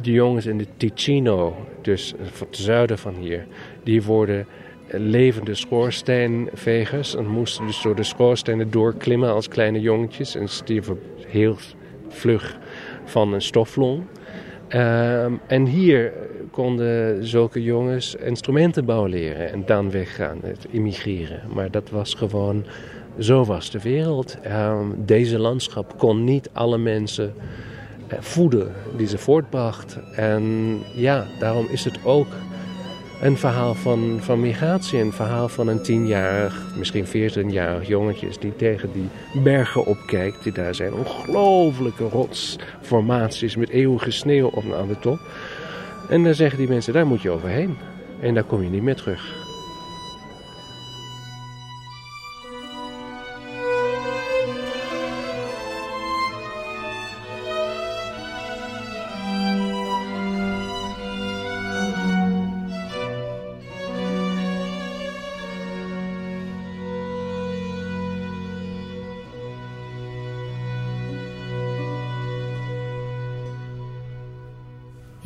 De 0.01 0.11
jongens 0.11 0.45
in 0.45 0.57
de 0.57 0.67
Ticino, 0.77 1.65
dus 1.81 2.13
het 2.39 2.57
zuiden 2.57 2.97
van 2.97 3.13
hier, 3.13 3.45
die 3.83 4.03
worden 4.03 4.45
levende 4.91 5.55
schoorsteenvegers 5.55 7.15
en 7.15 7.27
moesten 7.27 7.65
dus 7.65 7.81
door 7.81 7.95
de 7.95 8.03
schoorstenen 8.03 8.71
doorklimmen 8.71 9.33
als 9.33 9.47
kleine 9.47 9.79
jongetjes 9.79 10.35
en 10.35 10.47
stierven 10.47 10.99
heel 11.27 11.57
vlug 12.07 12.57
van 13.05 13.33
een 13.33 13.41
stoflong. 13.41 14.03
Uh, 14.69 15.23
en 15.47 15.65
hier 15.65 16.13
konden 16.51 17.25
zulke 17.27 17.63
jongens 17.63 18.15
instrumentenbouw 18.15 19.05
leren 19.05 19.51
en 19.51 19.63
dan 19.65 19.91
weggaan, 19.91 20.39
het 20.43 20.65
immigreren. 20.69 21.41
Maar 21.53 21.71
dat 21.71 21.89
was 21.89 22.13
gewoon, 22.13 22.65
zo 23.19 23.45
was 23.45 23.71
de 23.71 23.79
wereld. 23.79 24.37
Uh, 24.45 24.79
deze 24.97 25.39
landschap 25.39 25.97
kon 25.97 26.23
niet 26.23 26.49
alle 26.53 26.77
mensen 26.77 27.33
uh, 28.13 28.19
voeden 28.19 28.71
die 28.97 29.07
ze 29.07 29.17
voortbracht. 29.17 29.97
En 30.15 30.43
ja, 30.95 31.25
daarom 31.39 31.67
is 31.69 31.85
het 31.85 31.99
ook 32.03 32.27
een 33.21 33.37
verhaal 33.37 33.73
van, 33.73 34.17
van 34.21 34.39
migratie. 34.39 34.99
Een 34.99 35.13
verhaal 35.13 35.49
van 35.49 35.67
een 35.67 35.81
tienjarig, 35.81 36.63
misschien 36.77 37.07
veertienjarig 37.07 37.87
jongetje 37.87 38.29
die 38.39 38.55
tegen 38.55 38.91
die 38.91 39.09
bergen 39.43 39.85
opkijkt. 39.85 40.43
Die 40.43 40.53
daar 40.53 40.75
zijn 40.75 40.93
ongelooflijke 40.93 42.03
rotsformaties 42.03 43.55
met 43.55 43.69
eeuwige 43.69 44.11
sneeuw 44.11 44.47
op 44.47 44.73
aan 44.73 44.87
de 44.87 44.99
top. 44.99 45.19
En 46.09 46.23
dan 46.23 46.33
zeggen 46.33 46.57
die 46.57 46.67
mensen, 46.67 46.93
daar 46.93 47.07
moet 47.07 47.21
je 47.21 47.29
overheen. 47.29 47.77
En 48.19 48.33
daar 48.33 48.43
kom 48.43 48.63
je 48.63 48.69
niet 48.69 48.83
meer 48.83 48.95
terug. 48.95 49.38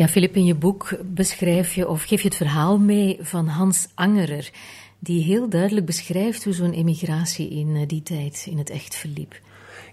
Ja, 0.04 0.10
Filip, 0.10 0.36
in 0.36 0.46
je 0.46 0.56
boek 0.56 0.98
beschrijf 1.04 1.74
je 1.74 1.88
of 1.88 2.04
geef 2.04 2.22
je 2.22 2.28
het 2.28 2.38
verhaal 2.38 2.80
mee 2.80 3.18
van 3.22 3.48
Hans 3.48 3.88
Angerer, 3.96 4.52
die 5.00 5.24
heel 5.24 5.50
duidelijk 5.50 5.86
beschrijft 5.86 6.44
hoe 6.44 6.54
zo'n 6.54 6.74
emigratie 6.74 7.50
in 7.50 7.76
eh, 7.76 7.88
die 7.88 8.04
tijd 8.04 8.46
in 8.50 8.58
het 8.58 8.70
echt 8.70 8.96
verliep. 8.96 9.40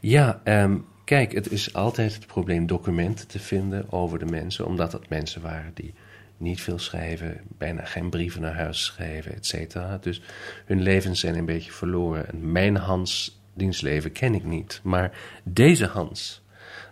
Ja, 0.01 0.41
um, 0.45 0.85
kijk, 1.05 1.33
het 1.33 1.51
is 1.51 1.75
altijd 1.75 2.15
het 2.15 2.27
probleem 2.27 2.67
documenten 2.67 3.29
te 3.29 3.39
vinden 3.39 3.93
over 3.93 4.19
de 4.19 4.25
mensen, 4.25 4.67
omdat 4.67 4.93
het 4.93 5.09
mensen 5.09 5.43
waren 5.43 5.71
die 5.75 5.95
niet 6.37 6.61
veel 6.61 6.79
schrijven, 6.79 7.41
bijna 7.59 7.85
geen 7.85 8.11
brieven 8.11 8.41
naar 8.41 8.57
huis 8.57 8.85
schrijven, 8.85 9.35
et 9.35 9.47
cetera. 9.47 9.99
Dus 10.01 10.23
hun 10.65 10.83
levens 10.83 11.21
zijn 11.21 11.37
een 11.37 11.45
beetje 11.45 11.73
verloren. 11.73 12.29
En 12.29 12.53
mijn 12.53 12.77
Hans, 12.77 13.41
dienstleven 13.55 14.13
ken 14.13 14.35
ik 14.35 14.45
niet. 14.45 14.81
Maar 14.83 15.19
deze 15.45 15.87
Hans, 15.87 16.43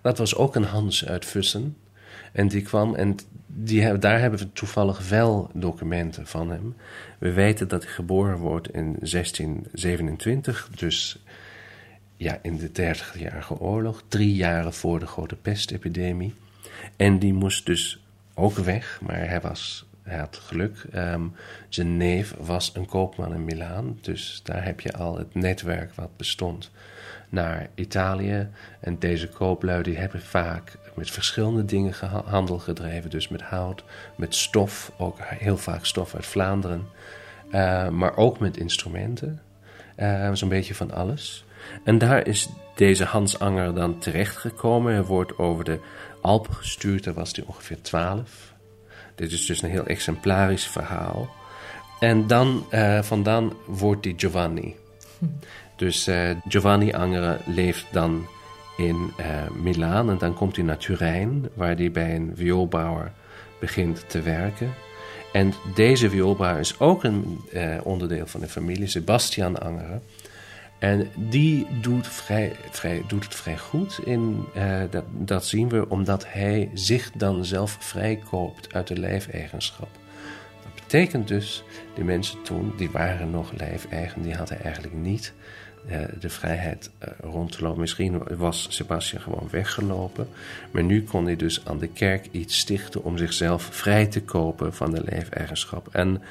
dat 0.03 0.19
was 0.19 0.35
ook 0.35 0.55
een 0.55 0.65
Hans 0.65 1.07
uit 1.07 1.25
Vussen. 1.25 1.77
En 2.39 2.49
die 2.49 2.63
kwam 2.63 2.95
en 2.95 3.17
die, 3.47 3.99
daar 3.99 4.21
hebben 4.21 4.39
we 4.39 4.53
toevallig 4.53 5.09
wel 5.09 5.51
documenten 5.55 6.27
van 6.27 6.51
hem. 6.51 6.77
We 7.19 7.33
weten 7.33 7.69
dat 7.69 7.83
hij 7.83 7.93
geboren 7.93 8.39
wordt 8.39 8.75
in 8.75 8.97
1627, 9.01 10.71
dus 10.75 11.23
ja, 12.17 12.39
in 12.43 12.57
de 12.57 12.69
30-jarige 12.69 13.59
oorlog, 13.61 14.03
drie 14.09 14.35
jaren 14.35 14.73
voor 14.73 14.99
de 14.99 15.07
grote 15.07 15.37
pestepidemie. 15.37 16.35
En 16.97 17.19
die 17.19 17.33
moest 17.33 17.67
dus 17.67 18.05
ook 18.35 18.57
weg, 18.57 19.01
maar 19.07 19.29
hij, 19.29 19.41
was, 19.41 19.87
hij 20.03 20.19
had 20.19 20.37
geluk. 20.37 20.85
Um, 20.95 21.33
zijn 21.69 21.97
neef 21.97 22.35
was 22.41 22.71
een 22.75 22.87
koopman 22.87 23.35
in 23.35 23.45
Milaan, 23.45 23.99
dus 24.01 24.41
daar 24.45 24.65
heb 24.65 24.81
je 24.81 24.93
al 24.93 25.19
het 25.19 25.35
netwerk 25.35 25.95
wat 25.95 26.17
bestond 26.17 26.71
naar 27.29 27.69
Italië. 27.75 28.49
En 28.81 28.99
deze 28.99 29.29
kooplui 29.29 29.83
die 29.83 29.97
hebben 29.97 30.23
vaak 30.23 30.79
met 30.99 31.11
verschillende 31.11 31.65
dingen 31.65 31.95
handel 32.25 32.59
gedreven. 32.59 33.11
Dus 33.11 33.29
met 33.29 33.43
hout, 33.43 33.85
met 34.17 34.35
stof, 34.35 34.93
ook 34.97 35.17
heel 35.21 35.57
vaak 35.57 35.85
stof 35.85 36.15
uit 36.15 36.27
Vlaanderen. 36.27 36.87
Uh, 37.51 37.89
maar 37.89 38.17
ook 38.17 38.39
met 38.39 38.57
instrumenten. 38.57 39.43
Uh, 39.97 40.31
Zo'n 40.33 40.49
beetje 40.49 40.75
van 40.75 40.91
alles. 40.91 41.45
En 41.85 41.99
daar 41.99 42.27
is 42.27 42.49
deze 42.75 43.05
Hans 43.05 43.39
Anger 43.39 43.75
dan 43.75 43.99
terechtgekomen. 43.99 44.93
Hij 44.93 45.05
wordt 45.05 45.39
over 45.39 45.65
de 45.65 45.79
Alpen 46.21 46.55
gestuurd, 46.55 47.05
daar 47.05 47.15
was 47.15 47.33
hij 47.33 47.45
ongeveer 47.47 47.83
12. 47.83 48.55
Dit 49.15 49.33
is 49.33 49.47
dus 49.47 49.63
een 49.63 49.71
heel 49.71 49.87
exemplarisch 49.87 50.67
verhaal 50.67 51.29
En 52.01 52.27
dan, 52.27 52.67
uh, 52.71 53.03
vandaan 53.03 53.53
wordt 53.67 54.03
die 54.03 54.15
Giovanni. 54.17 54.77
Dus 55.77 56.11
Giovanni 56.49 56.93
Angere 56.93 57.39
leeft 57.47 57.87
dan 57.93 58.27
in 58.79 59.13
uh, 59.21 59.51
Milaan 59.63 60.11
en 60.11 60.19
dan 60.19 60.35
komt 60.35 60.57
hij 60.57 60.65
naar 60.65 60.77
Turijn, 60.77 61.49
waar 61.55 61.77
hij 61.77 61.91
bij 61.91 62.15
een 62.15 62.33
vioolbouwer 62.35 63.13
begint 63.61 64.05
te 64.09 64.23
werken. 64.23 64.75
En 65.33 65.53
deze 65.75 66.11
vioolbouwer 66.11 66.61
is 66.61 66.81
ook 66.81 67.05
een 67.05 67.41
onderdeel 67.83 68.27
van 68.27 68.41
de 68.41 68.49
familie, 68.49 68.87
Sebastian 68.87 69.61
Angere. 69.61 70.01
En 70.79 71.09
die 71.17 71.67
doet, 71.81 72.07
vrij, 72.07 73.03
doet 73.07 73.25
het 73.25 73.35
vrij 73.35 73.59
goed. 73.59 74.01
In, 74.05 74.45
uh, 74.57 74.81
dat, 74.91 75.05
dat 75.11 75.47
zien 75.47 75.69
we 75.69 75.89
omdat 75.89 76.25
hij 76.29 76.71
zich 76.75 77.11
dan 77.13 77.45
zelf 77.45 77.77
vrijkoopt 77.81 78.75
uit 78.75 78.87
de 78.87 78.99
lijfeigenschap. 78.99 79.89
Dat 80.63 80.75
betekent 80.75 81.29
dus, 81.29 81.65
de 81.95 82.05
mensen 82.05 82.43
toen, 82.43 82.73
die 82.77 82.91
waren 82.91 83.31
nog 83.31 83.53
lijfeigen, 83.57 84.23
die 84.23 84.35
hadden 84.35 84.63
eigenlijk 84.63 84.95
niet 84.95 85.33
de 86.21 86.29
vrijheid 86.29 86.91
uh, 87.03 87.09
rond 87.21 87.53
te 87.53 87.63
lopen. 87.63 87.81
Misschien 87.81 88.23
was 88.37 88.67
Sebastian 88.71 89.23
gewoon 89.23 89.49
weggelopen, 89.51 90.29
maar 90.71 90.83
nu 90.83 91.03
kon 91.03 91.25
hij 91.25 91.37
dus 91.37 91.65
aan 91.65 91.79
de 91.79 91.89
kerk 91.89 92.29
iets 92.31 92.59
stichten 92.59 93.05
om 93.05 93.19
zichzelf 93.19 93.63
vrij 93.63 94.07
te 94.07 94.23
kopen 94.23 94.75
van 94.75 94.91
de 94.91 95.05
lijfeigenschap. 95.05 95.89
En 95.93 96.23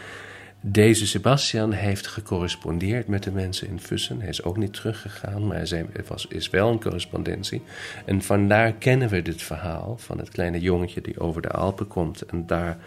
deze 0.62 1.08
Sebastian 1.08 1.72
heeft 1.72 2.08
gecorrespondeerd 2.08 3.08
met 3.08 3.24
de 3.24 3.32
mensen 3.32 3.68
in 3.68 3.80
Fussen. 3.80 4.20
Hij 4.20 4.30
is 4.30 4.44
ook 4.44 4.58
niet 4.58 4.74
teruggegaan, 4.74 5.48
maar 5.48 5.60
het 5.60 6.08
was, 6.08 6.28
is 6.28 6.50
wel 6.50 6.70
een 6.70 6.82
correspondentie. 6.82 7.62
En 8.06 8.22
vandaar 8.22 8.74
kennen 8.74 9.10
we 9.10 9.22
dit 9.22 9.42
verhaal 9.42 9.98
van 9.98 10.18
het 10.18 10.30
kleine 10.30 10.60
jongetje 10.60 11.02
die 11.02 11.20
over 11.20 11.42
de 11.42 11.50
Alpen 11.52 11.88
komt 11.88 12.22
en 12.22 12.46
daar 12.46 12.78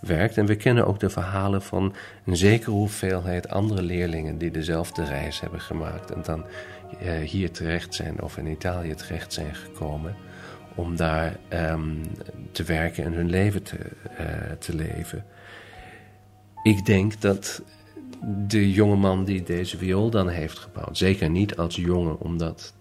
werkt. 0.00 0.36
En 0.36 0.46
we 0.46 0.56
kennen 0.56 0.86
ook 0.86 1.00
de 1.00 1.10
verhalen 1.10 1.62
van 1.62 1.94
een 2.24 2.36
zekere 2.36 2.70
hoeveelheid 2.70 3.48
andere 3.48 3.82
leerlingen 3.82 4.38
die 4.38 4.50
dezelfde 4.50 5.04
reis 5.04 5.40
hebben 5.40 5.60
gemaakt 5.60 6.10
en 6.10 6.22
dan 6.22 6.44
uh, 7.02 7.18
hier 7.18 7.50
terecht 7.50 7.94
zijn 7.94 8.22
of 8.22 8.36
in 8.36 8.46
Italië 8.46 8.94
terecht 8.94 9.32
zijn 9.32 9.54
gekomen 9.54 10.14
om 10.74 10.96
daar 10.96 11.36
um, 11.52 12.00
te 12.52 12.62
werken 12.62 13.04
en 13.04 13.12
hun 13.12 13.30
leven 13.30 13.62
te, 13.62 13.76
uh, 14.20 14.26
te 14.58 14.74
leven. 14.74 15.24
Ik 16.62 16.86
denk 16.86 17.20
dat 17.20 17.62
de 18.46 18.72
jongeman 18.72 19.24
die 19.24 19.42
deze 19.42 19.76
viool 19.76 20.10
dan 20.10 20.28
heeft 20.28 20.58
gebouwd, 20.58 20.98
zeker 20.98 21.30
niet 21.30 21.56
als 21.56 21.76
jongen, 21.76 22.20
omdat 22.20 22.74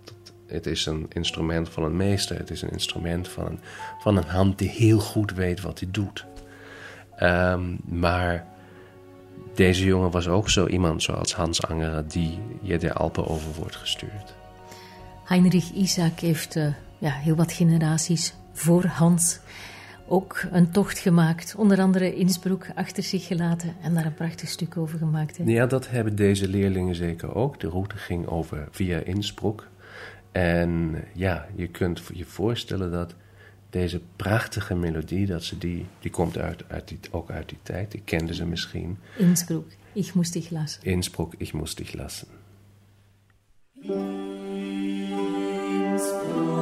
het 0.48 0.66
is 0.66 0.86
een 0.86 1.06
instrument 1.10 1.70
van 1.70 1.84
een 1.84 1.98
meester, 1.98 2.38
het 2.38 2.50
is 2.50 2.62
een 2.62 2.72
instrument 2.72 3.28
van 3.28 3.46
een, 3.46 3.60
van 4.00 4.18
een 4.18 4.28
hand 4.28 4.58
die 4.58 4.70
heel 4.70 5.00
goed 5.00 5.34
weet 5.34 5.62
wat 5.62 5.80
hij 5.80 5.90
doet. 5.92 6.26
Um, 7.24 7.80
maar 7.86 8.46
deze 9.56 9.86
jongen 9.86 10.12
was 10.12 10.28
ook 10.28 10.50
zo 10.50 10.68
iemand 10.68 11.04
zoals 11.04 11.34
Hans 11.34 11.64
Angeren 11.64 12.08
die 12.08 12.40
je 12.62 12.78
de 12.78 12.94
Alpen 12.94 13.28
over 13.28 13.52
wordt 13.58 13.76
gestuurd. 13.76 14.36
Heinrich 15.26 15.72
Isaac 15.72 16.20
heeft 16.20 16.56
uh, 16.56 16.68
ja, 16.98 17.12
heel 17.12 17.36
wat 17.36 17.52
generaties 17.52 18.34
voor 18.54 18.86
Hans 18.86 19.40
ook 20.08 20.44
een 20.52 20.72
tocht 20.72 21.00
gemaakt. 21.00 21.56
Onder 21.56 21.82
andere 21.82 22.16
Innsbruck 22.16 22.72
achter 22.76 23.04
zich 23.04 23.28
gelaten 23.28 23.76
en 23.82 23.94
daar 23.94 24.06
een 24.06 24.14
prachtig 24.14 24.50
stuk 24.50 24.78
over 24.78 24.98
gemaakt. 24.98 25.38
Hè? 25.38 25.44
Ja, 25.44 25.66
dat 25.66 25.90
hebben 25.90 26.16
deze 26.16 26.48
leerlingen 26.48 26.96
zeker 26.96 27.36
ook. 27.36 27.60
De 27.60 27.68
route 27.68 27.98
ging 27.98 28.28
over 28.28 28.68
via 28.72 29.00
Innsbruck. 29.00 29.68
En 30.32 31.04
ja, 31.14 31.48
je 31.56 31.68
kunt 31.68 32.02
je 32.14 32.26
voorstellen 32.26 32.92
dat 32.92 33.16
deze 33.70 34.02
prachtige 34.16 34.76
melodie, 34.76 35.26
dat 35.26 35.44
ze 35.44 35.58
die, 35.58 35.86
die 36.00 36.12
komt 36.12 36.38
uit, 36.38 36.64
uit 36.68 36.88
die, 36.88 37.00
ook 37.12 37.30
uit 37.30 37.50
die 37.50 37.58
tijd. 37.62 37.94
Ik 37.94 38.02
kende 38.06 38.34
ze 38.34 38.46
misschien. 38.46 38.98
Innsbruck, 39.18 39.66
ich 39.94 40.14
muss 40.14 40.32
dich 40.32 40.50
lassen. 40.50 40.84
Innsbruck, 40.84 41.34
ich 41.38 41.54
muss 41.54 41.76
dich 41.76 41.94
lassen. 41.94 42.28
Een 45.82 46.59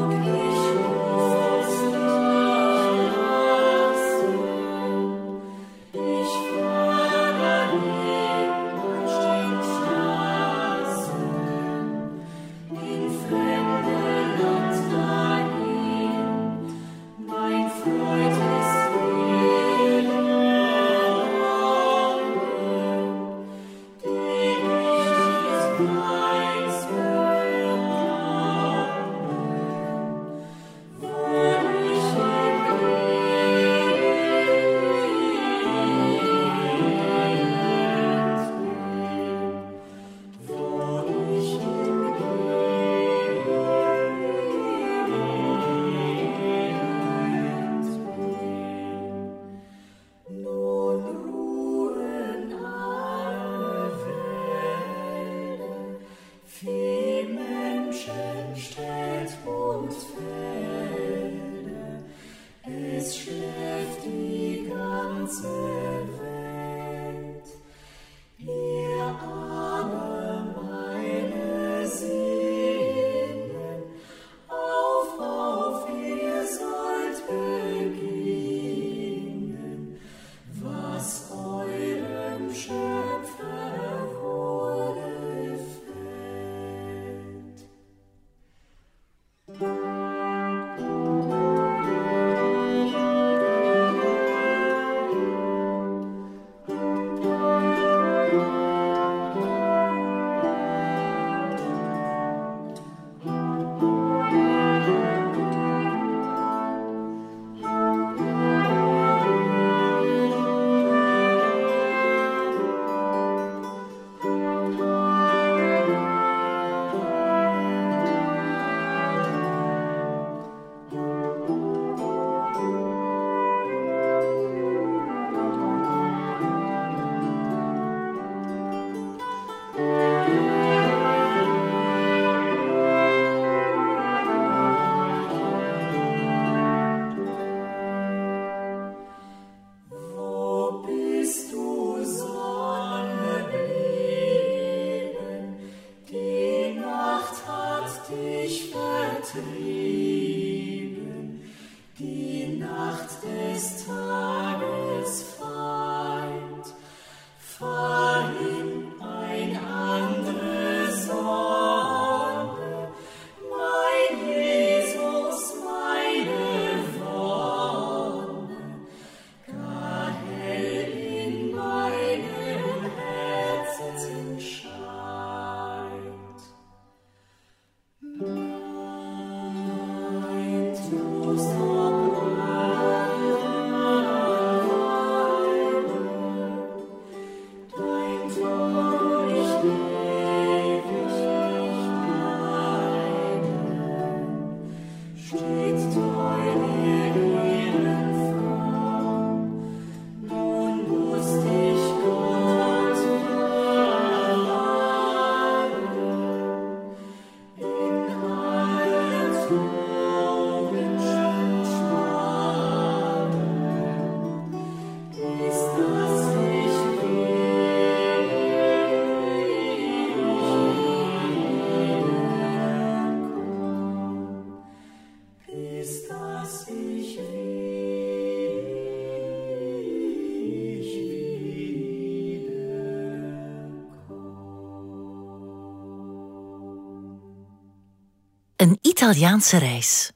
Italiaanse 238.97 239.57
reis. 239.57 240.11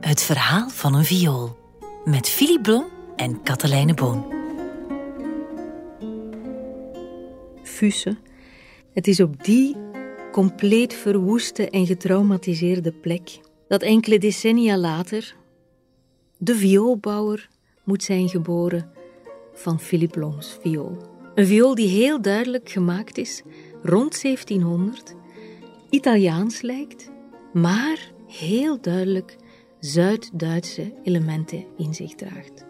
Het 0.00 0.22
verhaal 0.22 0.68
van 0.68 0.94
een 0.94 1.04
viool. 1.04 1.56
Met 2.04 2.28
Philip 2.28 2.62
Blom 2.62 2.86
en 3.16 3.42
Katelijne 3.42 3.94
Boon. 3.94 4.32
Fussen. 7.62 8.18
Het 8.94 9.06
is 9.06 9.20
op 9.20 9.44
die 9.44 9.76
compleet 10.32 10.94
verwoeste 10.94 11.70
en 11.70 11.86
getraumatiseerde 11.86 12.92
plek 12.92 13.40
dat 13.68 13.82
enkele 13.82 14.18
decennia 14.18 14.76
later 14.76 15.36
de 16.38 16.54
vioolbouwer 16.54 17.48
moet 17.84 18.02
zijn 18.02 18.28
geboren 18.28 18.90
van 19.54 19.80
Philip 19.80 20.10
Bloms 20.10 20.58
viool. 20.60 20.96
Een 21.34 21.46
viool 21.46 21.74
die 21.74 21.88
heel 21.88 22.22
duidelijk 22.22 22.70
gemaakt 22.70 23.18
is 23.18 23.42
rond 23.82 24.22
1700, 24.22 25.14
Italiaans 25.90 26.60
lijkt, 26.60 27.10
maar 27.52 28.12
heel 28.26 28.80
duidelijk 28.80 29.36
Zuid-Duitse 29.80 30.92
elementen 31.02 31.64
in 31.76 31.94
zich 31.94 32.14
draagt. 32.14 32.66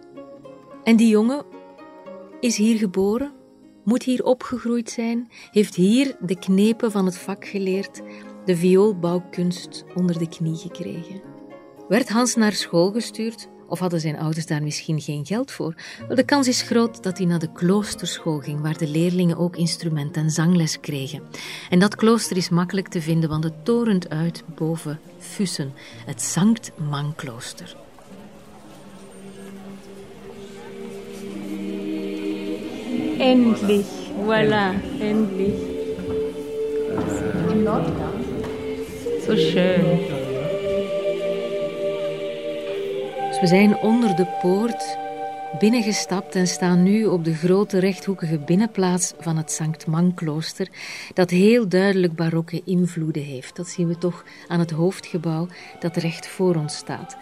En 0.85 0.97
die 0.97 1.09
jongen 1.09 1.45
is 2.41 2.57
hier 2.57 2.79
geboren, 2.79 3.33
moet 3.85 4.03
hier 4.03 4.25
opgegroeid 4.25 4.91
zijn, 4.91 5.29
heeft 5.51 5.75
hier 5.75 6.17
de 6.21 6.39
knepen 6.39 6.91
van 6.91 7.05
het 7.05 7.19
vak 7.19 7.47
geleerd, 7.47 8.03
de 8.45 8.57
vioolbouwkunst 8.57 9.85
onder 9.95 10.19
de 10.19 10.29
knie 10.29 10.57
gekregen. 10.57 11.21
Werd 11.89 12.09
Hans 12.09 12.35
naar 12.35 12.53
school 12.53 12.93
gestuurd, 12.93 13.49
of 13.69 13.79
hadden 13.79 14.01
zijn 14.01 14.19
ouders 14.19 14.47
daar 14.47 14.63
misschien 14.63 15.01
geen 15.01 15.27
geld 15.27 15.51
voor? 15.51 15.75
Wel, 16.07 16.17
de 16.17 16.25
kans 16.25 16.49
is 16.49 16.63
groot 16.63 17.03
dat 17.03 17.19
hij 17.19 17.27
naar 17.27 17.39
de 17.39 17.53
kloosterschool 17.53 18.39
ging, 18.39 18.61
waar 18.61 18.79
de 18.79 18.89
leerlingen 18.89 19.37
ook 19.37 19.57
instrument 19.57 20.17
en 20.17 20.31
zangles 20.31 20.81
kregen. 20.81 21.23
En 21.71 21.79
dat 21.79 21.97
klooster 21.97 22.37
is 22.37 22.49
makkelijk 22.49 22.89
te 22.89 23.03
vinden, 23.03 23.29
want 23.29 23.45
het 23.45 23.65
torent 23.65 24.09
uit 24.09 24.43
boven 24.55 25.01
Fussen, 25.19 25.73
het 26.07 26.23
Sankt 26.23 26.71
Manklooster. 26.91 27.77
Endlich, 33.19 33.87
voilà, 34.27 34.75
endlich. 35.01 35.77
Zo 39.27 39.37
schön. 39.37 40.28
We 43.41 43.47
zijn 43.47 43.77
onder 43.77 44.17
de 44.17 44.27
poort 44.41 44.99
binnengestapt 45.59 46.35
en 46.35 46.47
staan 46.47 46.83
nu 46.83 47.05
op 47.07 47.25
de 47.25 47.35
grote 47.35 47.79
rechthoekige 47.79 48.39
binnenplaats 48.39 49.13
van 49.19 49.37
het 49.37 49.53
Sankt 49.53 49.87
Manklooster, 49.87 50.69
dat 51.15 51.31
heel 51.31 51.69
duidelijk 51.69 52.15
barokke 52.15 52.63
invloeden 52.65 53.23
heeft. 53.23 53.57
Dat 53.57 53.69
zien 53.69 53.89
we 53.89 53.99
toch 53.99 54.25
aan 54.49 54.59
het 54.59 54.71
hoofdgebouw 54.71 55.47
dat 55.81 55.97
recht 55.97 56.27
voor 56.27 56.55
ons 56.55 56.77
staat. 56.77 57.17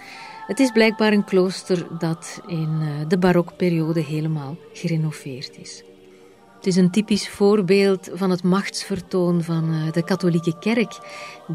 Het 0.47 0.61
is 0.61 0.71
blijkbaar 0.71 1.13
een 1.13 1.25
klooster 1.25 1.87
dat 1.99 2.41
in 2.47 2.79
eh, 2.81 3.09
de 3.09 3.19
barokperiode 3.19 4.01
helemaal 4.01 4.57
gerenoveerd 4.73 5.59
is. 5.59 5.83
Het 6.57 6.67
is 6.67 6.77
een 6.77 6.91
typisch 6.91 7.29
voorbeeld 7.29 8.11
van 8.13 8.31
het 8.31 8.43
machtsvertoon 8.43 9.43
van 9.43 9.73
eh, 9.73 9.93
de 9.93 10.05
katholieke 10.05 10.59
kerk, 10.59 10.99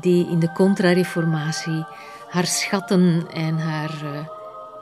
die 0.02 0.30
in 0.30 0.40
de 0.40 0.52
contra-reformatie 0.52 1.86
haar 2.30 2.48
schatten 2.48 3.28
en 3.34 3.58
haar 3.58 4.02
eh, 4.04 4.41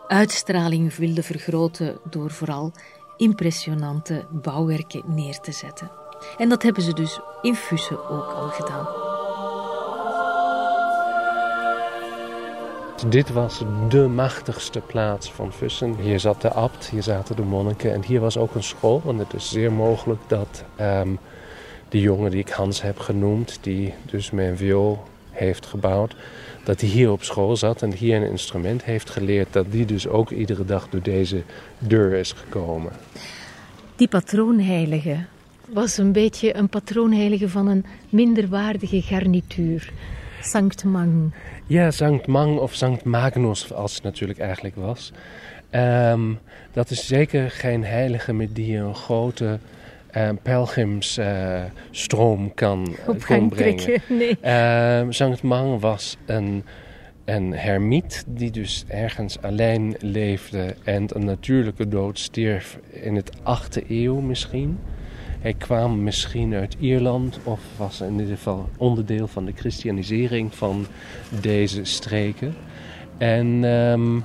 uitstraling 0.10 0.96
wilde 0.96 1.24
vergroten 1.24 2.00
door 2.10 2.32
vooral 2.32 2.72
impressionante 3.18 4.26
bouwwerken 4.30 5.04
neer 5.08 5.40
te 5.40 5.52
zetten. 5.52 5.92
En 6.38 6.50
dat 6.50 6.64
hebben 6.64 6.84
ze 6.84 6.94
dus 6.94 7.20
in 7.42 7.56
Fussen 7.56 8.10
ook 8.10 8.32
al 8.32 8.48
gedaan. 8.48 8.88
Dit 13.08 13.30
was 13.30 13.64
de 13.90 14.08
machtigste 14.08 14.80
plaats 14.80 15.32
van 15.32 15.54
Fussen. 15.54 15.96
Hier 15.96 16.20
zat 16.20 16.42
de 16.42 16.52
abt, 16.52 16.86
hier 16.86 17.04
zaten 17.04 17.36
de 17.36 17.42
monniken 17.42 17.94
en 17.94 18.04
hier 18.04 18.20
was 18.20 18.38
ook 18.38 18.56
een 18.56 18.64
school. 18.64 19.02
Want 19.04 19.20
het 19.20 19.34
is 19.34 19.50
zeer 19.50 19.72
mogelijk 19.72 20.22
dat 20.28 20.64
um, 20.82 21.20
de 21.90 22.00
jongen 22.00 22.32
die 22.32 22.40
ik 22.40 22.50
Hans 22.50 22.82
heb 22.82 23.00
genoemd, 23.00 23.58
die 23.62 23.94
dus 24.06 24.32
mijn 24.32 24.58
viool 24.58 25.04
heeft 25.32 25.66
gebouwd, 25.66 26.16
dat 26.70 26.82
hij 26.82 26.90
hier 26.90 27.12
op 27.12 27.24
school 27.24 27.56
zat 27.56 27.82
en 27.82 27.94
hier 27.94 28.16
een 28.16 28.30
instrument 28.30 28.84
heeft 28.84 29.10
geleerd, 29.10 29.54
dat 29.54 29.72
die 29.72 29.86
dus 29.86 30.08
ook 30.08 30.30
iedere 30.30 30.66
dag 30.66 30.90
door 30.90 31.02
deze 31.02 31.42
deur 31.80 32.14
is 32.14 32.32
gekomen. 32.32 32.92
Die 33.96 34.08
patroonheilige 34.08 35.18
was 35.70 35.98
een 35.98 36.12
beetje 36.12 36.56
een 36.56 36.70
patroonheilige 36.70 37.50
van 37.50 37.68
een 37.68 37.86
minderwaardige 38.10 39.02
garnituur. 39.02 39.92
Sankt 40.42 40.84
Mang. 40.84 41.34
Ja, 41.68 41.92
Sankt 41.92 42.28
Mang 42.28 42.60
of 42.60 42.74
Sankt 42.74 43.04
Magnus, 43.04 43.74
als 43.74 43.94
het 43.94 44.04
natuurlijk 44.04 44.40
eigenlijk 44.40 44.76
was. 44.76 45.12
Um, 45.72 46.40
dat 46.74 46.90
is 46.90 47.08
zeker 47.08 47.52
geen 47.52 47.84
heilige 47.84 48.34
met 48.34 48.56
die 48.56 48.78
een 48.78 48.96
grote 48.96 49.60
uh, 50.18 50.30
pelgrimsstroom 50.42 52.44
uh, 52.44 52.50
kan, 52.56 52.96
Op 53.08 53.26
kon 53.26 53.50
brengen. 53.50 54.02
Nee. 54.08 54.38
Uh, 54.44 55.02
Sankt 55.10 55.44
Mang 55.44 55.80
was 55.80 56.18
een, 56.26 56.64
een 57.26 57.54
hermiet 57.54 58.24
die 58.28 58.52
dus 58.52 58.86
ergens 58.88 59.42
alleen 59.42 59.96
leefde 60.00 60.76
en 60.84 61.06
een 61.16 61.26
natuurlijke 61.26 61.88
dood 61.88 62.20
stierf 62.20 62.80
in 62.90 63.16
het 63.16 63.32
8e 63.38 63.88
eeuw 63.88 64.20
misschien. 64.20 64.80
Hij 65.40 65.54
kwam 65.54 66.04
misschien 66.04 66.54
uit 66.54 66.76
Ierland 66.80 67.40
of 67.44 67.60
was 67.78 68.02
in 68.02 68.20
ieder 68.20 68.36
geval 68.36 68.70
onderdeel 68.78 69.28
van 69.28 69.46
de 69.46 69.54
christianisering 69.56 70.56
van 70.56 70.86
deze 71.42 71.84
streken. 71.84 72.56
En 73.18 73.64
um, 73.64 74.24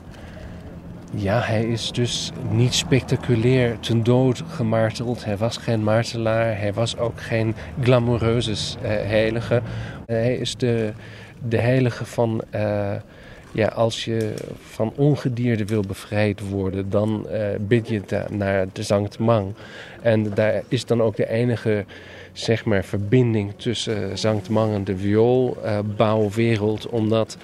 ja, 1.16 1.40
hij 1.40 1.64
is 1.64 1.92
dus 1.92 2.32
niet 2.50 2.74
spectaculair 2.74 3.80
ten 3.80 4.02
dood 4.02 4.42
gemarteld. 4.48 5.24
Hij 5.24 5.36
was 5.36 5.56
geen 5.56 5.82
martelaar. 5.82 6.58
Hij 6.58 6.72
was 6.72 6.98
ook 6.98 7.20
geen 7.20 7.54
glamoureuze 7.82 8.50
uh, 8.50 8.88
heilige. 8.88 9.62
Hij 10.06 10.36
is 10.36 10.56
de, 10.56 10.92
de 11.48 11.58
heilige 11.58 12.04
van... 12.04 12.42
Uh, 12.54 12.92
ja, 13.52 13.68
als 13.68 14.04
je 14.04 14.34
van 14.60 14.92
ongedierte 14.96 15.64
wil 15.64 15.82
bevrijd 15.82 16.48
worden, 16.48 16.90
dan 16.90 17.26
uh, 17.30 17.46
bid 17.60 17.88
je 17.88 18.02
naar 18.30 18.66
de 18.72 18.82
Sankt 18.82 19.18
Mang. 19.18 19.54
En 20.02 20.34
daar 20.34 20.62
is 20.68 20.86
dan 20.86 21.02
ook 21.02 21.16
de 21.16 21.28
enige 21.28 21.84
zeg 22.32 22.64
maar, 22.64 22.84
verbinding 22.84 23.52
tussen 23.56 24.18
Sankt 24.18 24.48
Mang 24.48 24.74
en 24.74 24.84
de 24.84 24.96
vioolbouwwereld. 24.96 26.88
omdat 26.88 27.36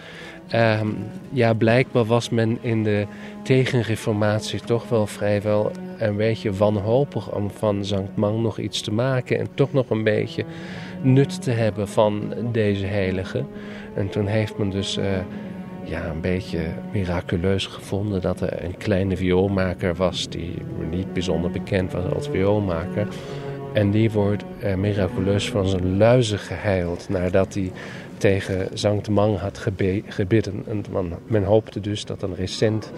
um, 0.54 0.96
ja, 1.30 1.54
blijkbaar 1.54 2.04
was 2.04 2.28
men 2.28 2.58
in 2.60 2.82
de 2.82 3.06
tegenreformatie 3.42 4.60
toch 4.60 4.88
wel 4.88 5.06
vrijwel 5.06 5.70
een 5.98 6.16
beetje 6.16 6.52
wanhopig 6.52 7.32
om 7.32 7.50
van 7.50 7.84
Sankt 7.84 8.16
Mang 8.16 8.42
nog 8.42 8.58
iets 8.58 8.80
te 8.80 8.92
maken. 8.92 9.38
En 9.38 9.48
toch 9.54 9.72
nog 9.72 9.90
een 9.90 10.04
beetje 10.04 10.44
nut 11.02 11.42
te 11.42 11.50
hebben 11.50 11.88
van 11.88 12.34
deze 12.52 12.86
heilige. 12.86 13.44
En 13.94 14.08
toen 14.08 14.26
heeft 14.26 14.58
men 14.58 14.70
dus... 14.70 14.98
Uh, 14.98 15.04
ja, 15.84 16.06
een 16.06 16.20
beetje 16.20 16.60
miraculeus 16.92 17.66
gevonden 17.66 18.20
dat 18.20 18.40
er 18.40 18.64
een 18.64 18.76
kleine 18.76 19.16
vioolmaker 19.16 19.94
was 19.94 20.28
die 20.28 20.54
niet 20.90 21.12
bijzonder 21.12 21.50
bekend 21.50 21.92
was 21.92 22.12
als 22.14 22.28
vioolmaker. 22.28 23.06
En 23.72 23.90
die 23.90 24.10
wordt 24.10 24.44
uh, 24.64 24.74
miraculeus 24.74 25.50
van 25.50 25.66
zijn 25.66 25.96
luizen 25.96 26.38
geheild 26.38 27.08
nadat 27.08 27.54
hij 27.54 27.72
tegen 28.20 28.78
Sankt 28.78 29.08
Mang 29.08 29.38
had 29.38 29.58
gebidden. 30.08 30.64
En 30.66 30.84
men 31.26 31.44
hoopte 31.44 31.80
dus 31.80 32.04
dat 32.04 32.22
een 32.22 32.34
recent 32.34 32.92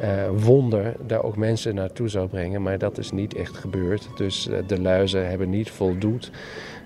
uh, 0.00 0.08
wonder 0.36 0.94
daar 1.06 1.22
ook 1.22 1.36
mensen 1.36 1.74
naartoe 1.74 2.08
zou 2.08 2.28
brengen. 2.28 2.62
Maar 2.62 2.78
dat 2.78 2.98
is 2.98 3.10
niet 3.10 3.34
echt 3.34 3.56
gebeurd. 3.56 4.08
Dus 4.16 4.48
uh, 4.48 4.58
de 4.66 4.80
luizen 4.80 5.28
hebben 5.28 5.50
niet 5.50 5.70
voldoet. 5.70 6.30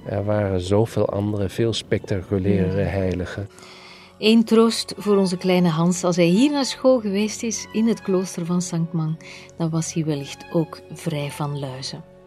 Er 0.07 0.25
waren 0.25 0.61
zoveel 0.61 1.09
andere, 1.09 1.49
veel 1.49 1.73
spectaculaire 1.73 2.83
heiligen. 2.83 3.49
Eén 4.19 4.45
troost 4.45 4.95
voor 4.97 5.17
onze 5.17 5.37
kleine 5.37 5.69
Hans. 5.69 6.05
Als 6.05 6.17
hij 6.17 6.25
hier 6.25 6.51
naar 6.51 6.65
school 6.65 7.01
geweest 7.01 7.43
is 7.43 7.67
in 7.73 7.89
het 7.89 8.03
klooster 8.03 8.47
van 8.47 8.63
Sankt 8.63 8.93
Mang, 8.93 9.19
dan 9.57 9.71
was 9.71 9.93
hij 9.93 10.05
wellicht 10.05 10.45
ook 10.53 10.81
vrij 10.93 11.31
van 11.31 11.59
luizen. 11.59 12.18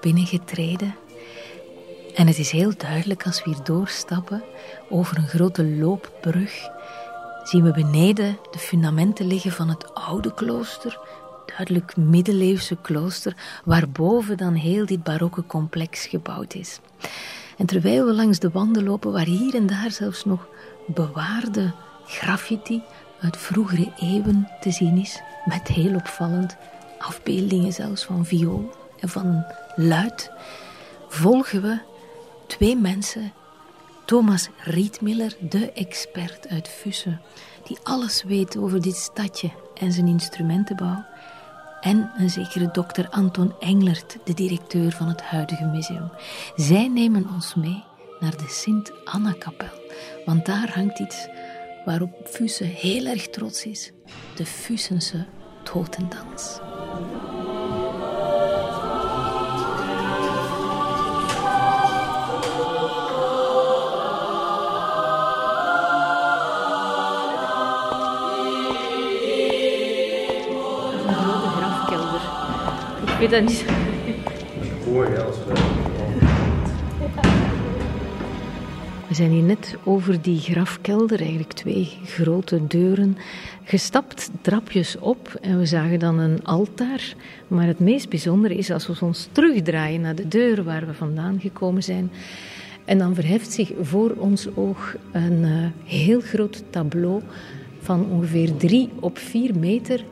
Binnengetreden. 0.00 0.94
En 2.14 2.26
het 2.26 2.38
is 2.38 2.50
heel 2.50 2.72
duidelijk 2.76 3.26
als 3.26 3.44
we 3.44 3.50
hier 3.50 3.64
doorstappen 3.64 4.42
over 4.88 5.16
een 5.16 5.28
grote 5.28 5.64
loopbrug. 5.64 6.68
Zien 7.44 7.62
we 7.62 7.70
beneden 7.70 8.38
de 8.50 8.58
fundamenten 8.58 9.26
liggen 9.26 9.52
van 9.52 9.68
het 9.68 9.94
oude 9.94 10.34
klooster, 10.34 10.98
duidelijk 11.46 11.96
middeleeuwse 11.96 12.76
klooster, 12.76 13.36
waarboven 13.64 14.36
dan 14.36 14.54
heel 14.54 14.86
dit 14.86 15.02
barokke 15.02 15.46
complex 15.46 16.06
gebouwd 16.06 16.54
is. 16.54 16.80
En 17.56 17.66
terwijl 17.66 18.06
we 18.06 18.12
langs 18.12 18.38
de 18.38 18.50
wanden 18.50 18.84
lopen, 18.84 19.12
waar 19.12 19.26
hier 19.26 19.54
en 19.54 19.66
daar 19.66 19.90
zelfs 19.90 20.24
nog 20.24 20.48
bewaarde 20.86 21.72
graffiti 22.06 22.82
uit 23.20 23.36
vroegere 23.36 23.92
eeuwen 24.00 24.48
te 24.60 24.70
zien 24.70 24.98
is, 24.98 25.20
met 25.44 25.68
heel 25.68 25.94
opvallend 25.94 26.56
afbeeldingen 26.98 27.72
zelfs 27.72 28.04
van 28.04 28.26
viool 28.26 28.85
en 29.00 29.08
van 29.08 29.44
luid, 29.76 30.30
volgen 31.08 31.62
we 31.62 31.78
twee 32.46 32.76
mensen. 32.76 33.32
Thomas 34.04 34.48
Rietmiller, 34.58 35.36
de 35.40 35.72
expert 35.72 36.48
uit 36.48 36.68
Fussen, 36.68 37.20
die 37.64 37.78
alles 37.82 38.22
weet 38.22 38.56
over 38.56 38.82
dit 38.82 38.96
stadje 38.96 39.50
en 39.74 39.92
zijn 39.92 40.06
instrumentenbouw. 40.06 41.04
En 41.80 42.10
een 42.18 42.30
zekere 42.30 42.68
dokter 42.72 43.08
Anton 43.10 43.54
Englert, 43.60 44.16
de 44.24 44.34
directeur 44.34 44.92
van 44.92 45.08
het 45.08 45.22
huidige 45.22 45.64
museum. 45.64 46.10
Zij 46.56 46.88
nemen 46.88 47.28
ons 47.34 47.54
mee 47.54 47.84
naar 48.20 48.36
de 48.36 48.48
Sint-Anna-kapel, 48.48 49.80
want 50.24 50.46
daar 50.46 50.70
hangt 50.74 50.98
iets 50.98 51.28
waarop 51.84 52.10
Fussen 52.24 52.66
heel 52.66 53.06
erg 53.06 53.28
trots 53.28 53.64
is: 53.64 53.92
de 54.34 54.46
Fussense 54.46 55.26
totendans. 55.62 56.58
Weet 73.30 73.40
dat 73.40 73.50
niet. 73.50 73.64
Je 74.62 75.24
we... 79.08 79.14
Zijn 79.14 79.30
hier 79.30 79.42
net 79.42 79.76
over 79.84 80.22
die 80.22 80.40
grafkelder, 80.40 81.18
eigenlijk 81.18 81.52
twee 81.52 81.98
grote 82.04 82.66
deuren, 82.66 83.16
gestapt, 83.64 84.30
trapjes 84.40 84.98
op 84.98 85.38
en 85.40 85.58
we 85.58 85.66
zagen 85.66 85.98
dan 85.98 86.18
een 86.18 86.44
altaar. 86.44 87.14
Maar 87.48 87.66
het 87.66 87.78
meest 87.78 88.08
bijzondere 88.08 88.56
is 88.56 88.70
als 88.70 88.86
we 88.86 89.04
ons 89.04 89.28
terugdraaien 89.32 90.00
naar 90.00 90.14
de 90.14 90.28
deur 90.28 90.64
waar 90.64 90.86
we 90.86 90.94
vandaan 90.94 91.40
gekomen 91.40 91.82
zijn. 91.82 92.10
En 92.84 92.98
dan 92.98 93.14
verheft 93.14 93.52
zich 93.52 93.72
voor 93.80 94.10
ons 94.18 94.48
oog 94.54 94.96
een 95.12 95.42
uh, 95.42 95.66
heel 95.84 96.20
groot 96.20 96.62
tableau 96.70 97.22
van 97.80 98.06
ongeveer 98.10 98.56
drie 98.56 98.90
op 99.00 99.18
vier 99.18 99.58
meter. 99.58 100.04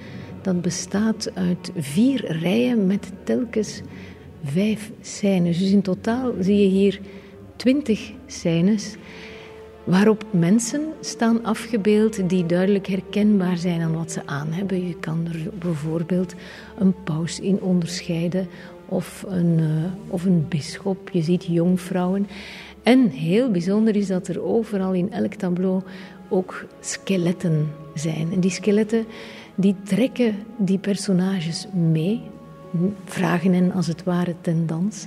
Dat 0.44 0.62
bestaat 0.62 1.30
uit 1.34 1.72
vier 1.76 2.38
rijen 2.40 2.86
met 2.86 3.12
telkens 3.22 3.80
vijf 4.44 4.90
scènes. 5.00 5.58
Dus 5.58 5.70
in 5.70 5.82
totaal 5.82 6.32
zie 6.40 6.58
je 6.58 6.68
hier 6.68 7.00
twintig 7.56 8.12
scènes 8.26 8.96
waarop 9.84 10.24
mensen 10.30 10.82
staan 11.00 11.44
afgebeeld 11.44 12.28
die 12.28 12.46
duidelijk 12.46 12.86
herkenbaar 12.86 13.56
zijn 13.56 13.80
aan 13.80 13.94
wat 13.94 14.12
ze 14.12 14.26
aan 14.26 14.52
hebben. 14.52 14.86
Je 14.86 14.98
kan 14.98 15.26
er 15.32 15.50
bijvoorbeeld 15.58 16.34
een 16.78 16.94
paus 17.04 17.40
in 17.40 17.60
onderscheiden 17.60 18.48
of 18.88 19.24
een, 19.28 19.58
uh, 19.58 19.66
of 20.08 20.24
een 20.24 20.46
bisschop. 20.48 21.10
Je 21.10 21.22
ziet 21.22 21.44
jongvrouwen. 21.44 22.26
En 22.82 23.08
heel 23.08 23.50
bijzonder 23.50 23.96
is 23.96 24.06
dat 24.06 24.28
er 24.28 24.42
overal 24.42 24.92
in 24.92 25.12
elk 25.12 25.34
tableau 25.34 25.82
ook 26.28 26.64
skeletten 26.80 27.72
zijn. 27.94 28.32
En 28.32 28.40
die 28.40 28.50
skeletten 28.50 29.06
die 29.54 29.74
trekken 29.82 30.34
die 30.56 30.78
personages 30.78 31.66
mee, 31.72 32.20
vragen 33.04 33.52
hen 33.52 33.72
als 33.72 33.86
het 33.86 34.04
ware 34.04 34.34
ten 34.40 34.66
dans. 34.66 35.06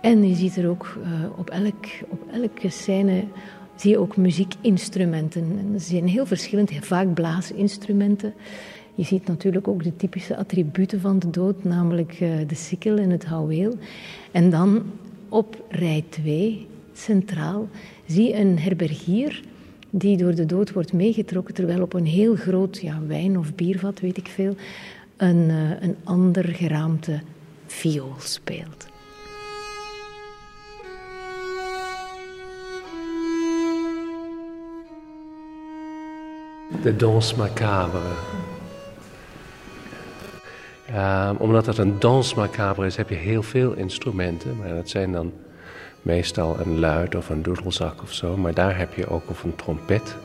En 0.00 0.28
je 0.28 0.34
ziet 0.34 0.56
er 0.56 0.68
ook 0.68 0.98
uh, 1.02 1.38
op, 1.38 1.50
elk, 1.50 1.86
op 2.08 2.20
elke 2.32 2.68
scène 2.68 3.24
zie 3.76 3.90
je 3.90 3.98
ook 3.98 4.16
muziekinstrumenten. 4.16 5.58
En 5.58 5.80
ze 5.80 5.86
zijn 5.86 6.08
heel 6.08 6.26
verschillend, 6.26 6.72
vaak 6.80 7.14
blaasinstrumenten. 7.14 8.34
Je 8.94 9.04
ziet 9.04 9.26
natuurlijk 9.26 9.68
ook 9.68 9.82
de 9.82 9.96
typische 9.96 10.36
attributen 10.36 11.00
van 11.00 11.18
de 11.18 11.30
dood, 11.30 11.64
namelijk 11.64 12.20
uh, 12.20 12.30
de 12.46 12.54
sikkel 12.54 12.98
en 12.98 13.10
het 13.10 13.24
houweel. 13.24 13.74
En 14.30 14.50
dan 14.50 14.82
op 15.28 15.64
rij 15.68 16.04
2, 16.08 16.66
centraal, 16.92 17.68
zie 18.06 18.28
je 18.28 18.36
een 18.36 18.58
herbergier 18.58 19.42
die 19.90 20.16
door 20.16 20.34
de 20.34 20.46
dood 20.46 20.72
wordt 20.72 20.92
meegetrokken, 20.92 21.54
terwijl 21.54 21.82
op 21.82 21.92
een 21.92 22.06
heel 22.06 22.36
groot 22.36 22.78
ja, 22.80 22.98
wijn- 23.06 23.38
of 23.38 23.54
biervat, 23.54 24.00
weet 24.00 24.16
ik 24.16 24.28
veel, 24.28 24.56
een, 25.16 25.48
uh, 25.48 25.82
een 25.82 25.96
ander 26.04 26.44
geraamte 26.44 27.20
viool 27.66 28.14
speelt. 28.18 28.86
De 36.82 36.96
danse 36.96 37.36
macabre. 37.36 37.98
Uh, 40.90 41.30
omdat 41.38 41.66
het 41.66 41.78
een 41.78 41.98
dans 41.98 42.34
macabre 42.34 42.86
is, 42.86 42.96
heb 42.96 43.08
je 43.08 43.14
heel 43.14 43.42
veel 43.42 43.72
instrumenten. 43.72 44.56
Maar 44.56 44.68
dat 44.68 44.88
zijn 44.88 45.12
dan 45.12 45.32
meestal 46.02 46.56
een 46.60 46.78
luid 46.78 47.14
of 47.14 47.28
een 47.28 47.42
doedelzak 47.42 48.02
of 48.02 48.12
zo. 48.12 48.36
Maar 48.36 48.54
daar 48.54 48.78
heb 48.78 48.94
je 48.94 49.08
ook 49.08 49.30
of 49.30 49.42
een 49.44 49.56
trompet. 49.56 50.16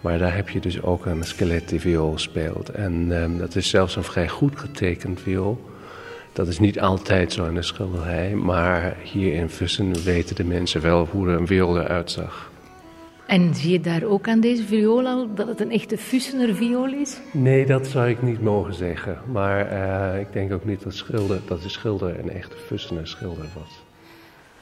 Maar 0.00 0.18
daar 0.18 0.34
heb 0.34 0.48
je 0.48 0.60
dus 0.60 0.82
ook 0.82 1.06
een 1.06 1.24
skelet 1.24 1.68
die 1.68 1.80
viool 1.80 2.18
speelt. 2.18 2.68
En 2.68 3.10
um, 3.22 3.38
dat 3.38 3.54
is 3.54 3.68
zelfs 3.68 3.96
een 3.96 4.04
vrij 4.04 4.28
goed 4.28 4.58
getekend 4.58 5.20
viool. 5.20 5.64
Dat 6.32 6.48
is 6.48 6.58
niet 6.58 6.80
altijd 6.80 7.32
zo 7.32 7.44
in 7.44 7.54
de 7.54 7.62
schilderij. 7.62 8.34
Maar 8.34 8.96
hier 9.02 9.34
in 9.34 9.50
Vussen 9.50 10.02
weten 10.04 10.36
de 10.36 10.44
mensen 10.44 10.80
wel 10.80 11.06
hoe 11.10 11.28
een 11.28 11.46
viool 11.46 11.78
eruit 11.78 12.10
zag. 12.10 12.50
En 13.26 13.54
zie 13.54 13.72
je 13.72 13.80
daar 13.80 14.04
ook 14.04 14.28
aan 14.28 14.40
deze 14.40 14.64
viool 14.64 15.06
al 15.06 15.34
dat 15.34 15.46
het 15.46 15.60
een 15.60 15.70
echte 15.70 15.98
Fussener 15.98 16.54
viool 16.54 16.92
is? 16.92 17.20
Nee, 17.30 17.66
dat 17.66 17.86
zou 17.86 18.08
ik 18.08 18.22
niet 18.22 18.42
mogen 18.42 18.74
zeggen. 18.74 19.18
Maar 19.32 19.72
uh, 19.72 20.20
ik 20.20 20.32
denk 20.32 20.52
ook 20.52 20.64
niet 20.64 20.82
dat, 20.82 20.94
schilder, 20.94 21.40
dat 21.46 21.62
de 21.62 21.68
schilder 21.68 22.18
een 22.18 22.30
echte 22.30 22.56
Fussener 22.56 23.06
schilder 23.06 23.46
was. 23.54 23.87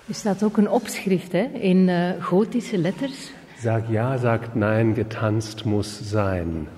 Er 0.09 0.15
staat 0.15 0.43
ook 0.43 0.57
een 0.57 0.71
opschrift 0.71 1.33
hè, 1.33 1.49
in 1.53 1.89
uh, 1.89 2.11
gotische 2.21 2.79
letters. 2.79 3.33
Sag 3.59 3.81
ja, 3.89 4.17
sagt 4.17 4.55
nein, 4.55 4.95
getanzt 4.95 5.65
muss 5.65 6.01
zijn. 6.03 6.69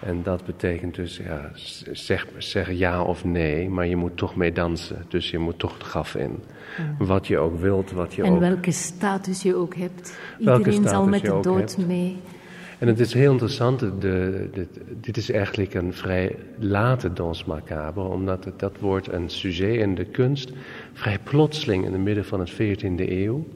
En 0.00 0.22
dat 0.22 0.44
betekent 0.44 0.94
dus, 0.94 1.16
ja, 1.16 1.50
zeg, 1.92 2.26
zeg 2.38 2.72
ja 2.72 3.02
of 3.02 3.24
nee, 3.24 3.68
maar 3.68 3.86
je 3.86 3.96
moet 3.96 4.16
toch 4.16 4.36
mee 4.36 4.52
dansen. 4.52 5.04
Dus 5.08 5.30
je 5.30 5.38
moet 5.38 5.58
toch 5.58 5.72
het 5.72 5.82
graf 5.82 6.14
in. 6.14 6.42
Ja. 6.98 7.04
Wat 7.04 7.26
je 7.26 7.38
ook 7.38 7.60
wilt, 7.60 7.92
wat 7.92 8.14
je 8.14 8.22
en 8.22 8.32
ook... 8.32 8.40
welke 8.40 8.70
status 8.70 9.42
je 9.42 9.54
ook 9.54 9.74
hebt. 9.74 10.18
Iedereen 10.38 10.88
zal 10.88 11.06
met 11.06 11.22
de 11.22 11.38
dood 11.40 11.76
mee. 11.86 12.16
En 12.78 12.88
het 12.88 13.00
is 13.00 13.12
heel 13.12 13.32
interessant, 13.32 13.80
de, 14.00 14.66
dit 15.00 15.16
is 15.16 15.30
eigenlijk 15.30 15.74
een 15.74 15.92
vrij 15.92 16.36
late 16.58 17.12
dans 17.12 17.44
macabre, 17.44 18.02
omdat 18.02 18.44
het, 18.44 18.58
dat 18.58 18.78
wordt 18.80 19.12
een 19.12 19.28
sujet 19.28 19.76
in 19.76 19.94
de 19.94 20.04
kunst 20.04 20.52
vrij 20.92 21.18
plotseling 21.22 21.84
in 21.84 21.92
het 21.92 22.00
midden 22.00 22.24
van 22.24 22.40
het 22.40 22.52
14e 22.52 23.08
eeuw 23.08 23.46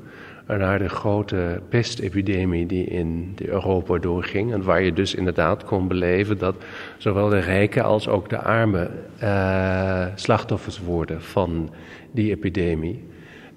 naar 0.56 0.78
de 0.78 0.88
grote 0.88 1.60
pestepidemie 1.68 2.66
die 2.66 2.84
in 2.84 3.34
Europa 3.44 3.98
doorging. 3.98 4.52
En 4.52 4.62
waar 4.62 4.82
je 4.82 4.92
dus 4.92 5.14
inderdaad 5.14 5.64
kon 5.64 5.88
beleven 5.88 6.38
dat 6.38 6.54
zowel 6.96 7.28
de 7.28 7.38
rijken 7.38 7.84
als 7.84 8.08
ook 8.08 8.28
de 8.28 8.38
armen 8.38 8.90
uh, 9.22 10.06
slachtoffers 10.14 10.80
worden 10.80 11.22
van 11.22 11.70
die 12.10 12.30
epidemie. 12.30 13.04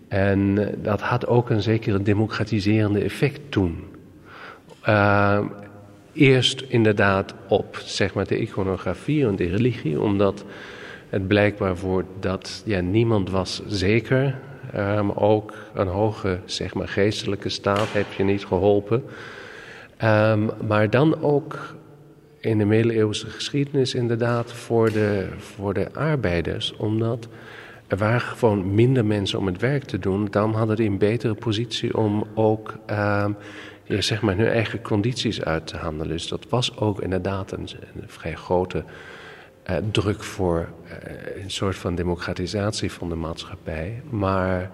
En 0.08 0.70
dat 0.82 1.02
had 1.02 1.28
ook 1.28 1.50
een 1.50 1.62
zekere 1.62 2.02
democratiserende 2.02 3.00
effect 3.00 3.40
toen. 3.50 3.84
Uh, 4.88 5.40
eerst 6.14 6.62
inderdaad 6.62 7.34
op 7.48 7.82
zeg 7.86 8.14
maar, 8.14 8.28
de 8.28 8.40
iconografie 8.40 9.26
en 9.26 9.36
de 9.36 9.48
religie, 9.48 10.02
omdat 10.02 10.46
het 11.10 11.28
blijkbaar 11.28 11.78
wordt 11.78 12.10
dat 12.20 12.64
ja, 12.66 12.80
niemand 12.80 13.30
was 13.30 13.62
zeker 13.68 14.36
Um, 14.76 15.12
ook 15.12 15.54
een 15.74 15.88
hoge 15.88 16.40
zeg 16.46 16.74
maar, 16.74 16.88
geestelijke 16.88 17.50
staat 17.50 17.94
heb 17.94 18.06
je 18.18 18.24
niet 18.24 18.46
geholpen. 18.46 19.04
Um, 20.04 20.50
maar 20.68 20.90
dan 20.90 21.22
ook 21.22 21.76
in 22.40 22.58
de 22.58 22.66
middeleeuwse 22.66 23.28
geschiedenis 23.28 23.94
inderdaad 23.96 24.54
voor 24.54 24.92
de, 24.92 25.28
voor 25.38 25.74
de 25.74 25.94
arbeiders. 25.94 26.76
Omdat 26.76 27.28
er 27.88 27.98
waren 27.98 28.22
gewoon 28.22 28.74
minder 28.74 29.06
mensen 29.06 29.40
om 29.40 29.46
het 29.46 29.62
werk 29.62 29.84
te 29.84 30.00
doen. 30.00 30.28
Dan 30.30 30.54
hadden 30.54 30.76
die 30.76 30.90
een 30.90 30.98
betere 30.98 31.34
positie 31.34 31.98
om 31.98 32.24
ook 32.34 32.74
ja, 32.88 33.30
zeg 33.88 34.22
maar, 34.22 34.38
hun 34.38 34.48
eigen 34.48 34.82
condities 34.82 35.44
uit 35.44 35.68
te 35.68 35.78
handelen. 35.78 36.12
Dus 36.12 36.28
dat 36.28 36.46
was 36.50 36.78
ook 36.78 37.02
inderdaad 37.02 37.52
een, 37.52 37.70
vrij 38.06 38.36
grote 38.36 38.84
uh, 39.70 39.78
druk 39.92 40.24
voor 40.24 40.70
uh, 40.86 41.44
een 41.44 41.52
soort 41.52 41.76
van 41.76 41.96
democratisatie 41.96 42.92
van 42.92 43.10
de 43.10 43.16
maatschappij. 43.16 44.02
Maar 44.10 44.72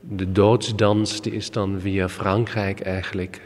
de 0.00 0.32
doodsdans 0.32 1.22
die 1.22 1.32
is 1.32 1.50
dan 1.50 1.80
via 1.80 2.08
Frankrijk 2.08 2.80
eigenlijk 2.80 3.40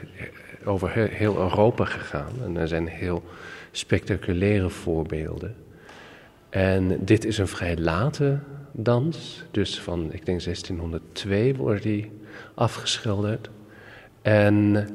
over 0.64 0.90
heel 1.10 1.36
Europa 1.36 1.84
gegaan. 1.84 2.32
En 2.44 2.56
er 2.56 2.68
zijn 2.68 2.86
heel 2.86 3.22
spectaculaire 3.70 4.70
voorbeelden. 4.70 5.56
En 6.48 7.04
dit 7.04 7.24
is 7.24 7.38
een 7.38 7.48
vrij 7.48 7.76
late 7.76 8.38
dans, 8.72 9.44
dus 9.50 9.80
van, 9.80 10.12
ik 10.12 10.26
denk 10.26 10.44
1602 10.44 11.54
wordt 11.54 11.82
die 11.82 12.10
afgeschilderd. 12.54 13.50
En 14.22 14.88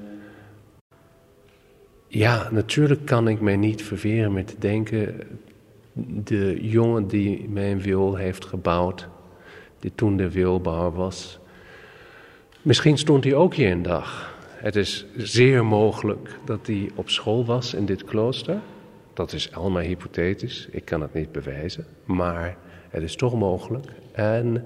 ja, 2.07 2.49
natuurlijk 2.51 3.05
kan 3.05 3.27
ik 3.27 3.41
mij 3.41 3.55
niet 3.55 3.83
verweren 3.83 4.33
met 4.33 4.47
te 4.47 4.55
denken, 4.59 5.15
de 6.23 6.57
jongen 6.61 7.07
die 7.07 7.49
mijn 7.49 7.81
viool 7.81 8.15
heeft 8.15 8.45
gebouwd, 8.45 9.07
die 9.79 9.91
toen 9.95 10.17
de 10.17 10.31
vioolbouwer 10.31 10.93
was, 10.93 11.39
misschien 12.61 12.97
stond 12.97 13.23
hij 13.23 13.33
ook 13.33 13.53
hier 13.53 13.71
een 13.71 13.81
dag. 13.81 14.33
Het 14.47 14.75
is 14.75 15.05
zeer 15.17 15.65
mogelijk 15.65 16.39
dat 16.45 16.67
hij 16.67 16.89
op 16.95 17.09
school 17.09 17.45
was 17.45 17.73
in 17.73 17.85
dit 17.85 18.03
klooster. 18.03 18.59
Dat 19.13 19.33
is 19.33 19.51
allemaal 19.51 19.81
hypothetisch, 19.81 20.67
ik 20.71 20.85
kan 20.85 21.01
het 21.01 21.13
niet 21.13 21.31
bewijzen, 21.31 21.85
maar 22.05 22.57
het 22.89 23.03
is 23.03 23.15
toch 23.15 23.35
mogelijk. 23.35 23.85
En 24.11 24.63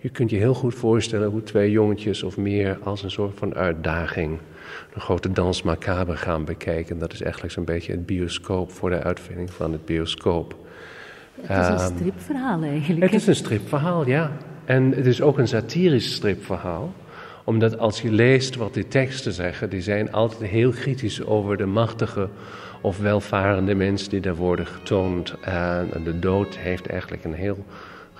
je 0.00 0.08
kunt 0.08 0.30
je 0.30 0.36
heel 0.36 0.54
goed 0.54 0.74
voorstellen 0.74 1.30
hoe 1.30 1.42
twee 1.42 1.70
jongetjes 1.70 2.22
of 2.22 2.36
meer 2.36 2.78
als 2.82 3.02
een 3.02 3.10
soort 3.10 3.38
van 3.38 3.54
uitdaging 3.54 4.38
de 4.94 5.00
grote 5.00 5.32
dans 5.32 5.62
macabre 5.62 6.16
gaan 6.16 6.44
bekijken. 6.44 6.98
Dat 6.98 7.12
is 7.12 7.22
eigenlijk 7.22 7.52
zo'n 7.52 7.64
beetje 7.64 7.92
het 7.92 8.06
bioscoop 8.06 8.72
voor 8.72 8.90
de 8.90 9.02
uitvinding 9.02 9.50
van 9.50 9.72
het 9.72 9.84
bioscoop. 9.84 10.56
Het 11.40 11.60
is 11.60 11.66
een 11.66 11.74
ehm, 11.74 11.96
stripverhaal 11.96 12.62
eigenlijk. 12.62 13.12
Het 13.12 13.20
is 13.20 13.26
een 13.26 13.34
stripverhaal, 13.34 14.06
ja. 14.06 14.32
En 14.64 14.92
het 14.92 15.06
is 15.06 15.22
ook 15.22 15.38
een 15.38 15.48
satirisch 15.48 16.14
stripverhaal 16.14 16.92
omdat 17.44 17.78
als 17.78 18.02
je 18.02 18.12
leest 18.12 18.56
wat 18.56 18.74
die 18.74 18.88
teksten 18.88 19.32
zeggen, 19.32 19.70
die 19.70 19.82
zijn 19.82 20.12
altijd 20.12 20.50
heel 20.50 20.70
kritisch 20.70 21.24
over 21.24 21.56
de 21.56 21.66
machtige 21.66 22.28
of 22.80 22.98
welvarende 22.98 23.74
mensen 23.74 24.10
die 24.10 24.20
daar 24.20 24.34
worden 24.34 24.66
getoond. 24.66 25.34
En 25.40 25.90
de 26.04 26.18
dood 26.18 26.56
heeft 26.56 26.86
eigenlijk 26.86 27.24
een 27.24 27.34
heel 27.34 27.64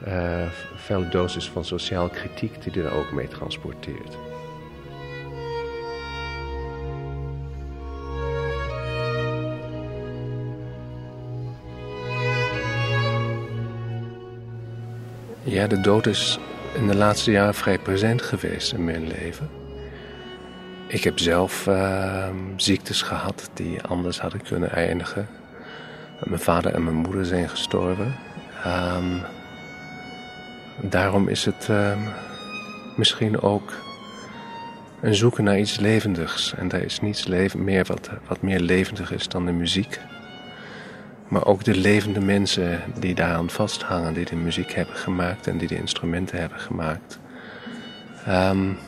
uh, 0.07 0.47
felle 0.77 1.09
dosis 1.09 1.51
van 1.51 1.65
sociaal 1.65 2.09
kritiek 2.09 2.63
die 2.63 2.83
er 2.83 2.93
ook 2.93 3.13
mee 3.13 3.29
transporteert. 3.29 4.17
Ja, 15.43 15.67
de 15.67 15.81
dood 15.81 16.07
is 16.07 16.39
in 16.75 16.87
de 16.87 16.95
laatste 16.95 17.31
jaren 17.31 17.55
vrij 17.55 17.79
present 17.79 18.23
geweest 18.23 18.73
in 18.73 18.85
mijn 18.85 19.07
leven. 19.07 19.51
Ik 20.87 21.05
heb 21.05 21.19
zelf 21.19 21.67
uh, 21.67 22.29
ziektes 22.57 23.03
gehad 23.03 23.51
die 23.55 23.83
anders 23.83 24.21
hadden 24.21 24.43
kunnen 24.43 24.71
eindigen. 24.71 25.29
Mijn 26.25 26.41
vader 26.41 26.75
en 26.75 26.85
mijn 26.85 26.97
moeder 26.97 27.25
zijn 27.25 27.49
gestorven. 27.49 28.15
Um, 28.67 29.23
daarom 30.81 31.29
is 31.29 31.45
het 31.45 31.69
uh, 31.71 31.93
misschien 32.97 33.41
ook 33.41 33.73
een 35.01 35.15
zoeken 35.15 35.45
naar 35.45 35.59
iets 35.59 35.79
levendigs. 35.79 36.55
En 36.55 36.69
daar 36.69 36.81
is 36.81 37.01
niets 37.01 37.27
meer 37.55 37.85
wat, 37.85 38.11
wat 38.27 38.43
meer 38.43 38.61
levendig 38.61 39.13
is 39.13 39.29
dan 39.29 39.47
de 39.47 39.53
muziek. 39.53 40.01
Maar 41.29 41.47
ook 41.47 41.65
de 41.65 41.77
levende 41.77 42.21
mensen 42.21 42.81
die 42.99 43.15
daaraan 43.15 43.51
vasthangen, 43.51 44.15
die 44.15 44.25
de 44.25 44.37
muziek 44.37 44.73
hebben 44.73 44.95
gemaakt 44.95 45.47
en 45.47 45.59
die 45.59 45.69
de 45.69 45.77
instrumenten 45.77 46.39
hebben 46.39 46.61
gemaakt. 46.61 47.19
Um, 48.29 48.79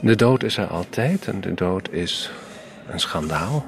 de 0.00 0.14
dood 0.14 0.42
is 0.42 0.56
er 0.56 0.66
altijd 0.66 1.28
en 1.28 1.40
de 1.40 1.54
dood 1.54 1.92
is 1.92 2.30
een 2.88 3.00
schandaal. 3.00 3.66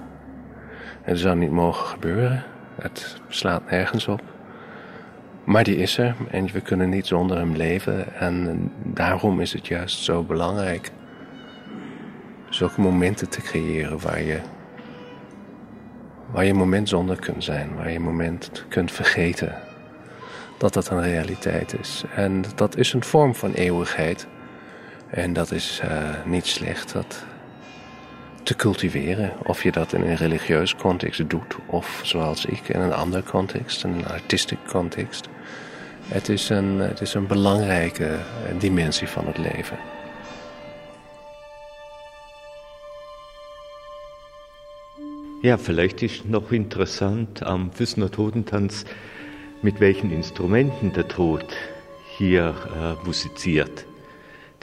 Het 1.02 1.18
zou 1.18 1.36
niet 1.36 1.50
mogen 1.50 1.86
gebeuren. 1.86 2.44
Het 2.80 3.20
slaat 3.28 3.70
nergens 3.70 4.08
op. 4.08 4.35
Maar 5.46 5.64
die 5.64 5.76
is 5.76 5.98
er 5.98 6.14
en 6.30 6.46
we 6.52 6.60
kunnen 6.60 6.88
niet 6.88 7.06
zonder 7.06 7.36
hem 7.36 7.56
leven. 7.56 8.14
En 8.14 8.70
daarom 8.82 9.40
is 9.40 9.52
het 9.52 9.66
juist 9.66 9.98
zo 9.98 10.22
belangrijk 10.22 10.90
zulke 12.48 12.80
momenten 12.80 13.28
te 13.28 13.40
creëren 13.40 14.00
waar 14.00 14.22
je 14.22 14.40
Waar 16.30 16.44
je 16.44 16.54
moment 16.54 16.88
zonder 16.88 17.16
kunt 17.16 17.44
zijn, 17.44 17.74
waar 17.74 17.90
je 17.90 18.00
moment 18.00 18.64
kunt 18.68 18.92
vergeten 18.92 19.54
dat 20.56 20.74
dat 20.74 20.90
een 20.90 21.02
realiteit 21.02 21.78
is. 21.78 22.04
En 22.14 22.44
dat 22.54 22.76
is 22.76 22.92
een 22.92 23.04
vorm 23.04 23.34
van 23.34 23.52
eeuwigheid. 23.52 24.26
En 25.10 25.32
dat 25.32 25.50
is 25.50 25.80
uh, 25.84 25.90
niet 26.24 26.46
slecht 26.46 26.92
dat 26.92 27.24
te 28.46 28.56
cultiveren. 28.56 29.32
Of 29.42 29.62
je 29.62 29.72
dat 29.72 29.92
in 29.92 30.02
een 30.02 30.16
religieus 30.16 30.74
context 30.74 31.30
doet, 31.30 31.56
of 31.66 32.00
zoals 32.02 32.44
ik 32.44 32.68
in 32.68 32.80
een 32.80 32.92
ander 32.92 33.22
context, 33.22 33.84
een 33.84 34.06
artistic 34.06 34.58
context. 34.66 35.28
Het 36.08 36.28
is 36.28 36.48
een, 36.48 36.78
het 36.78 37.00
is 37.00 37.14
een 37.14 37.26
belangrijke 37.26 38.18
dimensie 38.58 39.08
van 39.08 39.26
het 39.26 39.38
leven. 39.38 39.78
Ja, 45.42 45.58
vielleicht 45.58 46.02
ist 46.02 46.24
noch 46.24 46.52
interessant 46.52 47.42
am 47.42 47.70
Füßner 47.74 48.10
Totentanz, 48.10 48.84
mit 49.62 49.78
welchen 49.78 50.10
Instrumenten 50.10 50.92
der 50.92 51.08
Tod 51.08 51.44
hier 52.18 52.54
äh, 52.74 53.06
musiziert. 53.06 53.86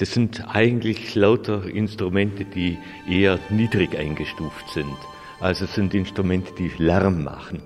Das 0.04 0.12
sind 0.12 0.44
eigentlich 0.54 1.16
lauter 1.16 1.64
Instrumente, 1.64 2.44
die 2.44 2.78
eher 3.10 3.40
niedrig 3.50 3.98
eingestuft 3.98 4.70
sind. 4.74 4.98
Also 5.40 5.66
sind 5.66 5.94
Instrumente, 5.94 6.52
die 6.58 6.70
Lärm 6.78 7.24
machen, 7.24 7.62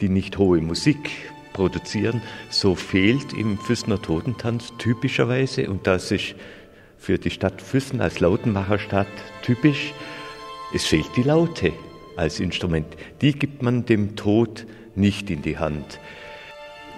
die 0.00 0.08
nicht 0.08 0.38
hohe 0.38 0.60
Musik 0.60 1.08
produzieren. 1.52 2.20
So 2.50 2.74
fehlt 2.74 3.32
im 3.32 3.58
Füßner 3.58 4.02
Totentanz 4.02 4.72
typischerweise, 4.78 5.70
und 5.70 5.86
das 5.86 6.10
ist 6.10 6.34
für 6.96 7.16
die 7.16 7.30
Stadt 7.30 7.62
Füssen 7.62 8.00
als 8.00 8.18
Lautenmacherstadt 8.18 9.06
typisch, 9.42 9.94
es 10.74 10.84
fehlt 10.84 11.14
die 11.14 11.22
Laute 11.22 11.72
als 12.16 12.40
Instrument. 12.40 12.88
Die 13.20 13.34
gibt 13.34 13.62
man 13.62 13.86
dem 13.86 14.16
Tod 14.16 14.66
nicht 14.96 15.30
in 15.30 15.42
die 15.42 15.58
Hand. 15.58 16.00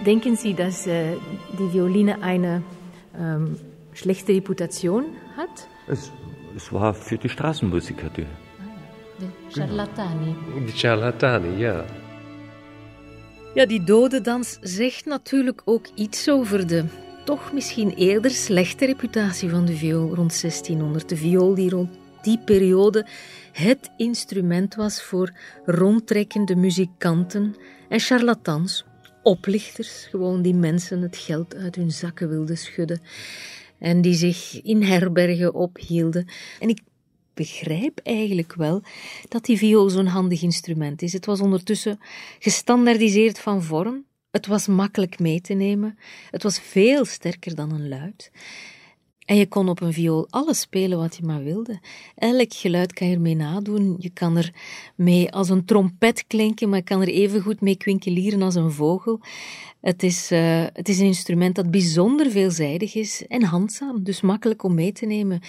Denken 0.07 0.37
Sie, 0.37 0.55
dass 0.55 0.87
äh, 0.87 1.17
die 1.59 1.71
Violine 1.71 2.23
eine 2.23 2.63
ähm, 3.15 3.59
schlechte 4.01 4.33
Reputation 4.33 5.05
hat? 5.37 5.69
Es, 5.87 6.11
es, 6.57 6.73
war 6.73 6.95
für 6.95 7.19
die 7.19 7.29
Straßenmusiker 7.29 8.09
die. 8.17 8.27
De 9.19 9.29
charlatani. 9.51 10.35
Die 10.67 10.73
charlatani, 10.73 11.59
ja. 11.59 11.85
Ja, 13.55 13.67
die 13.67 13.85
dodendans 13.85 14.59
zegt 14.63 15.07
natuurlijk 15.07 15.63
ook 15.65 15.87
iets 15.95 16.29
over 16.29 16.67
de 16.67 16.85
toch 17.25 17.53
misschien 17.53 17.91
eerder 17.95 18.31
slechte 18.31 18.87
reputatie 18.87 19.51
van 19.51 19.65
de 19.65 19.77
viool 19.77 20.15
rond 20.15 20.41
1600. 20.41 21.09
De 21.09 21.17
viool 21.17 21.55
die 21.55 21.71
rond 21.71 21.91
die 22.23 22.39
periode 22.39 23.07
het 23.53 23.91
instrument 23.97 24.75
was 24.75 25.03
voor 25.03 25.33
rondtrekkende 25.65 26.57
muzikanten 26.57 27.57
en 27.89 28.01
charlatans, 28.01 28.85
oplichters, 29.23 30.07
gewoon 30.11 30.43
die 30.43 30.55
mensen 30.55 31.03
het 31.03 31.17
geld 31.17 31.55
uit 31.55 31.75
hun 31.75 31.91
zakken 31.91 32.29
wilden 32.29 32.57
schudden 32.57 33.01
en 33.81 34.01
die 34.01 34.15
zich 34.15 34.63
in 34.63 34.83
herbergen 34.83 35.55
ophielden. 35.55 36.29
En 36.59 36.69
ik 36.69 36.81
begrijp 37.35 38.01
eigenlijk 38.03 38.55
wel 38.55 38.83
dat 39.29 39.45
die 39.45 39.59
viool 39.59 39.91
zo'n 39.91 40.07
handig 40.07 40.43
instrument 40.43 41.03
is. 41.03 41.13
Het 41.13 41.27
was 41.27 41.41
ondertussen 41.41 41.99
gestandardiseerd 42.39 43.39
van 43.39 43.63
vorm. 43.63 44.05
Het 44.31 44.47
was 44.47 44.67
makkelijk 44.67 45.19
mee 45.19 45.41
te 45.41 45.55
nemen. 45.55 45.99
Het 46.31 46.43
was 46.43 46.61
veel 46.61 47.05
sterker 47.05 47.55
dan 47.55 47.73
een 47.73 47.89
luid. 47.89 48.31
En 49.31 49.37
je 49.37 49.49
kon 49.49 49.69
op 49.69 49.81
een 49.81 49.93
viool 49.93 50.27
alles 50.31 50.61
spelen 50.61 50.99
wat 50.99 51.17
je 51.17 51.23
maar 51.23 51.43
wilde. 51.43 51.81
Elk 52.15 52.55
geluid 52.55 52.93
kan 52.93 53.09
je 53.09 53.15
ermee 53.15 53.35
nadoen. 53.35 53.97
Je 53.99 54.11
kan 54.11 54.37
er 54.37 54.55
mee 54.95 55.33
als 55.33 55.49
een 55.49 55.65
trompet 55.65 56.25
klinken, 56.27 56.69
maar 56.69 56.79
je 56.79 56.85
kan 56.85 57.01
er 57.01 57.09
even 57.09 57.41
goed 57.41 57.61
mee 57.61 57.77
kwinkelieren 57.77 58.43
als 58.43 58.55
een 58.55 58.71
vogel. 58.71 59.21
Het 59.81 60.03
is, 60.03 60.33
uh, 60.33 60.65
het 60.73 60.89
is 60.89 60.99
een 60.99 61.07
instrument 61.07 61.55
dat 61.55 61.71
bijzonder 61.71 62.31
veelzijdig 62.31 62.95
is 62.95 63.27
en 63.27 63.43
handzaam, 63.43 64.03
dus 64.03 64.21
makkelijk 64.21 64.63
om 64.63 64.75
mee 64.75 64.93
te 64.93 65.07
nemen. 65.07 65.41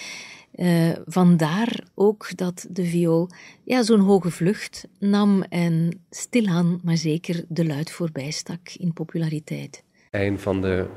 Uh, 0.55 0.89
vandaar 1.05 1.83
ook 1.95 2.37
dat 2.37 2.67
de 2.69 2.85
viool 2.85 3.29
ja, 3.63 3.83
zo'n 3.83 3.99
hoge 3.99 4.31
vlucht 4.31 4.87
nam 4.99 5.41
en 5.41 6.01
stilaan, 6.09 6.79
maar 6.83 6.97
zeker 6.97 7.45
de 7.47 7.65
luid 7.65 7.91
voorbij 7.91 8.31
stak 8.31 8.69
in 8.77 8.93
populariteit. 8.93 9.83
Een 10.11 10.39
van 10.39 10.61
de 10.61 10.87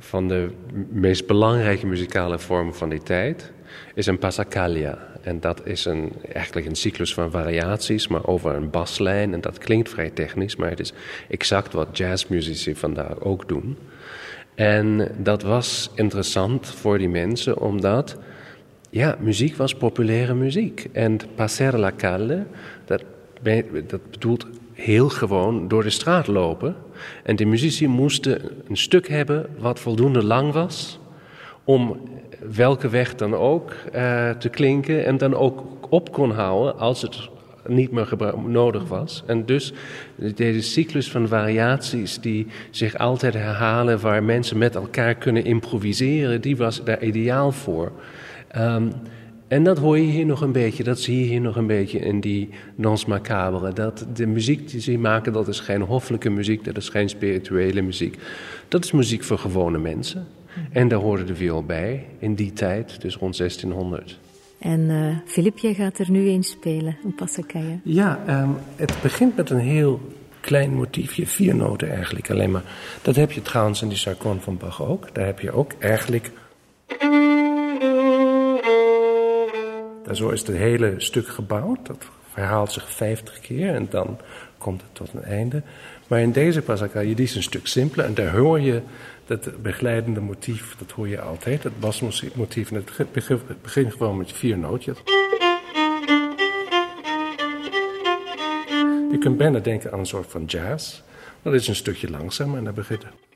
van 0.00 0.28
de 0.28 0.50
meest 0.90 1.26
belangrijke 1.26 1.86
muzikale 1.86 2.38
vormen 2.38 2.74
van 2.74 2.88
die 2.88 3.02
tijd 3.02 3.52
is 3.94 4.06
een 4.06 4.18
passacaglia. 4.18 4.98
En 5.22 5.40
dat 5.40 5.66
is 5.66 5.84
een, 5.84 6.12
eigenlijk 6.32 6.66
een 6.66 6.76
cyclus 6.76 7.14
van 7.14 7.30
variaties, 7.30 8.08
maar 8.08 8.26
over 8.26 8.54
een 8.54 8.70
baslijn. 8.70 9.32
En 9.32 9.40
dat 9.40 9.58
klinkt 9.58 9.88
vrij 9.88 10.10
technisch, 10.10 10.56
maar 10.56 10.70
het 10.70 10.80
is 10.80 10.92
exact 11.28 11.72
wat 11.72 11.96
jazzmuzici 11.96 12.74
vandaag 12.74 13.20
ook 13.20 13.48
doen. 13.48 13.76
En 14.54 15.08
dat 15.18 15.42
was 15.42 15.90
interessant 15.94 16.66
voor 16.66 16.98
die 16.98 17.08
mensen, 17.08 17.58
omdat 17.58 18.18
ja, 18.90 19.16
muziek 19.20 19.56
was 19.56 19.74
populaire 19.74 20.34
muziek. 20.34 20.88
En 20.92 21.18
passer 21.34 21.78
la 21.78 21.92
calle, 21.96 22.46
dat, 22.84 23.04
dat 23.86 24.10
bedoelt 24.10 24.46
heel 24.80 25.08
gewoon 25.08 25.68
door 25.68 25.82
de 25.82 25.90
straat 25.90 26.26
lopen. 26.26 26.76
En 27.22 27.36
de 27.36 27.44
muzici 27.44 27.88
moesten 27.88 28.42
een 28.68 28.76
stuk 28.76 29.08
hebben 29.08 29.46
wat 29.58 29.80
voldoende 29.80 30.24
lang 30.24 30.52
was 30.52 30.98
om 31.64 32.00
welke 32.54 32.88
weg 32.88 33.14
dan 33.14 33.34
ook 33.34 33.72
uh, 33.94 34.30
te 34.30 34.48
klinken 34.48 35.04
en 35.04 35.18
dan 35.18 35.34
ook 35.34 35.62
op 35.88 36.12
kon 36.12 36.30
houden 36.30 36.78
als 36.78 37.02
het 37.02 37.28
niet 37.66 37.90
meer 37.90 38.08
nodig 38.46 38.88
was. 38.88 39.22
En 39.26 39.46
dus 39.46 39.72
deze 40.34 40.62
cyclus 40.62 41.10
van 41.10 41.28
variaties 41.28 42.20
die 42.20 42.46
zich 42.70 42.98
altijd 42.98 43.34
herhalen, 43.34 44.00
waar 44.00 44.22
mensen 44.22 44.58
met 44.58 44.74
elkaar 44.74 45.14
kunnen 45.14 45.44
improviseren, 45.44 46.40
die 46.40 46.56
was 46.56 46.84
daar 46.84 47.02
ideaal 47.02 47.52
voor. 47.52 47.92
Um, 48.56 48.92
en 49.50 49.64
dat 49.64 49.78
hoor 49.78 49.98
je 49.98 50.10
hier 50.10 50.26
nog 50.26 50.40
een 50.40 50.52
beetje, 50.52 50.84
dat 50.84 51.00
zie 51.00 51.20
je 51.20 51.26
hier 51.26 51.40
nog 51.40 51.56
een 51.56 51.66
beetje 51.66 51.98
in 51.98 52.20
die 52.20 52.48
Nons 52.74 53.04
Macabre. 53.04 53.72
Dat 53.72 54.06
de 54.14 54.26
muziek 54.26 54.70
die 54.70 54.80
ze 54.80 54.98
maken, 54.98 55.32
dat 55.32 55.48
is 55.48 55.60
geen 55.60 55.80
hoffelijke 55.80 56.30
muziek, 56.30 56.64
dat 56.64 56.76
is 56.76 56.88
geen 56.88 57.08
spirituele 57.08 57.82
muziek. 57.82 58.18
Dat 58.68 58.84
is 58.84 58.92
muziek 58.92 59.24
voor 59.24 59.38
gewone 59.38 59.78
mensen. 59.78 60.26
En 60.72 60.88
daar 60.88 60.98
hoorde 60.98 61.24
de 61.24 61.34
viool 61.34 61.64
bij 61.64 62.06
in 62.18 62.34
die 62.34 62.52
tijd, 62.52 63.00
dus 63.00 63.16
rond 63.16 63.36
1600. 63.36 64.18
En 64.58 64.80
uh, 64.80 65.16
Filip, 65.24 65.58
jij 65.58 65.74
gaat 65.74 65.98
er 65.98 66.10
nu 66.10 66.28
eens 66.28 66.50
spelen, 66.50 66.96
een 67.04 67.14
passacaille. 67.14 67.78
Ja, 67.84 68.42
um, 68.42 68.56
het 68.76 68.94
begint 69.02 69.36
met 69.36 69.50
een 69.50 69.58
heel 69.58 70.00
klein 70.40 70.74
motiefje, 70.74 71.26
vier 71.26 71.56
noten 71.56 71.90
eigenlijk 71.90 72.30
alleen 72.30 72.50
maar. 72.50 72.64
Dat 73.02 73.16
heb 73.16 73.32
je 73.32 73.42
trouwens 73.42 73.82
in 73.82 73.88
die 73.88 73.98
sarcon 73.98 74.40
van 74.40 74.56
Bach 74.56 74.82
ook. 74.82 75.14
Daar 75.14 75.26
heb 75.26 75.40
je 75.40 75.52
ook 75.52 75.72
eigenlijk 75.78 76.30
Zo 80.12 80.28
is 80.28 80.40
het 80.40 80.56
hele 80.56 80.94
stuk 80.96 81.28
gebouwd. 81.28 81.86
Dat 81.86 82.04
verhaalt 82.32 82.72
zich 82.72 82.90
50 82.90 83.40
keer 83.40 83.74
en 83.74 83.86
dan 83.90 84.18
komt 84.58 84.82
het 84.82 84.94
tot 84.94 85.12
een 85.12 85.22
einde. 85.22 85.62
Maar 86.06 86.20
in 86.20 86.32
deze 86.32 86.62
passacaglie, 86.62 87.14
die 87.14 87.24
is 87.24 87.34
een 87.34 87.42
stuk 87.42 87.66
simpeler. 87.66 88.06
En 88.06 88.14
daar 88.14 88.36
hoor 88.36 88.60
je 88.60 88.82
dat 89.26 89.62
begeleidende 89.62 90.20
motief, 90.20 90.76
dat 90.78 90.90
hoor 90.90 91.08
je 91.08 91.20
altijd. 91.20 91.62
Het 91.62 91.80
basmotief. 91.80 92.70
En 92.70 92.76
het 92.76 93.62
begint 93.62 93.92
gewoon 93.92 94.16
met 94.16 94.32
vier 94.32 94.58
nootjes. 94.58 94.96
Je 99.10 99.16
kunt 99.20 99.36
bijna 99.36 99.58
denken 99.58 99.92
aan 99.92 99.98
een 99.98 100.06
soort 100.06 100.30
van 100.30 100.44
jazz. 100.44 101.00
Dat 101.42 101.54
is 101.54 101.68
een 101.68 101.74
stukje 101.74 102.10
langzamer 102.10 102.58
en 102.58 102.64
dan 102.64 102.74
begint 102.74 103.02
het. 103.02 103.29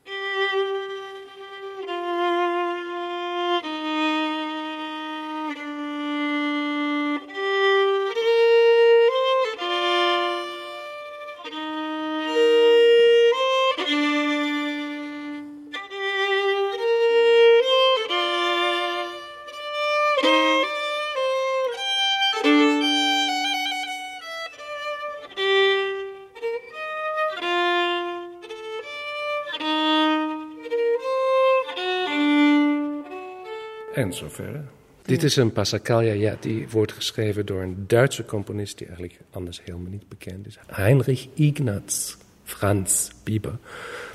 En. 33.94 34.68
Dit 35.02 35.22
is 35.22 35.36
een 35.36 35.52
passacaglia, 35.52 36.36
die 36.40 36.68
wordt 36.70 36.92
geschreven 36.92 37.46
door 37.46 37.62
een 37.62 37.84
Duitse 37.86 38.24
componist 38.24 38.78
die 38.78 38.86
eigenlijk 38.86 39.18
anders 39.30 39.60
helemaal 39.64 39.90
niet 39.90 40.08
bekend 40.08 40.46
is. 40.46 40.58
Heinrich 40.66 41.28
Ignaz 41.34 42.16
Franz 42.44 43.10
Bieber. 43.22 43.58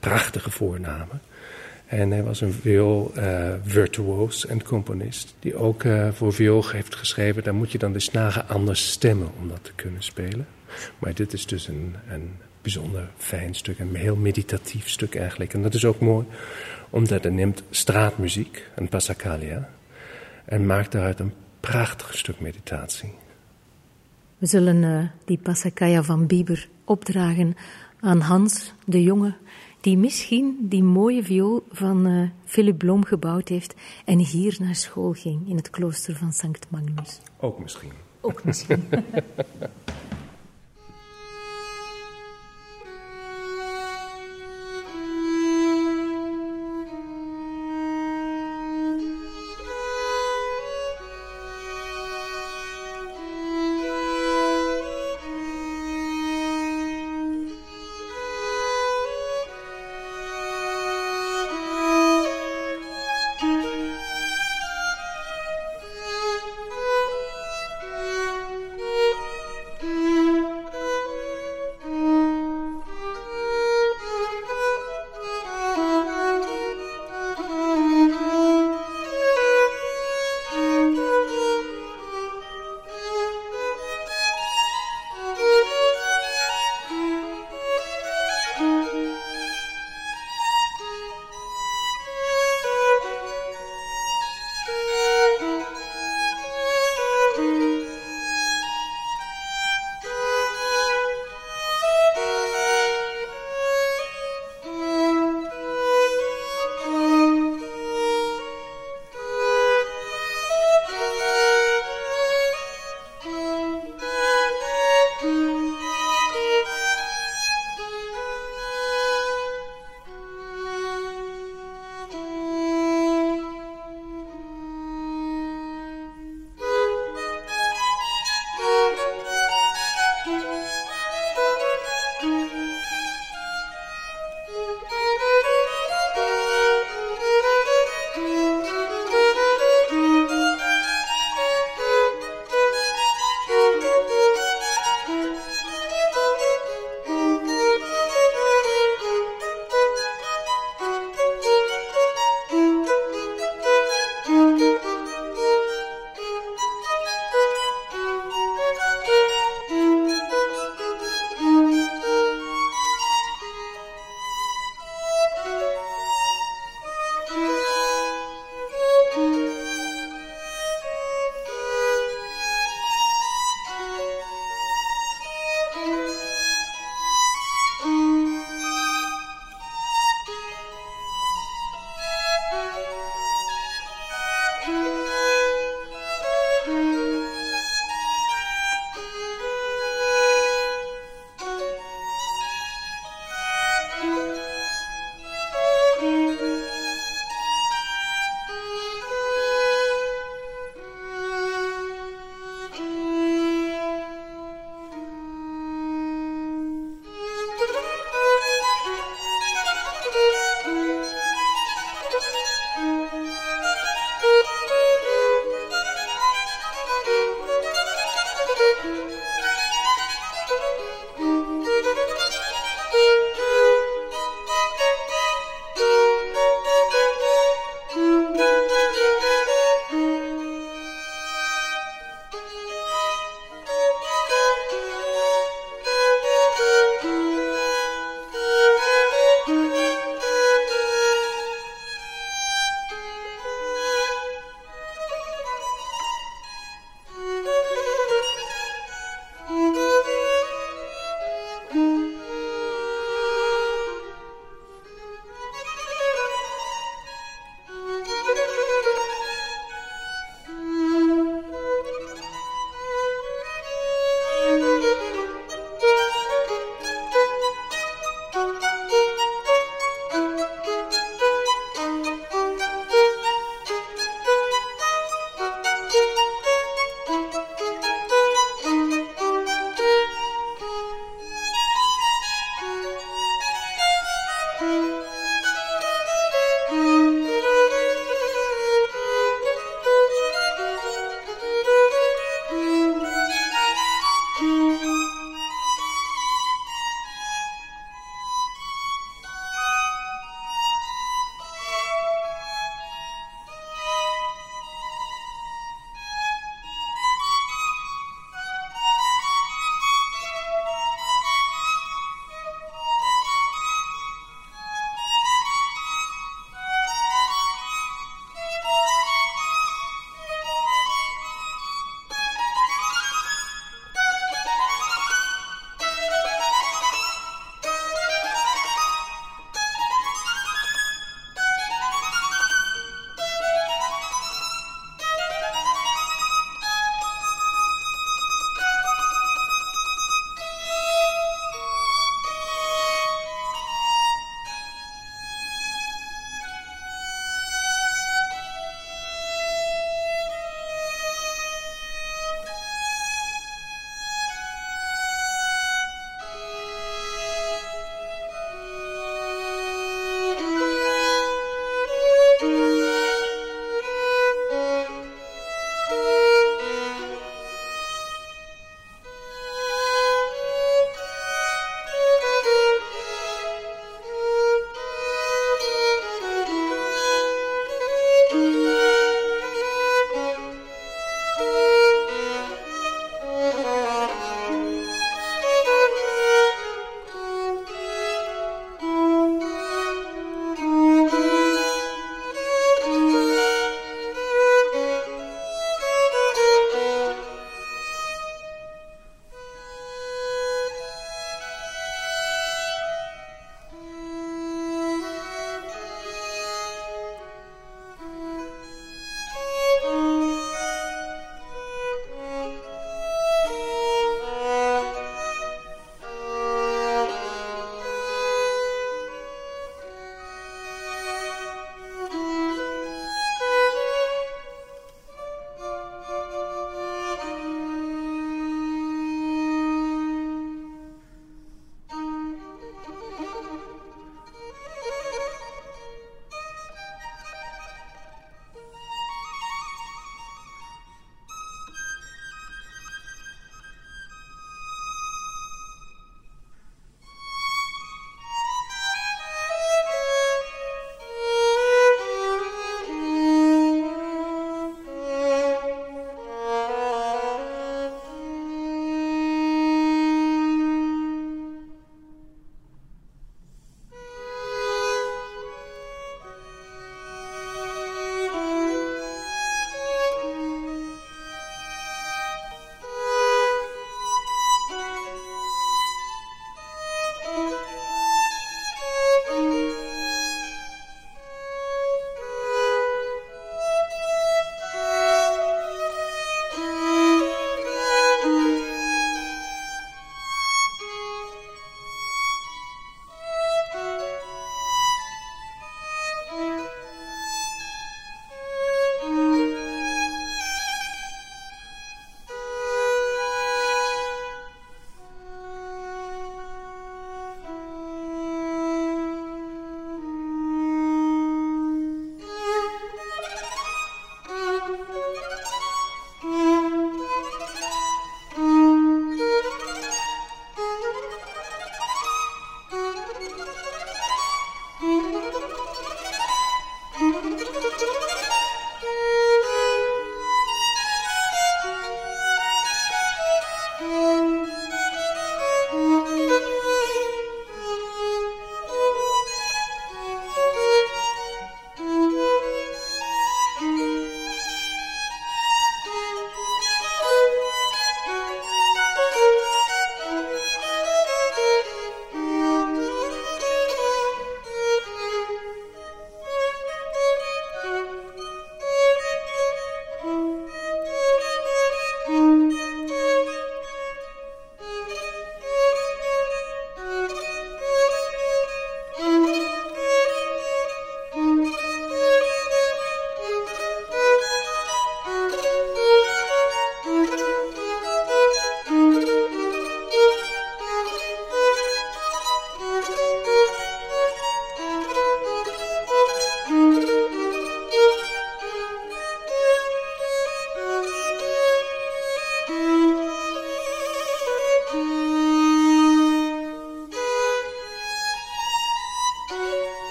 Prachtige 0.00 0.50
voornamen. 0.50 1.20
En 1.86 2.10
hij 2.10 2.22
was 2.22 2.40
een 2.40 2.52
viool-virtuoos 2.52 4.46
en 4.46 4.62
componist 4.62 5.34
die 5.38 5.54
ook 5.54 5.82
uh, 5.82 6.08
voor 6.12 6.32
viool 6.32 6.68
heeft 6.68 6.94
geschreven. 6.94 7.42
Daar 7.42 7.54
moet 7.54 7.72
je 7.72 7.78
dan 7.78 7.92
de 7.92 8.00
snaren 8.00 8.48
anders 8.48 8.90
stemmen 8.90 9.30
om 9.40 9.48
dat 9.48 9.64
te 9.64 9.72
kunnen 9.74 10.02
spelen. 10.02 10.46
Maar 10.98 11.14
dit 11.14 11.32
is 11.32 11.46
dus 11.46 11.68
een, 11.68 11.94
een 12.08 12.30
bijzonder 12.62 13.10
fijn 13.16 13.54
stuk, 13.54 13.78
een 13.78 13.94
heel 13.94 14.16
meditatief 14.16 14.88
stuk 14.88 15.14
eigenlijk. 15.14 15.54
En 15.54 15.62
dat 15.62 15.74
is 15.74 15.84
ook 15.84 16.00
mooi, 16.00 16.26
omdat 16.90 17.22
hij 17.22 17.32
neemt 17.32 17.62
straatmuziek, 17.70 18.68
een 18.74 18.88
passacaglia, 18.88 19.68
en 20.44 20.66
maakt 20.66 20.92
daaruit 20.92 21.20
een 21.20 21.32
prachtig 21.60 22.16
stuk 22.16 22.40
meditatie. 22.40 23.12
We 24.38 24.46
zullen 24.46 24.82
uh, 24.82 25.04
die 25.24 25.38
passacaglia 25.38 26.02
van 26.02 26.26
Bieber 26.26 26.68
opdragen 26.84 27.56
aan 28.00 28.20
Hans, 28.20 28.72
de 28.84 29.02
jongen, 29.02 29.36
die 29.80 29.96
misschien 29.96 30.56
die 30.60 30.82
mooie 30.82 31.22
viool 31.22 31.66
van 31.70 32.06
uh, 32.06 32.28
Philip 32.44 32.78
Blom 32.78 33.04
gebouwd 33.04 33.48
heeft 33.48 33.74
en 34.04 34.18
hier 34.18 34.56
naar 34.58 34.74
school 34.74 35.12
ging 35.12 35.48
in 35.48 35.56
het 35.56 35.70
klooster 35.70 36.16
van 36.16 36.32
Sankt 36.32 36.66
Magnus. 36.68 37.20
Ook 37.36 37.58
misschien. 37.58 37.92
Ook 38.20 38.44
misschien. 38.44 38.88